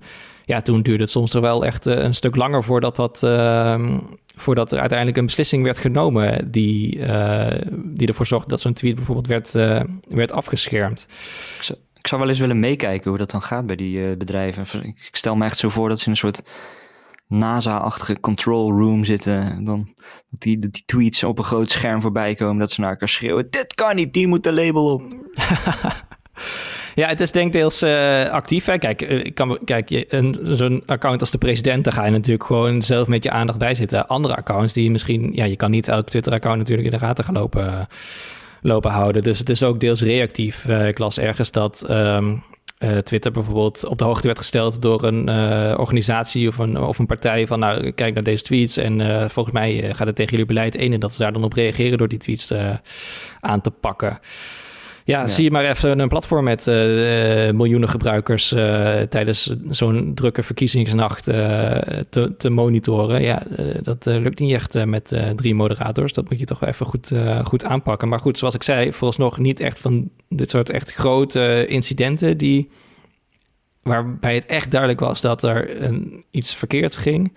ja, 0.44 0.60
toen 0.60 0.82
duurde 0.82 1.02
het 1.02 1.12
soms 1.12 1.34
er 1.34 1.40
wel 1.40 1.64
echt 1.64 1.86
een 1.86 2.14
stuk 2.14 2.36
langer 2.36 2.64
voordat 2.64 2.96
dat 2.96 3.22
ehm, 3.22 3.98
voordat 4.36 4.72
er 4.72 4.78
uiteindelijk 4.78 5.18
een 5.18 5.26
beslissing 5.26 5.64
werd 5.64 5.78
genomen 5.78 6.50
die, 6.50 7.00
die 7.74 8.08
ervoor 8.08 8.26
zorgde 8.26 8.48
dat 8.48 8.60
zo'n 8.60 8.72
tweet 8.72 8.94
bijvoorbeeld 8.94 9.26
werd, 9.26 9.52
werd 10.08 10.32
afgeschermd 10.32 11.06
ik 12.06 12.12
zou 12.12 12.24
wel 12.24 12.30
eens 12.30 12.40
willen 12.40 12.60
meekijken 12.60 13.08
hoe 13.10 13.18
dat 13.18 13.30
dan 13.30 13.42
gaat 13.42 13.66
bij 13.66 13.76
die 13.76 13.98
uh, 13.98 14.16
bedrijven. 14.16 14.66
Ik 14.84 15.08
stel 15.16 15.36
me 15.36 15.44
echt 15.44 15.58
zo 15.58 15.68
voor 15.68 15.88
dat 15.88 15.98
ze 15.98 16.04
in 16.04 16.10
een 16.10 16.16
soort 16.16 16.42
NASA-achtige 17.26 18.20
control 18.20 18.72
room 18.72 19.04
zitten. 19.04 19.64
Dan, 19.64 19.88
dat 20.30 20.40
die, 20.40 20.58
die 20.58 20.82
tweets 20.86 21.24
op 21.24 21.38
een 21.38 21.44
groot 21.44 21.70
scherm 21.70 22.00
voorbij 22.00 22.34
komen. 22.34 22.58
Dat 22.58 22.70
ze 22.70 22.80
naar 22.80 22.90
elkaar 22.90 23.08
schreeuwen. 23.08 23.50
Dit 23.50 23.74
kan 23.74 23.96
niet, 23.96 24.12
die 24.12 24.26
moet 24.26 24.42
de 24.44 24.52
label 24.52 24.92
op. 24.92 25.02
Ja, 26.94 27.08
het 27.08 27.20
is 27.20 27.32
denk 27.32 27.46
ik 27.46 27.52
deels 27.52 27.82
uh, 27.82 28.30
actief. 28.30 28.64
Hè. 28.64 28.78
Kijk, 28.78 29.02
uh, 29.02 29.32
kan, 29.34 29.58
kijk 29.64 30.06
zo'n 30.42 30.82
account 30.86 31.20
als 31.20 31.30
de 31.30 31.38
president, 31.38 31.84
daar 31.84 31.92
ga 31.92 32.04
je 32.04 32.10
natuurlijk 32.10 32.44
gewoon 32.44 32.82
zelf 32.82 33.06
met 33.06 33.24
je 33.24 33.30
aandacht 33.30 33.58
bij 33.58 33.74
zitten. 33.74 34.06
Andere 34.06 34.36
accounts 34.36 34.72
die 34.72 34.84
je 34.84 34.90
misschien, 34.90 35.30
ja, 35.34 35.44
je 35.44 35.56
kan 35.56 35.70
niet 35.70 35.88
elk 35.88 36.08
Twitter-account 36.08 36.58
natuurlijk 36.58 36.88
in 36.88 36.98
de 36.98 37.04
gaten 37.04 37.24
gaan 37.24 37.34
lopen 37.34 37.88
lopen 38.66 38.90
houden. 38.90 39.22
Dus 39.22 39.38
het 39.38 39.48
is 39.48 39.62
ook 39.62 39.80
deels 39.80 40.02
reactief. 40.02 40.64
Uh, 40.64 40.88
ik 40.88 40.98
las 40.98 41.18
ergens 41.18 41.50
dat 41.50 41.90
um, 41.90 42.42
uh, 42.78 42.98
Twitter 42.98 43.32
bijvoorbeeld 43.32 43.86
op 43.86 43.98
de 43.98 44.04
hoogte 44.04 44.26
werd 44.26 44.38
gesteld 44.38 44.82
door 44.82 45.04
een 45.04 45.28
uh, 45.28 45.74
organisatie 45.78 46.48
of 46.48 46.58
een, 46.58 46.80
of 46.80 46.98
een 46.98 47.06
partij 47.06 47.46
van 47.46 47.58
nou 47.58 47.90
kijk 47.90 48.14
naar 48.14 48.22
deze 48.22 48.42
tweets 48.42 48.76
en 48.76 49.00
volgens 49.30 49.54
mij 49.54 49.94
gaat 49.94 50.06
het 50.06 50.16
tegen 50.16 50.30
jullie 50.30 50.46
beleid 50.46 50.74
in 50.74 50.92
en 50.92 51.00
dat 51.00 51.12
ze 51.12 51.18
daar 51.18 51.32
dan 51.32 51.44
op 51.44 51.52
reageren 51.52 51.98
door 51.98 52.08
die 52.08 52.18
tweets 52.18 52.52
aan 53.40 53.60
te 53.60 53.70
pakken. 53.70 54.18
Ja, 55.06 55.26
zie 55.26 55.44
je 55.44 55.50
maar 55.50 55.64
even 55.64 55.98
een 55.98 56.08
platform 56.08 56.44
met 56.44 56.66
uh, 56.66 56.74
miljoenen 57.50 57.88
gebruikers 57.88 58.52
uh, 58.52 59.00
tijdens 59.00 59.56
zo'n 59.68 60.14
drukke 60.14 60.42
verkiezingsnacht 60.42 61.24
te, 61.24 62.34
te, 62.38 62.50
monitoren. 62.50 63.22
Ja, 63.22 63.42
dat 63.82 64.04
lukt 64.04 64.38
niet 64.38 64.52
echt 64.52 64.84
met 64.84 65.16
drie 65.36 65.54
moderators. 65.54 66.12
Dat 66.12 66.30
moet 66.30 66.38
je 66.38 66.44
toch 66.44 66.64
even 66.64 66.86
goed, 66.86 67.12
goed 67.42 67.64
aanpakken. 67.64 68.08
Maar 68.08 68.20
goed, 68.20 68.38
zoals 68.38 68.54
ik 68.54 68.62
zei, 68.62 68.92
vooralsnog 68.92 69.38
niet 69.38 69.60
echt 69.60 69.78
van 69.78 70.10
dit 70.28 70.50
soort 70.50 70.70
echt 70.70 70.92
grote 70.92 71.66
incidenten 71.66 72.38
die 72.38 72.70
waarbij 73.82 74.34
het 74.34 74.46
echt 74.46 74.70
duidelijk 74.70 75.00
was 75.00 75.20
dat 75.20 75.42
er 75.42 75.82
een, 75.82 76.24
iets 76.30 76.54
verkeerd 76.54 76.96
ging. 76.96 77.32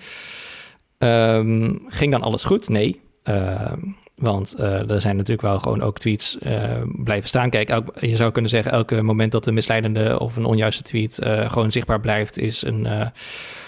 Um, 0.98 1.82
ging 1.88 2.12
dan 2.12 2.22
alles 2.22 2.44
goed? 2.44 2.70
Nee. 2.70 3.02
Uh, 3.24 3.72
want 4.20 4.56
uh, 4.60 4.90
er 4.90 5.02
zijn 5.02 5.16
natuurlijk 5.16 5.48
wel 5.48 5.60
gewoon 5.60 5.82
ook 5.82 5.98
tweets 5.98 6.38
uh, 6.42 6.82
blijven 7.04 7.30
staan. 7.30 7.50
Kijk, 7.50 7.82
je 8.00 8.16
zou 8.16 8.32
kunnen 8.32 8.52
zeggen, 8.52 8.72
elke 8.72 9.02
moment 9.02 9.32
dat 9.32 9.48
een 9.48 9.54
misleidende 9.54 10.20
of 10.20 10.36
een 10.36 10.46
onjuiste 10.46 10.84
tweet 10.84 11.20
uh, 11.24 11.52
gewoon 11.52 11.72
zichtbaar 11.72 12.00
blijft, 12.00 12.38
is 12.38 12.62
een 12.62 12.88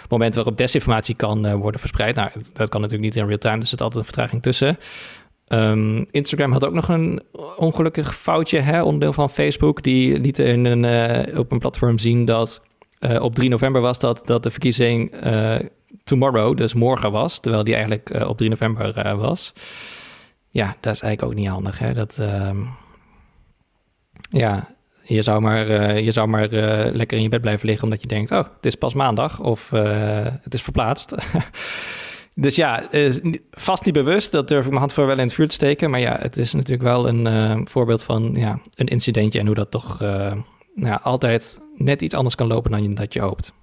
moment 0.10 0.36
waarop 0.36 0.58
desinformatie 0.58 1.16
kan 1.16 1.56
worden 1.56 1.80
verspreid. 1.80 2.16
Nou, 2.16 2.30
dat 2.54 2.70
kan 2.70 2.82
natuurlijk 2.82 3.14
niet 3.14 3.22
in 3.22 3.28
real 3.28 3.38
time, 3.38 3.56
dus 3.56 3.64
er 3.64 3.70
zit 3.70 3.82
altijd 3.82 4.00
een 4.00 4.14
vertraging 4.14 4.42
tussen. 4.42 4.78
Um, 5.48 6.06
Instagram 6.12 6.52
had 6.52 6.66
ook 6.66 6.74
nog 6.74 6.90
een 6.90 7.22
ongelukkig 7.58 8.16
foutje, 8.16 8.60
hè, 8.60 8.84
onderdeel 8.84 9.14
van 9.14 9.30
Facebook. 9.30 9.84
Die 9.84 10.20
lieten 10.20 10.46
in 10.46 10.66
een, 10.66 11.38
op 11.38 11.52
een 11.52 11.60
platform 11.60 11.98
zien 11.98 12.26
dat 12.26 12.62
op 13.20 13.36
3 13.36 13.50
november 13.50 13.82
was 13.82 14.00
dat, 14.00 14.22
dat 14.26 14.44
de 14.44 14.52
verkiezing 14.52 15.12
tomorrow, 16.04 16.58
dus 16.58 16.74
morgen 16.74 17.12
was, 17.12 17.40
terwijl 17.40 17.64
die 17.64 17.74
eigenlijk 17.74 18.26
op 18.28 18.38
3 18.38 18.50
november 18.50 19.18
was. 19.18 19.54
Ja, 20.52 20.76
dat 20.80 20.94
is 20.94 21.02
eigenlijk 21.02 21.24
ook 21.24 21.40
niet 21.40 21.48
handig. 21.48 21.80
Hè? 21.80 21.94
Dat, 21.94 22.18
uh, 22.22 22.50
ja, 24.30 24.76
je 25.04 25.22
zou 25.22 25.42
maar, 25.42 25.70
uh, 25.70 26.00
je 26.00 26.12
zou 26.12 26.28
maar 26.28 26.54
uh, 26.54 26.94
lekker 26.94 27.18
in 27.18 27.24
je 27.24 27.30
bed 27.30 27.42
blijven 27.42 27.66
liggen 27.66 27.84
omdat 27.84 28.02
je 28.02 28.08
denkt, 28.08 28.32
oh, 28.32 28.38
het 28.56 28.66
is 28.66 28.76
pas 28.76 28.94
maandag 28.94 29.40
of 29.40 29.72
uh, 29.72 30.26
het 30.42 30.54
is 30.54 30.62
verplaatst. 30.62 31.16
dus 32.36 32.56
ja, 32.56 32.90
vast 33.52 33.86
niet 33.86 33.94
bewust, 33.94 34.32
dat 34.32 34.48
durf 34.48 34.62
ik 34.62 34.70
mijn 34.70 34.80
hand 34.80 34.94
voor 34.94 35.06
wel 35.06 35.18
in 35.18 35.26
het 35.26 35.34
vuur 35.34 35.48
te 35.48 35.54
steken. 35.54 35.90
Maar 35.90 36.00
ja, 36.00 36.18
het 36.20 36.38
is 36.38 36.54
natuurlijk 36.54 36.82
wel 36.82 37.08
een 37.08 37.68
voorbeeld 37.68 38.04
van 38.04 38.32
ja, 38.34 38.60
een 38.76 38.88
incidentje 38.88 39.40
en 39.40 39.46
hoe 39.46 39.56
dat 39.56 39.72
toch 39.72 40.00
nou, 40.76 41.02
altijd 41.02 41.62
net 41.78 42.02
iets 42.02 42.16
anders 42.16 42.36
kan 42.36 42.48
lopen 42.48 42.72
dan 42.72 42.84
je, 42.84 42.94
dat 42.94 43.14
je 43.14 43.22
hoopt. 43.22 43.54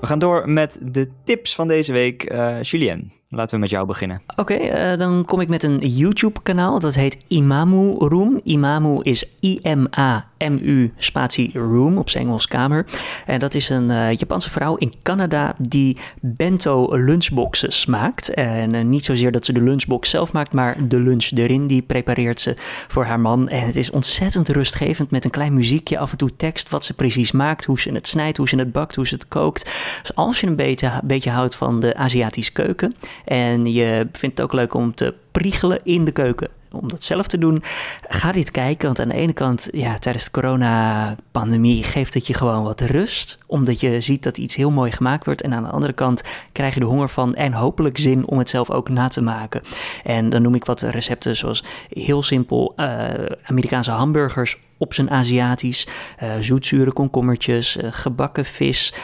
We 0.00 0.06
gaan 0.06 0.18
door 0.18 0.50
met 0.50 0.78
de 0.82 1.10
tips 1.24 1.54
van 1.54 1.68
deze 1.68 1.92
week. 1.92 2.32
Julien, 2.62 3.12
Laten 3.32 3.54
we 3.54 3.60
met 3.60 3.70
jou 3.70 3.86
beginnen. 3.86 4.22
Oké, 4.36 4.54
uh, 4.54 4.98
dan 4.98 5.24
kom 5.24 5.40
ik 5.40 5.48
met 5.48 5.62
een 5.62 5.78
YouTube-kanaal. 5.78 6.80
Dat 6.80 6.94
heet 6.94 7.24
Imamu 7.28 7.94
Room. 7.98 8.40
Imamu 8.44 9.02
is 9.02 9.24
I-M-A-M-U 9.40 10.92
spatie 10.96 11.50
Room 11.52 11.98
op 11.98 12.10
zijn 12.10 12.24
Engels 12.24 12.46
kamer. 12.46 12.86
En 13.26 13.38
dat 13.38 13.54
is 13.54 13.68
een 13.68 13.90
uh, 13.90 14.12
Japanse 14.12 14.50
vrouw 14.50 14.76
in 14.76 14.92
Canada 15.02 15.54
die 15.58 15.96
bento 16.20 16.96
lunchboxes 16.96 17.86
maakt. 17.86 18.34
En 18.34 18.74
uh, 18.74 18.84
niet 18.84 19.04
zozeer 19.04 19.32
dat 19.32 19.44
ze 19.44 19.52
de 19.52 19.62
lunchbox 19.62 20.10
zelf 20.10 20.32
maakt, 20.32 20.52
maar 20.52 20.88
de 20.88 21.00
lunch 21.00 21.30
erin. 21.34 21.66
Die 21.66 21.82
prepareert 21.82 22.40
ze 22.40 22.54
voor 22.88 23.04
haar 23.04 23.20
man. 23.20 23.48
En 23.48 23.66
het 23.66 23.76
is 23.76 23.90
ontzettend 23.90 24.48
rustgevend 24.48 25.10
met 25.10 25.24
een 25.24 25.30
klein 25.30 25.54
muziekje, 25.54 25.98
af 25.98 26.10
en 26.10 26.18
toe 26.18 26.32
tekst 26.32 26.68
wat 26.68 26.84
ze 26.84 26.94
precies 26.94 27.32
maakt, 27.32 27.64
hoe 27.64 27.80
ze 27.80 27.92
het 27.92 28.08
snijdt, 28.08 28.36
hoe 28.36 28.48
ze 28.48 28.56
het 28.56 28.72
bakt, 28.72 28.96
hoe 28.96 29.06
ze 29.06 29.14
het 29.14 29.28
kookt. 29.28 29.64
Dus 30.00 30.14
als 30.14 30.40
je 30.40 30.46
een 30.46 30.56
beetje, 30.56 31.00
beetje 31.04 31.30
houdt 31.30 31.54
van 31.54 31.80
de 31.80 31.96
Aziatische 31.96 32.52
keuken 32.52 32.94
en 33.24 33.72
je 33.72 34.06
vindt 34.12 34.38
het 34.38 34.46
ook 34.46 34.52
leuk 34.52 34.74
om 34.74 34.94
te 34.94 35.14
priegelen 35.30 35.80
in 35.82 36.04
de 36.04 36.12
keuken. 36.12 36.48
Om 36.72 36.88
dat 36.88 37.04
zelf 37.04 37.26
te 37.26 37.38
doen, 37.38 37.62
ga 38.08 38.32
dit 38.32 38.50
kijken. 38.50 38.86
Want 38.86 39.00
aan 39.00 39.08
de 39.08 39.14
ene 39.14 39.32
kant, 39.32 39.68
ja, 39.72 39.98
tijdens 39.98 40.24
de 40.24 40.30
coronapandemie 40.30 41.82
geeft 41.84 42.14
het 42.14 42.26
je 42.26 42.34
gewoon 42.34 42.62
wat 42.62 42.80
rust. 42.80 43.38
Omdat 43.46 43.80
je 43.80 44.00
ziet 44.00 44.22
dat 44.22 44.38
iets 44.38 44.54
heel 44.54 44.70
mooi 44.70 44.92
gemaakt 44.92 45.24
wordt. 45.24 45.42
En 45.42 45.54
aan 45.54 45.62
de 45.62 45.70
andere 45.70 45.92
kant 45.92 46.22
krijg 46.52 46.74
je 46.74 46.80
de 46.80 46.86
honger 46.86 47.08
van 47.08 47.34
en 47.34 47.52
hopelijk 47.52 47.98
zin 47.98 48.26
om 48.26 48.38
het 48.38 48.48
zelf 48.48 48.70
ook 48.70 48.88
na 48.88 49.08
te 49.08 49.22
maken. 49.22 49.62
En 50.04 50.30
dan 50.30 50.42
noem 50.42 50.54
ik 50.54 50.64
wat 50.64 50.80
recepten 50.80 51.36
zoals 51.36 51.64
heel 51.88 52.22
simpel 52.22 52.72
uh, 52.76 53.04
Amerikaanse 53.42 53.90
hamburgers 53.90 54.56
op 54.78 54.94
zijn 54.94 55.10
Aziatisch. 55.10 55.86
Uh, 56.22 56.30
zoetzure 56.40 56.92
komkommertjes, 56.92 57.76
uh, 57.76 57.86
gebakken 57.90 58.44
vis, 58.44 58.94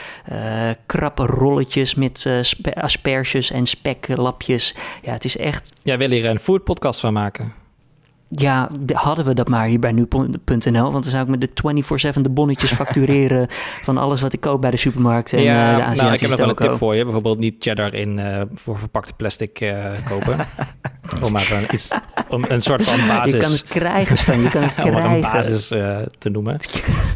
krappe 0.87 1.27
rolletjes 1.27 1.95
met 1.95 2.29
asperges 2.75 3.51
en 3.51 3.67
speklapjes. 3.67 4.75
Ja, 5.03 5.13
het 5.13 5.25
is 5.25 5.37
echt... 5.37 5.73
Jij 5.83 5.99
wil 5.99 6.11
hier 6.11 6.25
een 6.25 6.39
food 6.39 6.65
podcast 6.65 7.01
van 7.01 7.13
maken. 7.13 7.56
Ja, 8.29 8.71
hadden 8.93 9.25
we 9.25 9.35
dat 9.35 9.49
maar 9.49 9.67
hier 9.67 9.79
bij 9.79 9.93
nu.nl. 9.93 10.93
Want 10.93 10.93
dan 10.93 11.03
zou 11.03 11.23
ik 11.23 11.29
met 11.29 11.41
de 11.41 12.15
24-7 12.17 12.21
de 12.21 12.31
bonnetjes 12.31 12.71
factureren 12.81 13.47
van 13.83 13.99
alles 13.99 14.21
wat 14.21 14.33
ik 14.33 14.41
koop 14.41 14.61
bij 14.61 14.71
de 14.71 14.77
supermarkt 14.77 15.33
en 15.33 15.43
ja, 15.43 15.71
uh, 15.71 15.77
de 15.77 15.83
Aziatische 15.83 16.03
nou, 16.03 16.15
ik 16.15 16.21
heb 16.21 16.31
nog 16.31 16.39
wel 16.39 16.49
een 16.49 16.57
tip 16.57 16.79
voor 16.79 16.97
je. 16.97 17.05
Bijvoorbeeld 17.05 17.39
niet 17.39 17.55
cheddar 17.59 17.95
in 17.95 18.19
uh, 18.19 18.43
voor 18.55 18.79
verpakte 18.79 19.13
plastic 19.13 19.61
uh, 19.61 19.85
kopen. 20.05 20.37
om 21.25 21.33
maar 21.33 21.53
een, 21.53 21.75
iets, 21.75 21.95
om 22.29 22.45
een 22.49 22.61
soort 22.61 22.85
van 22.85 23.07
basis... 23.07 23.33
Je 23.33 23.39
kan 23.39 23.51
het 23.51 23.65
krijgen, 23.65 24.19
Stan. 24.19 24.41
Je 24.41 24.51
kan 24.51 24.63
het 24.63 24.75
krijgen. 24.85 25.05
om 25.05 25.13
een 25.13 25.21
basis 25.21 25.67
te 26.19 26.31
noemen. 26.31 26.59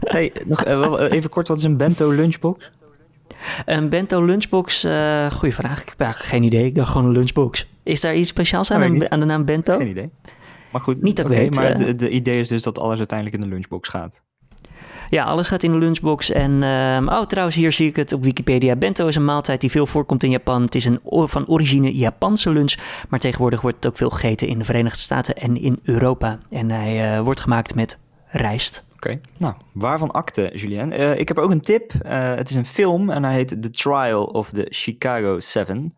hey, 0.00 0.32
nog 0.46 0.66
even 0.98 1.30
kort, 1.30 1.48
wat 1.48 1.58
is 1.58 1.64
een 1.64 1.76
bento 1.76 2.10
lunchbox? 2.10 2.70
Een 3.64 3.88
bento 3.88 4.24
lunchbox, 4.24 4.84
uh, 4.84 5.30
goeie 5.30 5.54
vraag. 5.54 5.82
Ik 5.82 5.88
heb 5.88 6.00
eigenlijk 6.00 6.32
geen 6.32 6.42
idee. 6.42 6.64
Ik 6.64 6.74
dacht 6.74 6.90
gewoon 6.90 7.06
een 7.06 7.12
lunchbox. 7.12 7.66
Is 7.82 8.00
daar 8.00 8.14
iets 8.14 8.28
speciaals 8.28 8.70
aan, 8.70 8.82
aan, 8.82 9.10
aan 9.10 9.20
de 9.20 9.26
naam 9.26 9.44
bento? 9.44 9.76
Geen 9.76 9.88
idee. 9.88 10.10
Maar 10.70 10.80
goed, 10.80 11.02
niet 11.02 11.16
dat 11.16 11.26
okay, 11.26 11.38
weet. 11.38 11.54
Maar 11.54 11.78
het 11.78 11.98
de 11.98 12.10
idee 12.10 12.40
is 12.40 12.48
dus 12.48 12.62
dat 12.62 12.78
alles 12.78 12.98
uiteindelijk 12.98 13.42
in 13.42 13.48
de 13.48 13.54
lunchbox 13.54 13.88
gaat. 13.88 14.22
Ja, 15.10 15.24
alles 15.24 15.48
gaat 15.48 15.62
in 15.62 15.72
de 15.72 15.78
lunchbox. 15.78 16.30
En 16.30 16.50
uh, 16.62 17.06
oh, 17.06 17.22
trouwens, 17.22 17.56
hier 17.56 17.72
zie 17.72 17.88
ik 17.88 17.96
het 17.96 18.12
op 18.12 18.24
Wikipedia. 18.24 18.76
Bento 18.76 19.06
is 19.06 19.16
een 19.16 19.24
maaltijd 19.24 19.60
die 19.60 19.70
veel 19.70 19.86
voorkomt 19.86 20.22
in 20.22 20.30
Japan. 20.30 20.62
Het 20.62 20.74
is 20.74 20.84
een 20.84 21.00
van 21.04 21.46
origine 21.46 21.94
Japanse 21.94 22.52
lunch, 22.52 22.74
maar 23.08 23.20
tegenwoordig 23.20 23.60
wordt 23.60 23.76
het 23.76 23.86
ook 23.86 23.96
veel 23.96 24.10
gegeten 24.10 24.48
in 24.48 24.58
de 24.58 24.64
Verenigde 24.64 24.98
Staten 24.98 25.36
en 25.36 25.62
in 25.62 25.78
Europa. 25.82 26.38
En 26.50 26.70
hij 26.70 27.16
uh, 27.16 27.20
wordt 27.20 27.40
gemaakt 27.40 27.74
met 27.74 27.98
rijst. 28.26 28.84
Oké, 29.00 29.20
nou, 29.38 29.54
waarvan 29.72 30.10
akte, 30.10 30.50
Julien? 30.54 30.92
Uh, 30.92 31.18
ik 31.18 31.28
heb 31.28 31.38
ook 31.38 31.50
een 31.50 31.60
tip. 31.60 31.92
Uh, 31.92 32.34
het 32.34 32.50
is 32.50 32.56
een 32.56 32.66
film 32.66 33.10
en 33.10 33.24
hij 33.24 33.34
heet 33.34 33.62
The 33.62 33.70
Trial 33.70 34.24
of 34.24 34.50
the 34.50 34.66
Chicago 34.68 35.38
Seven. 35.38 35.94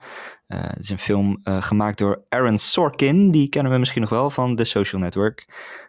Uh, 0.49 0.61
het 0.63 0.79
is 0.79 0.91
een 0.91 0.99
film 0.99 1.41
gemaakt 1.43 1.99
door 1.99 2.25
Aaron 2.29 2.59
Sorkin. 2.59 3.31
Die 3.31 3.49
kennen 3.49 3.73
we 3.73 3.79
misschien 3.79 4.01
nog 4.01 4.11
wel 4.11 4.31
van 4.31 4.57
The 4.57 4.65
Social 4.65 5.01
Network. 5.01 5.47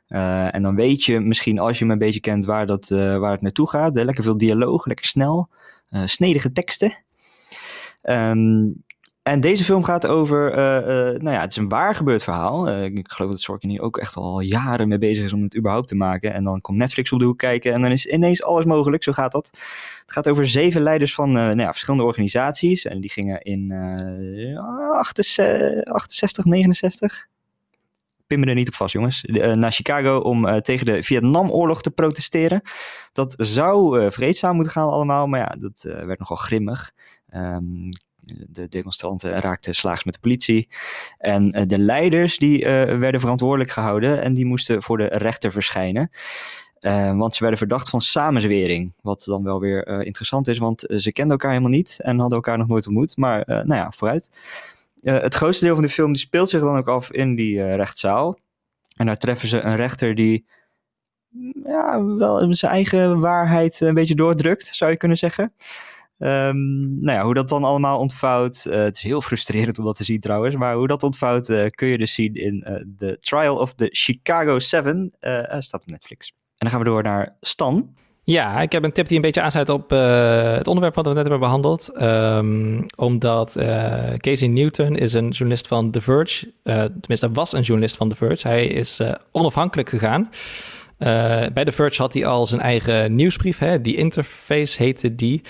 en 0.08 0.63
dan 0.63 0.76
weet 0.76 1.04
je 1.04 1.19
misschien, 1.19 1.60
als 1.60 1.78
je 1.78 1.84
hem 1.84 1.93
een 1.93 1.99
beetje 1.99 2.19
kent, 2.19 2.45
waar, 2.45 2.65
dat, 2.65 2.89
waar 2.89 3.32
het 3.32 3.41
naartoe 3.41 3.69
gaat. 3.69 3.95
lekker 3.95 4.23
veel 4.23 4.38
dialoog, 4.38 4.86
lekker 4.86 5.06
snel. 5.06 5.49
snedige 6.06 6.52
teksten. 6.52 7.04
Um, 8.04 8.84
en 9.23 9.41
deze 9.41 9.63
film 9.63 9.83
gaat 9.83 10.07
over, 10.07 10.51
uh, 10.51 10.57
uh, 10.57 11.19
nou 11.19 11.31
ja, 11.31 11.41
het 11.41 11.51
is 11.51 11.57
een 11.57 11.69
waar 11.69 11.95
gebeurd 11.95 12.23
verhaal. 12.23 12.69
Uh, 12.69 12.83
ik 12.83 13.12
geloof 13.12 13.31
dat 13.31 13.39
Sorkin 13.39 13.69
hier 13.69 13.81
ook 13.81 13.97
echt 13.97 14.15
al 14.15 14.39
jaren 14.39 14.88
mee 14.88 14.97
bezig 14.97 15.25
is 15.25 15.33
om 15.33 15.43
het 15.43 15.55
überhaupt 15.55 15.88
te 15.88 15.95
maken. 15.95 16.33
En 16.33 16.43
dan 16.43 16.62
komt 16.62 16.77
Netflix 16.77 17.12
op 17.12 17.19
de 17.19 17.25
hoek 17.25 17.38
kijken 17.38 17.73
en 17.73 17.81
dan 17.81 17.91
is 17.91 18.05
ineens 18.05 18.43
alles 18.43 18.65
mogelijk. 18.65 19.03
Zo 19.03 19.12
gaat 19.12 19.31
dat. 19.31 19.49
Het 20.01 20.12
gaat 20.12 20.29
over 20.29 20.47
zeven 20.47 20.81
leiders 20.81 21.13
van 21.13 21.31
nou 21.31 21.59
ja, 21.59 21.71
verschillende 21.71 22.05
organisaties. 22.05 22.86
En 22.86 23.01
die 23.01 23.09
gingen 23.09 23.41
in 23.41 23.71
68, 24.93 25.93
68, 25.93 26.45
69, 26.45 27.27
pin 28.27 28.39
me 28.39 28.45
er 28.45 28.55
niet 28.55 28.67
op 28.67 28.75
vast, 28.75 28.93
jongens. 28.93 29.23
naar 29.55 29.71
Chicago 29.71 30.17
om 30.17 30.62
tegen 30.62 30.86
de 30.86 31.03
Vietnamoorlog 31.03 31.81
te 31.81 31.91
protesteren. 31.91 32.62
Dat 33.12 33.33
zou 33.38 34.12
vreedzaam 34.12 34.55
moeten 34.55 34.73
gaan 34.73 34.89
allemaal, 34.89 35.27
maar 35.27 35.39
ja, 35.39 35.55
dat 35.59 35.81
werd 36.05 36.19
nogal 36.19 36.38
grimmig. 36.38 36.91
Um, 37.36 37.89
de 38.25 38.67
demonstranten 38.67 39.31
raakten 39.31 39.75
slaags 39.75 40.03
met 40.03 40.13
de 40.13 40.19
politie. 40.19 40.67
En 41.17 41.51
eh, 41.51 41.67
de 41.67 41.77
leiders 41.77 42.38
die 42.38 42.65
eh, 42.65 42.97
werden 42.97 43.19
verantwoordelijk 43.19 43.71
gehouden 43.71 44.21
en 44.21 44.33
die 44.33 44.45
moesten 44.45 44.83
voor 44.83 44.97
de 44.97 45.05
rechter 45.05 45.51
verschijnen. 45.51 46.09
Uh, 46.81 47.17
want 47.17 47.33
ze 47.33 47.39
werden 47.39 47.57
verdacht 47.57 47.89
van 47.89 48.01
samenzwering. 48.01 48.95
Wat 49.01 49.23
dan 49.23 49.43
wel 49.43 49.59
weer 49.59 50.05
interessant 50.05 50.47
is, 50.47 50.57
want 50.57 50.86
ze 50.88 51.12
kenden 51.12 51.31
elkaar 51.31 51.51
helemaal 51.51 51.71
niet 51.71 51.99
en 52.01 52.19
hadden 52.19 52.36
elkaar 52.36 52.57
nog 52.57 52.67
nooit 52.67 52.88
ontmoet. 52.88 53.17
Maar 53.17 53.43
nou 53.45 53.75
ja, 53.75 53.91
vooruit. 53.95 54.29
het 55.01 55.36
grootste 55.36 55.65
deel 55.65 55.73
van 55.73 55.83
de 55.83 55.89
film 55.89 56.12
die 56.12 56.21
speelt 56.21 56.49
zich 56.49 56.62
dan 56.62 56.77
ook 56.77 56.88
af 56.88 57.12
in 57.12 57.36
die 57.36 57.75
rechtszaal. 57.75 58.38
En 58.95 59.05
daar 59.05 59.17
treffen 59.17 59.47
ze 59.47 59.59
een 59.59 59.75
rechter 59.75 60.15
die 60.15 60.45
ja, 61.63 62.03
wel 62.03 62.53
zijn 62.53 62.71
eigen 62.71 63.19
waarheid 63.19 63.81
een 63.81 63.93
beetje 63.93 64.15
doordrukt, 64.15 64.65
zou 64.65 64.91
je 64.91 64.97
kunnen 64.97 65.17
zeggen. 65.17 65.53
Um, 66.23 66.99
nou 66.99 67.17
ja, 67.17 67.23
hoe 67.23 67.33
dat 67.33 67.49
dan 67.49 67.63
allemaal 67.63 67.99
ontvouwt. 67.99 68.65
Uh, 68.67 68.73
het 68.73 68.95
is 68.95 69.01
heel 69.01 69.21
frustrerend 69.31 69.79
om 69.79 69.86
dat 69.86 69.97
te 69.97 70.03
zien 70.03 70.19
trouwens. 70.19 70.55
Maar 70.55 70.75
hoe 70.75 70.88
dat 70.88 71.03
ontvouwt 71.03 71.49
uh, 71.49 71.65
kun 71.69 71.88
je 71.88 71.97
dus 71.97 72.13
zien 72.13 72.33
in 72.33 72.65
uh, 72.67 72.75
The 72.97 73.17
Trial 73.19 73.57
of 73.57 73.73
the 73.73 73.88
Chicago 73.91 74.59
7. 74.59 75.12
staat 75.59 75.81
op 75.81 75.89
Netflix. 75.89 76.27
En 76.27 76.36
dan 76.57 76.69
gaan 76.69 76.79
we 76.79 76.86
door 76.86 77.03
naar 77.03 77.38
Stan. 77.41 77.95
Ja, 78.23 78.62
ik 78.62 78.71
heb 78.71 78.83
een 78.83 78.91
tip 78.91 79.07
die 79.07 79.15
een 79.15 79.21
beetje 79.21 79.41
aansluit 79.41 79.69
op 79.69 79.89
het 79.89 80.67
onderwerp 80.67 80.95
wat 80.95 81.05
we 81.05 81.13
net 81.13 81.21
hebben 81.21 81.39
behandeld. 81.39 82.01
Um, 82.01 82.86
omdat 82.95 83.53
Casey 84.17 84.47
Newton 84.47 84.95
is 84.95 85.13
een 85.13 85.29
journalist 85.29 85.67
van 85.67 85.91
The 85.91 86.01
Verge. 86.01 86.53
tenminste, 86.63 87.31
was 87.31 87.53
een 87.53 87.62
journalist 87.62 87.95
van 87.95 88.09
The 88.09 88.15
Verge. 88.15 88.47
Hij 88.47 88.65
is 88.65 89.01
onafhankelijk 89.31 89.89
gegaan. 89.89 90.29
bij 91.53 91.63
The 91.65 91.71
Verge 91.71 92.01
had 92.01 92.13
hij 92.13 92.25
al 92.25 92.47
zijn 92.47 92.62
eigen 92.62 93.15
nieuwsbrief. 93.15 93.57
Hè? 93.57 93.81
Die 93.81 93.95
interface 93.95 94.83
heette 94.83 95.15
die. 95.15 95.41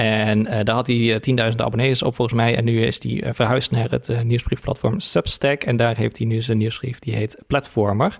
En 0.00 0.46
uh, 0.46 0.58
daar 0.62 0.74
had 0.74 0.86
hij 0.86 0.96
uh, 0.96 1.16
tienduizenden 1.16 1.66
abonnees 1.66 2.02
op 2.02 2.14
volgens 2.14 2.36
mij. 2.36 2.56
En 2.56 2.64
nu 2.64 2.84
is 2.84 3.02
hij 3.02 3.12
uh, 3.12 3.28
verhuisd 3.32 3.70
naar 3.70 3.90
het 3.90 4.24
nieuwsbriefplatform 4.24 5.00
Substack. 5.00 5.62
En 5.62 5.76
daar 5.76 5.96
heeft 5.96 6.18
hij 6.18 6.26
nu 6.26 6.42
zijn 6.42 6.58
nieuwsbrief, 6.58 6.98
die 6.98 7.14
heet 7.14 7.36
Platformer. 7.46 8.18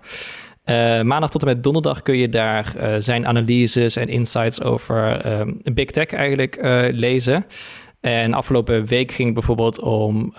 maandag 1.02 1.30
tot 1.30 1.42
en 1.42 1.48
met 1.48 1.62
donderdag 1.62 2.02
kun 2.02 2.16
je 2.16 2.28
daar 2.28 2.74
zijn 2.98 3.26
analyses 3.26 3.96
en 3.96 4.08
insights 4.08 4.62
over 4.62 5.20
Big 5.74 5.90
Tech 5.90 6.06
eigenlijk 6.06 6.58
lezen. 6.92 7.46
En 8.00 8.34
afgelopen 8.34 8.86
week 8.86 9.12
ging 9.12 9.24
het 9.24 9.34
bijvoorbeeld 9.34 9.80
om 9.80 10.34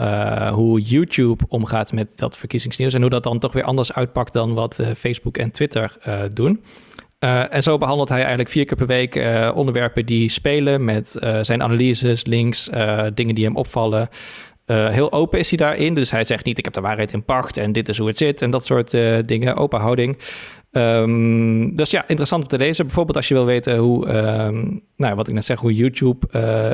hoe 0.50 0.82
YouTube 0.82 1.44
omgaat 1.48 1.94
met 1.94 2.18
dat 2.18 2.38
verkiezingsnieuws. 2.38 2.94
En 2.94 3.02
hoe 3.02 3.10
dat 3.10 3.24
dan 3.24 3.40
toch 3.40 3.54
weer 3.54 3.64
anders 3.64 3.94
uitpakt 3.94 4.34
dan 4.34 4.54
wat 4.54 4.84
Facebook 4.98 5.38
en 5.38 5.52
Twitter 5.52 5.98
doen. 6.34 6.64
Uh, 7.24 7.54
en 7.54 7.64
zo 7.64 7.78
behandelt 7.78 8.10
hij 8.10 8.18
eigenlijk 8.18 8.50
vier 8.50 8.66
keer 8.66 8.78
per 8.78 8.88
week 8.88 9.16
uh, 9.16 9.52
onderwerpen 9.56 10.06
die 10.06 10.30
spelen 10.30 10.84
met 10.84 11.18
uh, 11.20 11.40
zijn 11.42 11.64
analyses, 11.64 12.26
links, 12.26 12.70
dingen 13.14 13.36
die 13.36 13.46
hem 13.46 13.56
opvallen. 13.56 14.08
heel 14.66 15.12
open 15.12 15.40
is 15.40 15.50
hij 15.50 15.58
daarin, 15.58 15.94
dus 15.94 16.12
hij 16.12 16.24
zegt 16.24 16.46
niet 16.46 16.58
ik 16.58 16.66
heb 16.66 16.74
de 16.74 16.82
waarheid 16.82 17.14
in 17.14 17.24
pacht 17.24 17.58
en 17.58 17.72
dit 17.72 17.90
is 17.90 17.98
hoe 17.98 18.08
het 18.08 18.18
zit 18.18 18.42
en 18.42 18.50
dat 18.50 18.66
soort 18.66 18.92
dingen, 19.26 19.56
open 19.56 19.80
houding. 19.80 20.18
Um, 20.72 21.76
dus 21.76 21.92
ja, 21.92 22.08
interessant 22.08 22.42
om 22.42 22.48
te 22.48 22.58
lezen. 22.58 22.86
Bijvoorbeeld 22.86 23.18
als 23.18 23.28
je 23.28 23.34
wil 23.34 23.46
weten 23.46 23.78
hoe, 23.78 24.08
um, 24.08 24.82
nou 24.98 25.16
wat 25.16 25.28
ik 25.28 25.34
net 25.34 25.46
zeg, 25.46 25.60
hoe 25.60 25.74
YouTube 25.74 26.28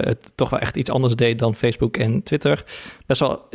het 0.04 0.32
toch 0.36 0.50
wel 0.50 0.60
echt 0.60 0.78
iets 0.78 0.92
anders 0.92 1.16
deed 1.16 1.40
dan 1.40 1.56
Facebook 1.56 1.98
en 1.98 2.24
Twitter. 2.24 2.64
Best 3.06 3.20
wel 3.20 3.48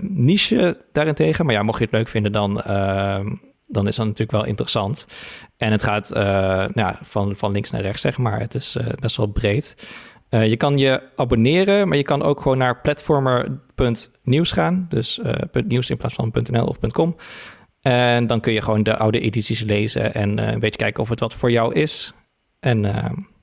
niche 0.00 0.84
daarentegen, 0.92 1.44
maar 1.46 1.54
ja, 1.54 1.62
mocht 1.62 1.78
je 1.78 1.84
het 1.84 1.94
leuk 1.94 2.08
vinden 2.08 2.32
dan 2.32 2.62
ehm, 2.62 3.26
dan 3.66 3.86
is 3.86 3.96
dat 3.96 4.06
natuurlijk 4.06 4.38
wel 4.38 4.44
interessant. 4.44 5.06
En 5.56 5.72
het 5.72 5.82
gaat 5.82 6.10
uh, 6.10 6.22
nou 6.22 6.72
ja, 6.74 6.98
van, 7.02 7.36
van 7.36 7.52
links 7.52 7.70
naar 7.70 7.80
rechts, 7.80 8.00
zeg 8.00 8.18
maar. 8.18 8.40
Het 8.40 8.54
is 8.54 8.76
uh, 8.76 8.86
best 9.00 9.16
wel 9.16 9.26
breed. 9.26 9.74
Uh, 10.30 10.48
je 10.48 10.56
kan 10.56 10.78
je 10.78 11.02
abonneren, 11.16 11.88
maar 11.88 11.96
je 11.96 12.02
kan 12.02 12.22
ook 12.22 12.40
gewoon 12.40 12.58
naar 12.58 12.80
platformer.nieuws 12.80 14.52
gaan. 14.52 14.86
Dus 14.88 15.20
.nieuws 15.66 15.90
in 15.90 15.96
plaats 15.96 16.14
van 16.14 16.32
.nl 16.50 16.66
of 16.66 16.78
.com. 16.92 17.16
En 17.80 18.26
dan 18.26 18.40
kun 18.40 18.52
je 18.52 18.62
gewoon 18.62 18.82
de 18.82 18.96
oude 18.96 19.20
edities 19.20 19.60
lezen 19.60 20.14
en 20.14 20.38
een 20.52 20.58
beetje 20.58 20.78
kijken 20.78 21.02
of 21.02 21.08
het 21.08 21.20
wat 21.20 21.34
voor 21.34 21.50
jou 21.50 21.74
is. 21.74 22.12
En 22.60 22.82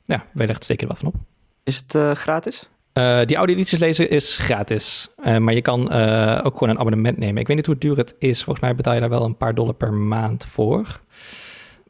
ja, 0.05 0.25
wij 0.33 0.45
leggen 0.45 0.59
er 0.59 0.63
zeker 0.63 0.87
wat 0.87 0.97
van 0.97 1.07
op. 1.07 1.15
Is 1.63 1.83
het 1.87 2.17
gratis? 2.17 2.69
Uh, 2.93 3.19
die 3.25 3.37
edities 3.37 3.79
lezen 3.79 4.09
is 4.09 4.37
gratis. 4.37 5.09
Uh, 5.25 5.37
maar 5.37 5.53
je 5.53 5.61
kan 5.61 5.79
uh, 5.91 6.39
ook 6.43 6.57
gewoon 6.57 6.69
een 6.69 6.79
abonnement 6.79 7.17
nemen. 7.17 7.41
Ik 7.41 7.47
weet 7.47 7.55
niet 7.55 7.65
hoe 7.65 7.77
duur 7.77 7.97
het 7.97 8.15
is. 8.19 8.43
Volgens 8.43 8.65
mij 8.65 8.75
betaal 8.75 8.93
je 8.93 8.99
daar 8.99 9.09
wel 9.09 9.23
een 9.23 9.37
paar 9.37 9.55
dollar 9.55 9.73
per 9.73 9.93
maand 9.93 10.45
voor. 10.45 10.99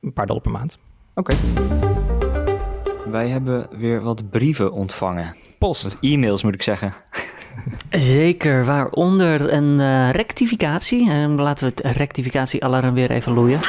Een 0.01 0.13
paar 0.13 0.25
dollar 0.25 0.41
per 0.41 0.51
maand. 0.51 0.77
Oké. 1.13 1.35
Okay. 1.35 3.11
Wij 3.11 3.27
hebben 3.27 3.67
weer 3.77 4.01
wat 4.01 4.29
brieven 4.29 4.71
ontvangen. 4.71 5.35
Post. 5.57 5.83
Wat 5.83 5.97
e-mails 6.01 6.43
moet 6.43 6.53
ik 6.53 6.61
zeggen. 6.61 6.93
Zeker, 7.89 8.65
waaronder 8.65 9.53
een 9.53 10.11
rectificatie. 10.11 11.09
En 11.09 11.31
laten 11.31 11.67
we 11.67 11.73
het 11.75 11.95
rectificatiealarm 11.97 12.93
weer 12.93 13.11
even 13.11 13.33
loeien. 13.33 13.59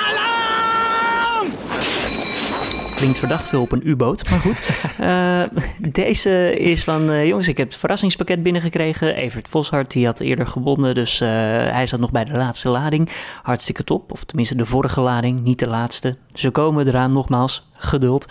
Klinkt 3.05 3.23
verdacht 3.23 3.49
veel 3.49 3.61
op 3.61 3.73
een 3.73 3.89
U-boot, 3.89 4.31
maar 4.31 4.41
goed. 4.41 4.71
uh, 5.01 5.43
deze 6.03 6.59
is 6.59 6.85
van, 6.85 7.11
uh, 7.11 7.27
jongens, 7.27 7.49
ik 7.49 7.57
heb 7.57 7.69
het 7.69 7.77
verrassingspakket 7.77 8.43
binnengekregen. 8.43 9.17
Evert 9.17 9.49
Voshart, 9.49 9.91
die 9.91 10.07
had 10.07 10.21
eerder 10.21 10.47
gewonnen, 10.47 10.95
dus 10.95 11.21
uh, 11.21 11.29
hij 11.29 11.87
zat 11.87 12.01
nog 12.01 12.11
bij 12.11 12.25
de 12.25 12.33
laatste 12.33 12.69
lading. 12.69 13.09
Hartstikke 13.43 13.85
top, 13.85 14.13
of 14.13 14.25
tenminste 14.25 14.57
de 14.57 14.67
vorige 14.67 15.01
lading, 15.01 15.43
niet 15.43 15.59
de 15.59 15.67
laatste. 15.67 16.17
Ze 16.35 16.51
komen 16.51 16.87
eraan, 16.87 17.13
nogmaals, 17.13 17.69
geduld. 17.73 18.27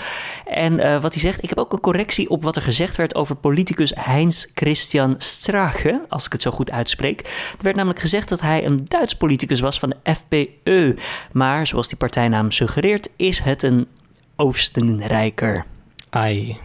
En 0.46 1.02
wat 1.02 1.14
hij 1.14 1.22
zegt, 1.22 1.44
ik 1.44 1.50
heb 1.50 1.58
ook 1.58 1.74
een 1.74 1.80
correctie 1.80 2.30
op 2.30 2.44
wat 2.44 2.56
er 2.56 2.62
gezegd 2.62 2.96
werd 2.96 3.16
over 3.16 3.36
politicus 3.36 3.94
Heinz 3.96 4.46
Christian 4.54 5.16
Strache, 5.18 6.06
als 6.10 6.26
ik 6.26 6.32
het 6.32 6.42
zo 6.42 6.52
goed 6.52 6.72
uitspreek. 6.72 7.20
Er 7.58 7.64
werd 7.64 7.76
namelijk 7.76 8.00
gezegd 8.00 8.30
dat 8.30 8.42
hij 8.42 8.66
een 8.66 8.86
Duits 8.88 9.16
politicus 9.16 9.60
was 9.60 9.80
van 9.80 9.90
de 9.90 10.14
FPE. 10.14 10.96
Maar, 11.32 11.68
zoals 11.68 11.88
die 11.88 11.98
partijnaam 11.98 12.52
suggereert, 12.52 13.10
is 13.16 13.40
het 13.40 13.64
een 13.64 13.88
Oostenrijker. 14.44 15.66
Ai. 16.10 16.58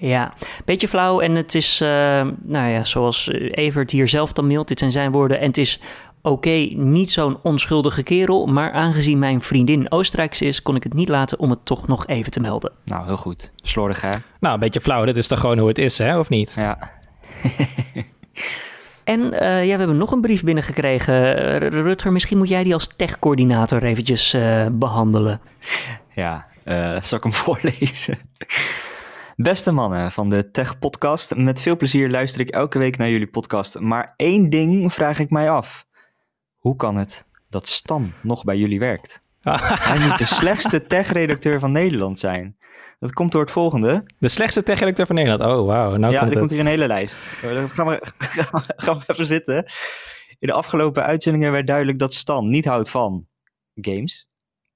Ja, 0.00 0.34
beetje 0.64 0.88
flauw 0.88 1.20
en 1.20 1.34
het 1.34 1.54
is, 1.54 1.80
uh, 1.82 1.88
nou 2.42 2.70
ja, 2.70 2.84
zoals 2.84 3.28
Evert 3.50 3.90
hier 3.90 4.08
zelf 4.08 4.32
dan 4.32 4.46
mailt, 4.46 4.68
dit 4.68 4.78
zijn 4.78 4.92
zijn 4.92 5.12
woorden. 5.12 5.40
En 5.40 5.46
het 5.46 5.58
is 5.58 5.80
oké, 6.22 6.68
niet 6.74 7.10
zo'n 7.10 7.38
onschuldige 7.42 8.02
kerel, 8.02 8.46
maar 8.46 8.72
aangezien 8.72 9.18
mijn 9.18 9.42
vriendin 9.42 9.90
Oostenrijks 9.90 10.42
is, 10.42 10.62
kon 10.62 10.76
ik 10.76 10.82
het 10.82 10.94
niet 10.94 11.08
laten 11.08 11.38
om 11.38 11.50
het 11.50 11.64
toch 11.64 11.86
nog 11.86 12.06
even 12.06 12.30
te 12.30 12.40
melden. 12.40 12.72
Nou, 12.84 13.06
heel 13.06 13.16
goed. 13.16 13.52
Slordig 13.56 14.00
hè? 14.00 14.10
Nou, 14.40 14.54
een 14.54 14.60
beetje 14.60 14.80
flauw, 14.80 15.04
dat 15.04 15.16
is 15.16 15.26
toch 15.26 15.40
gewoon 15.40 15.58
hoe 15.58 15.68
het 15.68 15.78
is 15.78 15.98
hè, 15.98 16.18
of 16.18 16.28
niet? 16.28 16.54
Ja. 16.56 16.90
En 19.04 19.20
uh, 19.20 19.64
ja, 19.66 19.72
we 19.72 19.78
hebben 19.78 19.96
nog 19.96 20.12
een 20.12 20.20
brief 20.20 20.44
binnengekregen. 20.44 21.58
Rutger, 21.58 22.12
misschien 22.12 22.38
moet 22.38 22.48
jij 22.48 22.64
die 22.64 22.74
als 22.74 22.96
techcoördinator 22.96 23.82
eventjes 23.82 24.34
uh, 24.34 24.66
behandelen. 24.70 25.40
Ja, 26.14 26.46
uh, 26.68 27.02
zal 27.02 27.18
ik 27.18 27.24
hem 27.24 27.32
voorlezen? 27.44 28.18
Beste 29.36 29.72
mannen 29.72 30.12
van 30.12 30.28
de 30.28 30.50
Tech 30.50 30.78
Podcast, 30.78 31.36
met 31.36 31.62
veel 31.62 31.76
plezier 31.76 32.10
luister 32.10 32.40
ik 32.40 32.50
elke 32.50 32.78
week 32.78 32.96
naar 32.96 33.10
jullie 33.10 33.26
podcast. 33.26 33.78
Maar 33.78 34.14
één 34.16 34.50
ding 34.50 34.92
vraag 34.92 35.18
ik 35.18 35.30
mij 35.30 35.50
af. 35.50 35.86
Hoe 36.56 36.76
kan 36.76 36.96
het 36.96 37.26
dat 37.50 37.68
Stan 37.68 38.12
nog 38.22 38.44
bij 38.44 38.56
jullie 38.56 38.78
werkt? 38.78 39.22
Hij 39.90 39.98
moet 39.98 40.18
de 40.18 40.24
slechtste 40.24 40.86
tech-redacteur 40.86 41.58
van 41.58 41.72
Nederland 41.72 42.18
zijn. 42.18 42.56
Dat 42.98 43.12
komt 43.12 43.32
door 43.32 43.40
het 43.40 43.50
volgende. 43.50 44.04
De 44.18 44.28
slechtste 44.28 44.62
tech-redacteur 44.62 45.06
van 45.06 45.14
Nederland? 45.14 45.42
Oh, 45.42 45.66
wauw. 45.66 45.96
Nou 45.96 46.12
ja, 46.12 46.26
er 46.26 46.38
komt 46.38 46.50
hier 46.50 46.60
een 46.60 46.66
hele 46.66 46.86
lijst. 46.86 47.16
Gaan 47.76 47.86
we, 47.86 48.12
gaan 48.76 48.98
we 48.98 49.04
even 49.06 49.26
zitten. 49.26 49.64
In 50.38 50.48
de 50.48 50.52
afgelopen 50.52 51.04
uitzendingen 51.04 51.52
werd 51.52 51.66
duidelijk 51.66 51.98
dat 51.98 52.14
Stan 52.14 52.48
niet 52.48 52.64
houdt 52.64 52.90
van 52.90 53.26
games. 53.74 54.28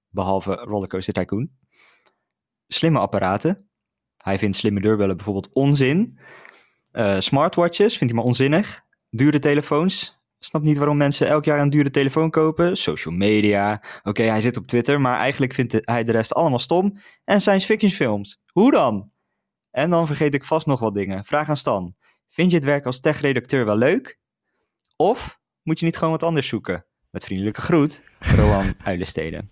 Behalve 0.08 0.52
Rollercoaster 0.52 1.14
Tycoon. 1.14 1.50
Slimme 2.72 2.98
apparaten. 2.98 3.68
Hij 4.16 4.38
vindt 4.38 4.56
slimme 4.56 4.80
deurbellen 4.80 5.16
bijvoorbeeld 5.16 5.52
onzin. 5.52 6.18
Uh, 6.92 7.20
smartwatches 7.20 7.96
vindt 7.96 8.12
hij 8.12 8.14
maar 8.14 8.24
onzinnig. 8.24 8.84
Dure 9.10 9.38
telefoons. 9.38 10.20
Snapt 10.38 10.64
niet 10.64 10.76
waarom 10.76 10.96
mensen 10.96 11.26
elk 11.26 11.44
jaar 11.44 11.60
een 11.60 11.70
dure 11.70 11.90
telefoon 11.90 12.30
kopen. 12.30 12.76
Social 12.76 13.14
media. 13.14 13.82
Oké, 14.02 14.22
hij 14.22 14.40
zit 14.40 14.56
op 14.56 14.66
Twitter, 14.66 15.00
maar 15.00 15.18
eigenlijk 15.18 15.54
vindt 15.54 15.78
hij 15.80 16.04
de 16.04 16.12
rest 16.12 16.34
allemaal 16.34 16.58
stom. 16.58 16.98
En 17.24 17.40
science 17.40 17.66
fiction 17.66 17.90
films. 17.90 18.40
Hoe 18.46 18.70
dan? 18.70 19.10
En 19.70 19.90
dan 19.90 20.06
vergeet 20.06 20.34
ik 20.34 20.44
vast 20.44 20.66
nog 20.66 20.80
wat 20.80 20.94
dingen. 20.94 21.24
Vraag 21.24 21.48
aan 21.48 21.56
Stan. 21.56 21.94
Vind 22.28 22.50
je 22.50 22.56
het 22.56 22.66
werk 22.66 22.86
als 22.86 23.00
tech-redacteur 23.00 23.64
wel 23.64 23.76
leuk? 23.76 24.18
Of 24.96 25.40
moet 25.62 25.78
je 25.78 25.84
niet 25.84 25.96
gewoon 25.96 26.12
wat 26.12 26.22
anders 26.22 26.48
zoeken? 26.48 26.86
Met 27.10 27.24
vriendelijke 27.24 27.60
groet, 27.60 28.02
Rowan 28.18 28.74
Uilensteden. 28.84 29.50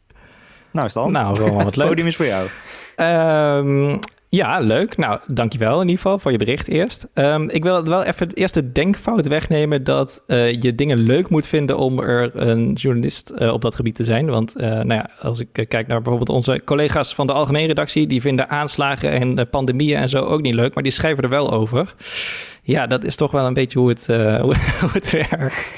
Nou 0.73 0.89
Stan, 0.89 1.13
Nou, 1.13 1.39
Roman, 1.39 1.65
wat 1.65 1.77
leuk. 1.77 1.87
podium 1.87 2.07
is 2.07 2.17
voor 2.17 2.27
jou. 2.27 2.49
Um, 2.97 3.99
ja, 4.31 4.59
leuk. 4.59 4.97
Nou, 4.97 5.21
dankjewel 5.27 5.75
in 5.75 5.89
ieder 5.89 6.03
geval 6.03 6.19
voor 6.19 6.31
je 6.31 6.39
bericht 6.39 6.69
eerst. 6.69 7.07
Um, 7.15 7.49
ik 7.49 7.63
wil 7.63 7.85
wel 7.85 8.03
even 8.03 8.29
het 8.29 8.37
eerste 8.37 8.73
denkfout 8.73 9.27
wegnemen 9.27 9.85
dat 9.85 10.23
uh, 10.27 10.53
je 10.53 10.75
dingen 10.75 10.99
leuk 10.99 11.29
moet 11.29 11.47
vinden 11.47 11.79
om 11.79 11.99
er 11.99 12.31
een 12.37 12.73
journalist 12.73 13.33
uh, 13.39 13.53
op 13.53 13.63
dat 13.63 13.75
gebied 13.75 13.95
te 13.95 14.05
zijn. 14.05 14.27
Want 14.27 14.57
uh, 14.57 14.63
nou 14.63 14.95
ja, 14.95 15.11
als 15.21 15.41
ik 15.41 15.49
kijk 15.69 15.87
naar 15.87 16.03
bijvoorbeeld 16.03 16.29
onze 16.29 16.63
collega's 16.65 17.15
van 17.15 17.27
de 17.27 17.33
algemene 17.33 17.67
redactie, 17.67 18.07
die 18.07 18.21
vinden 18.21 18.49
aanslagen 18.49 19.11
en 19.11 19.49
pandemieën 19.49 19.99
en 19.99 20.09
zo 20.09 20.25
ook 20.25 20.43
niet 20.43 20.55
leuk, 20.55 20.75
maar 20.75 20.83
die 20.83 20.93
schrijven 20.93 21.25
er 21.25 21.31
wel 21.31 21.53
over. 21.53 21.95
Ja, 22.63 22.87
dat 22.87 23.05
is 23.05 23.17
toch 23.17 23.31
wel 23.31 23.47
een 23.47 23.55
beetje 23.55 23.79
hoe 23.79 23.89
het, 23.89 24.07
hoe, 24.07 24.55
hoe 24.81 24.91
het 24.93 25.11
werkt. 25.11 25.73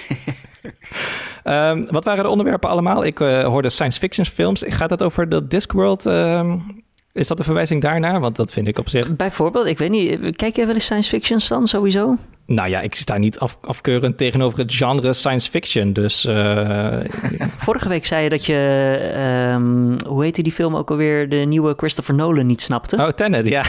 Um, 1.44 1.84
wat 1.96 2.04
waren 2.04 2.24
de 2.24 2.30
onderwerpen 2.30 2.68
allemaal? 2.68 3.04
Ik 3.04 3.18
hoorde 3.18 3.70
science 3.70 3.98
fiction 3.98 4.26
films. 4.26 4.62
Gaat 4.66 4.88
dat 4.88 5.02
over 5.02 5.28
de 5.28 5.46
Discworld? 5.46 6.04
Um, 6.04 6.82
is 7.12 7.26
dat 7.26 7.38
een 7.38 7.44
verwijzing 7.44 7.82
daarnaar? 7.82 8.20
Want 8.20 8.36
dat 8.36 8.50
vind 8.50 8.68
ik 8.68 8.78
op 8.78 8.88
zich. 8.88 9.16
Bijvoorbeeld, 9.16 9.66
ik 9.66 9.78
weet 9.78 9.90
niet, 9.90 10.36
kijk 10.36 10.56
jij 10.56 10.66
wel 10.66 10.74
eens 10.74 10.84
science 10.84 11.08
fiction 11.08 11.40
dan 11.48 11.66
sowieso? 11.66 12.16
Nou 12.46 12.68
ja, 12.68 12.80
ik 12.80 12.94
sta 12.94 13.16
niet 13.18 13.38
af, 13.38 13.58
afkeurend 13.60 14.16
tegenover 14.16 14.58
het 14.58 14.74
genre 14.74 15.12
science 15.12 15.50
fiction. 15.50 15.92
Dus. 15.92 16.24
Uh... 16.24 17.00
Vorige 17.58 17.88
week 17.88 18.06
zei 18.06 18.22
je 18.22 18.28
dat 18.28 18.46
je. 18.46 19.52
Um, 19.54 19.96
hoe 20.06 20.22
heette 20.22 20.42
die 20.42 20.52
film 20.52 20.76
ook 20.76 20.90
alweer? 20.90 21.28
De 21.28 21.36
nieuwe 21.36 21.74
Christopher 21.76 22.14
Nolan 22.14 22.46
niet 22.46 22.60
snapte. 22.60 22.96
Oh, 22.96 23.08
Tenet, 23.08 23.48
ja. 23.48 23.64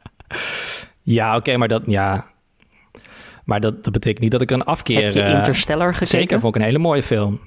ja, 1.02 1.28
oké, 1.28 1.36
okay, 1.36 1.54
maar 1.54 1.68
dat. 1.68 1.82
Ja. 1.86 2.29
Maar 3.44 3.60
dat, 3.60 3.84
dat 3.84 3.92
betekent 3.92 4.22
niet 4.22 4.30
dat 4.30 4.40
ik 4.40 4.50
een 4.50 4.64
afkeer. 4.64 5.02
Heb 5.02 5.12
je 5.12 5.34
Interstellar 5.36 5.92
gekeken? 5.92 6.18
Zeker, 6.18 6.40
vond 6.40 6.54
ik 6.54 6.60
een 6.60 6.66
hele 6.66 6.78
mooie 6.78 7.02
film. 7.02 7.40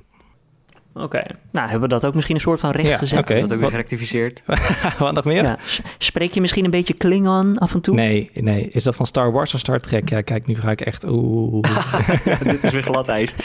Oké, 0.96 1.04
okay. 1.04 1.26
nou 1.52 1.70
hebben 1.70 1.90
we 1.90 1.96
dat 1.96 2.06
ook 2.06 2.14
misschien 2.14 2.36
een 2.36 2.42
soort 2.42 2.60
van 2.60 2.72
recht 2.72 2.88
ja, 2.88 2.98
gezet. 2.98 3.20
Okay. 3.20 3.40
Dat 3.40 3.54
ook 3.54 3.60
weer 3.60 3.70
gerectificeerd. 3.70 4.44
Wat 4.98 5.14
nog 5.14 5.26
meer? 5.26 5.44
Ja. 5.44 5.58
Spreek 5.98 6.34
je 6.34 6.42
misschien 6.42 6.66
een 6.66 6.72
beetje 6.72 6.94
Klingon 6.94 7.58
af 7.58 7.74
en 7.74 7.82
toe? 7.82 7.96
Nee, 7.96 8.32
nee. 8.34 8.70
Is 8.70 8.84
dat 8.84 8.96
van 8.96 9.06
Star 9.06 9.32
Wars 9.32 9.54
of 9.54 9.60
Star 9.60 9.80
Trek? 9.80 10.10
Ja, 10.10 10.22
kijk, 10.22 10.48
nu 10.48 10.56
ga 10.56 10.72
ik 10.72 10.82
echt... 10.82 11.06
Oeh. 11.08 11.70
ja, 12.26 12.36
dit 12.52 12.64
is 12.64 12.72
weer 12.72 12.84
glad 12.84 13.08
ijs. 13.08 13.36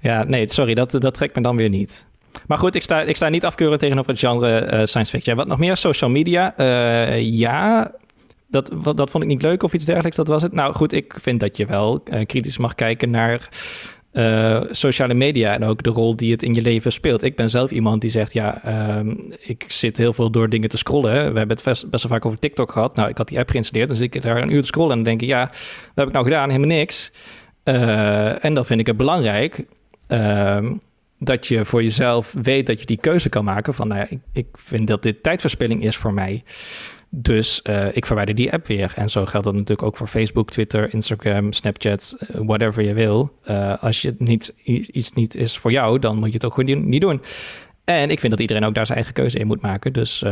ja, 0.00 0.24
nee, 0.24 0.52
sorry, 0.52 0.74
dat, 0.74 0.90
dat 0.90 1.14
trekt 1.14 1.34
me 1.36 1.42
dan 1.42 1.56
weer 1.56 1.68
niet. 1.68 2.06
Maar 2.46 2.58
goed, 2.58 2.74
ik 2.74 2.82
sta, 2.82 3.00
ik 3.00 3.16
sta 3.16 3.28
niet 3.28 3.44
afkeuren 3.44 3.78
tegenover 3.78 4.10
het 4.10 4.20
genre 4.20 4.72
uh, 4.72 4.84
science 4.84 5.10
fiction. 5.10 5.36
Wat 5.36 5.46
nog 5.46 5.58
meer? 5.58 5.76
Social 5.76 6.10
media. 6.10 6.54
Uh, 6.56 7.20
ja, 7.20 7.92
dat, 8.48 8.72
dat 8.82 9.10
vond 9.10 9.22
ik 9.22 9.28
niet 9.28 9.42
leuk 9.42 9.62
of 9.62 9.72
iets 9.72 9.84
dergelijks, 9.84 10.16
dat 10.16 10.26
was 10.26 10.42
het. 10.42 10.52
Nou 10.52 10.74
goed, 10.74 10.92
ik 10.92 11.14
vind 11.20 11.40
dat 11.40 11.56
je 11.56 11.66
wel 11.66 12.02
uh, 12.12 12.24
kritisch 12.24 12.58
mag 12.58 12.74
kijken 12.74 13.10
naar 13.10 13.48
uh, 14.16 14.62
sociale 14.70 15.14
media 15.14 15.54
en 15.54 15.64
ook 15.64 15.82
de 15.82 15.90
rol 15.90 16.16
die 16.16 16.32
het 16.32 16.42
in 16.42 16.54
je 16.54 16.62
leven 16.62 16.92
speelt. 16.92 17.22
Ik 17.22 17.36
ben 17.36 17.50
zelf 17.50 17.70
iemand 17.70 18.00
die 18.00 18.10
zegt, 18.10 18.32
ja, 18.32 18.62
uh, 18.66 19.12
ik 19.40 19.64
zit 19.68 19.96
heel 19.96 20.12
veel 20.12 20.30
door 20.30 20.48
dingen 20.48 20.68
te 20.68 20.76
scrollen. 20.76 21.12
We 21.12 21.38
hebben 21.38 21.56
het 21.56 21.62
best, 21.64 21.90
best 21.90 22.02
wel 22.02 22.12
vaak 22.12 22.26
over 22.26 22.38
TikTok 22.38 22.72
gehad. 22.72 22.96
Nou, 22.96 23.08
ik 23.08 23.18
had 23.18 23.28
die 23.28 23.38
app 23.38 23.50
geïnstalleerd, 23.50 23.88
dus 23.88 24.00
ik 24.00 24.22
daar 24.22 24.42
een 24.42 24.52
uur 24.52 24.60
te 24.60 24.66
scrollen 24.66 24.90
en 24.90 24.96
dan 24.96 25.04
denk 25.04 25.22
ik, 25.22 25.28
ja, 25.28 25.40
wat 25.40 25.94
heb 25.94 26.06
ik 26.06 26.12
nou 26.12 26.24
gedaan? 26.24 26.50
Helemaal 26.50 26.76
niks. 26.76 27.12
Uh, 27.64 28.44
en 28.44 28.54
dan 28.54 28.66
vind 28.66 28.80
ik 28.80 28.86
het 28.86 28.96
belangrijk 28.96 29.64
ehm, 30.06 30.72
dat 31.18 31.46
je 31.46 31.64
voor 31.64 31.82
jezelf 31.82 32.34
weet 32.42 32.66
dat 32.66 32.80
je 32.80 32.86
die 32.86 33.00
keuze 33.00 33.28
kan 33.28 33.44
maken 33.44 33.74
van, 33.74 33.88
nou 33.88 34.00
ja, 34.00 34.06
ik, 34.10 34.20
ik 34.32 34.46
vind 34.52 34.86
dat 34.86 35.02
dit 35.02 35.22
tijdverspilling 35.22 35.84
is 35.84 35.96
voor 35.96 36.12
mij. 36.12 36.42
Dus 37.10 37.60
uh, 37.64 37.96
ik 37.96 38.06
verwijder 38.06 38.34
die 38.34 38.52
app 38.52 38.66
weer. 38.66 38.92
En 38.96 39.10
zo 39.10 39.26
geldt 39.26 39.46
dat 39.46 39.54
natuurlijk 39.54 39.82
ook 39.82 39.96
voor 39.96 40.06
Facebook, 40.06 40.50
Twitter, 40.50 40.94
Instagram, 40.94 41.52
Snapchat, 41.52 42.16
whatever 42.32 42.82
je 42.82 42.94
wil. 42.94 43.32
Uh, 43.50 43.82
als 43.82 44.02
je 44.02 44.14
niet, 44.18 44.52
iets 44.64 45.12
niet 45.12 45.34
is 45.34 45.58
voor 45.58 45.72
jou, 45.72 45.98
dan 45.98 46.16
moet 46.18 46.28
je 46.28 46.34
het 46.34 46.44
ook 46.44 46.54
gewoon 46.54 46.88
niet 46.88 47.00
doen. 47.00 47.20
En 47.84 48.10
ik 48.10 48.20
vind 48.20 48.32
dat 48.32 48.40
iedereen 48.40 48.64
ook 48.64 48.74
daar 48.74 48.86
zijn 48.86 48.98
eigen 48.98 49.14
keuze 49.14 49.38
in 49.38 49.46
moet 49.46 49.60
maken. 49.60 49.92
Dus 49.92 50.24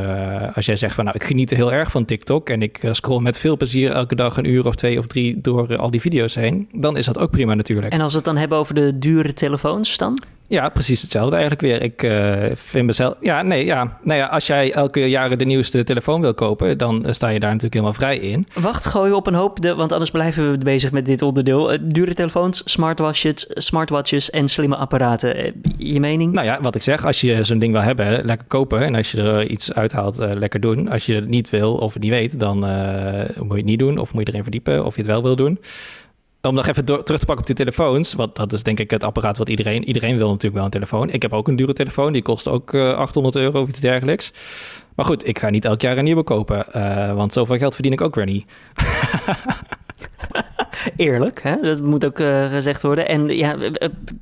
als 0.54 0.66
jij 0.66 0.76
zegt 0.76 0.94
van 0.94 1.04
nou, 1.04 1.16
ik 1.16 1.24
geniet 1.24 1.50
heel 1.50 1.72
erg 1.72 1.90
van 1.90 2.04
TikTok 2.04 2.48
en 2.48 2.62
ik 2.62 2.80
scroll 2.90 3.22
met 3.22 3.38
veel 3.38 3.56
plezier 3.56 3.90
elke 3.90 4.14
dag 4.14 4.36
een 4.36 4.48
uur 4.48 4.66
of 4.66 4.74
twee 4.74 4.98
of 4.98 5.06
drie 5.06 5.40
door 5.40 5.76
al 5.76 5.90
die 5.90 6.00
video's 6.00 6.34
heen, 6.34 6.68
dan 6.72 6.96
is 6.96 7.06
dat 7.06 7.18
ook 7.18 7.30
prima 7.30 7.54
natuurlijk. 7.54 7.92
En 7.92 8.00
als 8.00 8.10
we 8.10 8.16
het 8.16 8.26
dan 8.26 8.36
hebben 8.36 8.58
over 8.58 8.74
de 8.74 8.98
dure 8.98 9.32
telefoons 9.32 9.96
dan? 9.96 10.18
Ja, 10.46 10.68
precies 10.68 11.02
hetzelfde 11.02 11.36
eigenlijk 11.36 11.62
weer. 11.62 11.82
Ik 11.82 12.02
uh, 12.02 12.54
vind 12.54 12.86
mezelf. 12.86 13.14
Ja, 13.20 13.42
nee, 13.42 13.64
ja. 13.64 13.98
Nou 14.02 14.18
ja, 14.18 14.26
als 14.26 14.46
jij 14.46 14.72
elke 14.72 15.08
jaren 15.08 15.38
de 15.38 15.44
nieuwste 15.44 15.84
telefoon 15.84 16.20
wil 16.20 16.34
kopen, 16.34 16.78
dan 16.78 17.04
sta 17.10 17.28
je 17.28 17.40
daar 17.40 17.48
natuurlijk 17.48 17.74
helemaal 17.74 17.94
vrij 17.94 18.18
in. 18.18 18.46
Wacht, 18.54 18.86
gooi 18.86 19.12
op 19.12 19.26
een 19.26 19.34
hoop, 19.34 19.60
de, 19.60 19.74
want 19.74 19.92
anders 19.92 20.10
blijven 20.10 20.50
we 20.50 20.58
bezig 20.58 20.92
met 20.92 21.06
dit 21.06 21.22
onderdeel. 21.22 21.72
Uh, 21.72 21.78
dure 21.82 22.14
telefoons, 22.14 22.62
smartwatches, 22.64 23.46
smartwatches 23.48 24.30
en 24.30 24.48
slimme 24.48 24.76
apparaten. 24.76 25.54
Je 25.76 26.00
mening? 26.00 26.32
Nou 26.32 26.46
ja, 26.46 26.58
wat 26.60 26.74
ik 26.74 26.82
zeg, 26.82 27.06
als 27.06 27.20
je 27.20 27.44
zo'n 27.44 27.58
ding 27.58 27.72
wil 27.72 27.82
hebben, 27.82 28.24
lekker 28.24 28.46
kopen. 28.46 28.80
En 28.80 28.94
als 28.94 29.10
je 29.10 29.22
er 29.22 29.46
iets 29.46 29.72
uithaalt, 29.72 30.16
lekker 30.16 30.60
doen. 30.60 30.88
Als 30.88 31.06
je 31.06 31.14
het 31.14 31.28
niet 31.28 31.50
wil 31.50 31.74
of 31.74 31.92
het 31.92 32.02
niet 32.02 32.10
weet, 32.10 32.40
dan 32.40 32.58
moet 33.38 33.50
je 33.50 33.56
het 33.56 33.64
niet 33.64 33.78
doen. 33.78 33.98
Of 33.98 34.12
moet 34.12 34.26
je 34.26 34.28
erin 34.28 34.42
verdiepen 34.42 34.84
of 34.84 34.94
je 34.94 35.00
het 35.00 35.10
wel 35.10 35.22
wil 35.22 35.36
doen 35.36 35.58
om 36.48 36.54
nog 36.54 36.66
even 36.66 36.84
terug 36.84 37.04
te 37.04 37.26
pakken 37.26 37.38
op 37.38 37.46
die 37.46 37.54
telefoons. 37.54 38.14
Want 38.14 38.36
dat 38.36 38.52
is 38.52 38.62
denk 38.62 38.80
ik 38.80 38.90
het 38.90 39.04
apparaat 39.04 39.38
wat 39.38 39.48
iedereen... 39.48 39.84
Iedereen 39.84 40.16
wil 40.16 40.28
natuurlijk 40.28 40.54
wel 40.54 40.64
een 40.64 40.70
telefoon. 40.70 41.10
Ik 41.10 41.22
heb 41.22 41.32
ook 41.32 41.48
een 41.48 41.56
dure 41.56 41.72
telefoon. 41.72 42.12
Die 42.12 42.22
kost 42.22 42.48
ook 42.48 42.72
uh, 42.72 42.94
800 42.94 43.36
euro 43.36 43.60
of 43.60 43.68
iets 43.68 43.80
dergelijks. 43.80 44.32
Maar 44.94 45.06
goed, 45.06 45.28
ik 45.28 45.38
ga 45.38 45.50
niet 45.50 45.64
elk 45.64 45.80
jaar 45.80 45.98
een 45.98 46.04
nieuwe 46.04 46.22
kopen. 46.22 46.66
Uh, 46.76 47.14
want 47.14 47.32
zoveel 47.32 47.56
geld 47.56 47.74
verdien 47.74 47.92
ik 47.92 48.00
ook 48.00 48.14
weer 48.14 48.24
niet. 48.24 48.44
Eerlijk, 50.96 51.42
hè? 51.42 51.60
dat 51.60 51.80
moet 51.80 52.04
ook 52.04 52.18
uh, 52.18 52.50
gezegd 52.50 52.82
worden. 52.82 53.08
En 53.08 53.26
ja, 53.26 53.56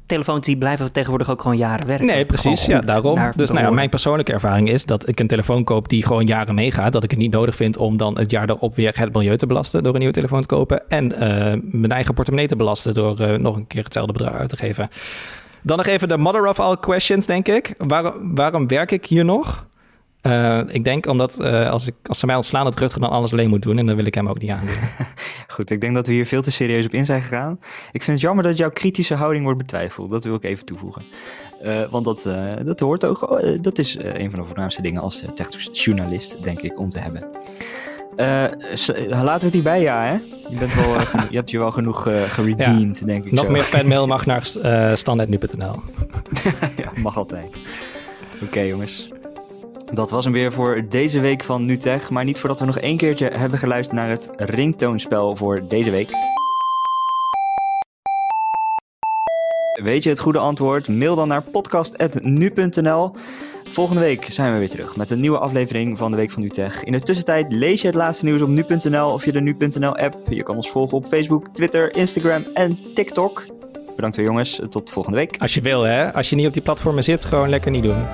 telefoons 0.07 0.47
die 0.47 0.57
blijven 0.57 0.93
tegenwoordig 0.93 1.31
ook 1.31 1.41
gewoon 1.41 1.57
jaren 1.57 1.87
werken. 1.87 2.07
Nee, 2.07 2.27
precies. 2.27 2.67
Ja, 2.67 2.81
daarom. 2.81 3.21
Dus 3.37 3.51
nou 3.51 3.65
ja, 3.65 3.71
mijn 3.71 3.89
persoonlijke 3.89 4.33
ervaring 4.33 4.69
is 4.69 4.85
dat 4.85 5.09
ik 5.09 5.21
een 5.21 5.27
telefoon 5.27 5.65
koop 5.65 5.89
die 5.89 6.07
gewoon 6.07 6.27
jaren 6.27 6.55
meegaat. 6.55 6.93
Dat 6.93 7.05
ik 7.05 7.11
het 7.11 7.19
niet 7.19 7.33
nodig 7.33 7.57
vind 7.57 7.77
om 7.77 7.97
dan 7.97 8.19
het 8.19 8.31
jaar 8.31 8.51
erop 8.51 8.77
weer 8.77 8.93
het 8.95 9.15
milieu 9.15 9.37
te 9.37 9.47
belasten 9.47 9.83
door 9.83 9.93
een 9.93 9.99
nieuwe 9.99 10.15
telefoon 10.15 10.41
te 10.41 10.47
kopen. 10.47 10.89
En 10.89 11.13
uh, 11.13 11.19
mijn 11.63 11.93
eigen 11.93 12.15
portemonnee 12.15 12.49
te 12.49 12.57
belasten 12.57 12.95
door 12.95 13.21
uh, 13.21 13.39
nog 13.39 13.57
een 13.57 13.67
keer 13.67 13.85
hetzelfde 13.85 14.13
bedrag 14.13 14.35
uit 14.35 14.49
te 14.49 14.57
geven. 14.57 14.89
Dan 15.63 15.77
nog 15.77 15.87
even 15.87 16.09
de 16.09 16.17
mother 16.17 16.49
of 16.49 16.61
all 16.61 16.77
questions, 16.77 17.27
denk 17.27 17.49
ik. 17.49 17.75
Waar, 17.79 18.13
waarom 18.35 18.67
werk 18.67 18.91
ik 18.91 19.07
hier 19.07 19.25
nog? 19.25 19.67
Uh, 20.23 20.61
ik 20.67 20.85
denk 20.85 21.07
omdat 21.07 21.39
uh, 21.41 21.71
als, 21.71 21.87
ik, 21.87 21.95
als 22.07 22.19
ze 22.19 22.27
mij 22.27 22.35
ontslaan, 22.35 22.65
dat 22.65 22.79
Rutger 22.79 23.01
dan 23.01 23.11
alles 23.11 23.33
alleen 23.33 23.49
moet 23.49 23.63
doen. 23.63 23.79
En 23.79 23.87
dan 23.87 23.97
wil 23.97 24.05
ik 24.05 24.15
hem 24.15 24.29
ook 24.29 24.41
niet 24.41 24.51
aandoen. 24.51 24.75
Goed, 25.53 25.71
ik 25.71 25.81
denk 25.81 25.95
dat 25.95 26.07
we 26.07 26.13
hier 26.13 26.27
veel 26.27 26.43
te 26.43 26.51
serieus 26.51 26.85
op 26.85 26.93
in 26.93 27.05
zijn 27.05 27.23
gegaan. 27.23 27.59
Ik 27.93 28.03
vind 28.03 28.17
het 28.17 28.21
jammer 28.21 28.45
dat 28.45 28.57
jouw 28.57 28.71
kritische 28.71 29.15
houding 29.15 29.45
wordt 29.45 29.59
betwijfeld. 29.59 30.11
Dat 30.11 30.25
wil 30.25 30.35
ik 30.35 30.45
even 30.45 30.65
toevoegen. 30.65 31.03
Uh, 31.65 31.83
want 31.91 32.05
dat, 32.05 32.29
dat 32.65 32.81
hoort 32.81 33.05
ook, 33.05 33.31
oh, 33.31 33.63
dat 33.63 33.79
is 33.79 33.99
een 34.01 34.31
van 34.31 34.41
de 34.41 34.47
voornaamste 34.47 34.83
dingen 34.83 35.03
als 35.03 35.25
techjournalist, 35.35 36.43
denk 36.43 36.61
ik, 36.61 36.79
om 36.79 36.91
te 36.91 36.99
hebben. 36.99 37.23
laten 39.09 39.39
we 39.39 39.45
het 39.45 39.53
hierbij, 39.53 39.81
ja, 39.81 40.03
hè? 40.05 40.13
Je, 40.51 40.57
bent 40.59 40.75
wel, 40.75 41.01
je 41.31 41.37
hebt 41.37 41.51
je 41.51 41.59
wel 41.59 41.71
genoeg 41.71 42.03
geredeemd, 42.29 42.99
ja, 42.99 43.07
denk 43.07 43.25
ik. 43.25 43.33
Nog 43.33 43.45
zo. 43.45 43.51
meer 43.51 43.63
fanmail 43.75 44.07
mag 44.07 44.27
naar 44.27 44.47
standaardnu.nl. 44.95 45.75
ja, 46.77 46.93
mag 46.97 47.17
altijd. 47.17 47.47
Oké, 47.47 48.45
okay, 48.45 48.69
jongens. 48.69 49.13
Dat 49.95 50.11
was 50.11 50.25
hem 50.25 50.33
weer 50.33 50.53
voor 50.53 50.85
deze 50.89 51.21
week 51.21 51.45
van 51.45 51.67
NuTech. 51.67 52.11
Maar 52.11 52.25
niet 52.25 52.39
voordat 52.39 52.61
we 52.61 52.67
nog 52.67 52.79
één 52.79 52.97
keertje 52.97 53.31
hebben 53.33 53.59
geluisterd 53.59 53.99
naar 53.99 54.09
het 54.09 54.29
ringtoonspel 54.37 55.37
voor 55.37 55.63
deze 55.69 55.91
week. 55.91 56.11
Weet 59.83 60.03
je 60.03 60.09
het 60.09 60.19
goede 60.19 60.39
antwoord? 60.39 60.89
Mail 60.89 61.15
dan 61.15 61.29
naar 61.29 61.43
podcast.nu.nl. 61.43 63.13
Volgende 63.65 64.01
week 64.01 64.27
zijn 64.31 64.53
we 64.53 64.59
weer 64.59 64.71
terug 64.71 64.97
met 64.97 65.11
een 65.11 65.21
nieuwe 65.21 65.39
aflevering 65.39 65.99
van 65.99 66.11
de 66.11 66.17
Week 66.17 66.31
van 66.31 66.43
Utrecht. 66.43 66.83
In 66.83 66.93
de 66.93 67.01
tussentijd 67.01 67.53
lees 67.53 67.81
je 67.81 67.87
het 67.87 67.97
laatste 67.97 68.25
nieuws 68.25 68.43
op 68.43 68.49
nu.nl 68.49 69.11
of 69.11 69.25
je 69.25 69.33
de 69.33 69.41
nu.nl 69.41 69.97
app. 69.97 70.17
Je 70.29 70.43
kan 70.43 70.57
ons 70.57 70.71
volgen 70.71 70.97
op 70.97 71.07
Facebook, 71.07 71.49
Twitter, 71.53 71.97
Instagram 71.97 72.45
en 72.55 72.79
TikTok. 72.95 73.45
Bedankt 73.95 74.17
weer 74.17 74.27
jongens, 74.27 74.61
tot 74.71 74.93
volgende 74.93 75.19
week. 75.19 75.37
Als 75.39 75.55
je 75.55 75.61
wil 75.61 75.83
hè, 75.83 76.13
als 76.13 76.31
je 76.31 76.37
niet 76.37 76.47
op 76.47 76.53
die 76.53 76.63
platformen 76.63 77.05
zit, 77.05 77.25
gewoon 77.25 77.49
lekker 77.49 77.71
niet 77.71 77.83
doen. 77.83 78.05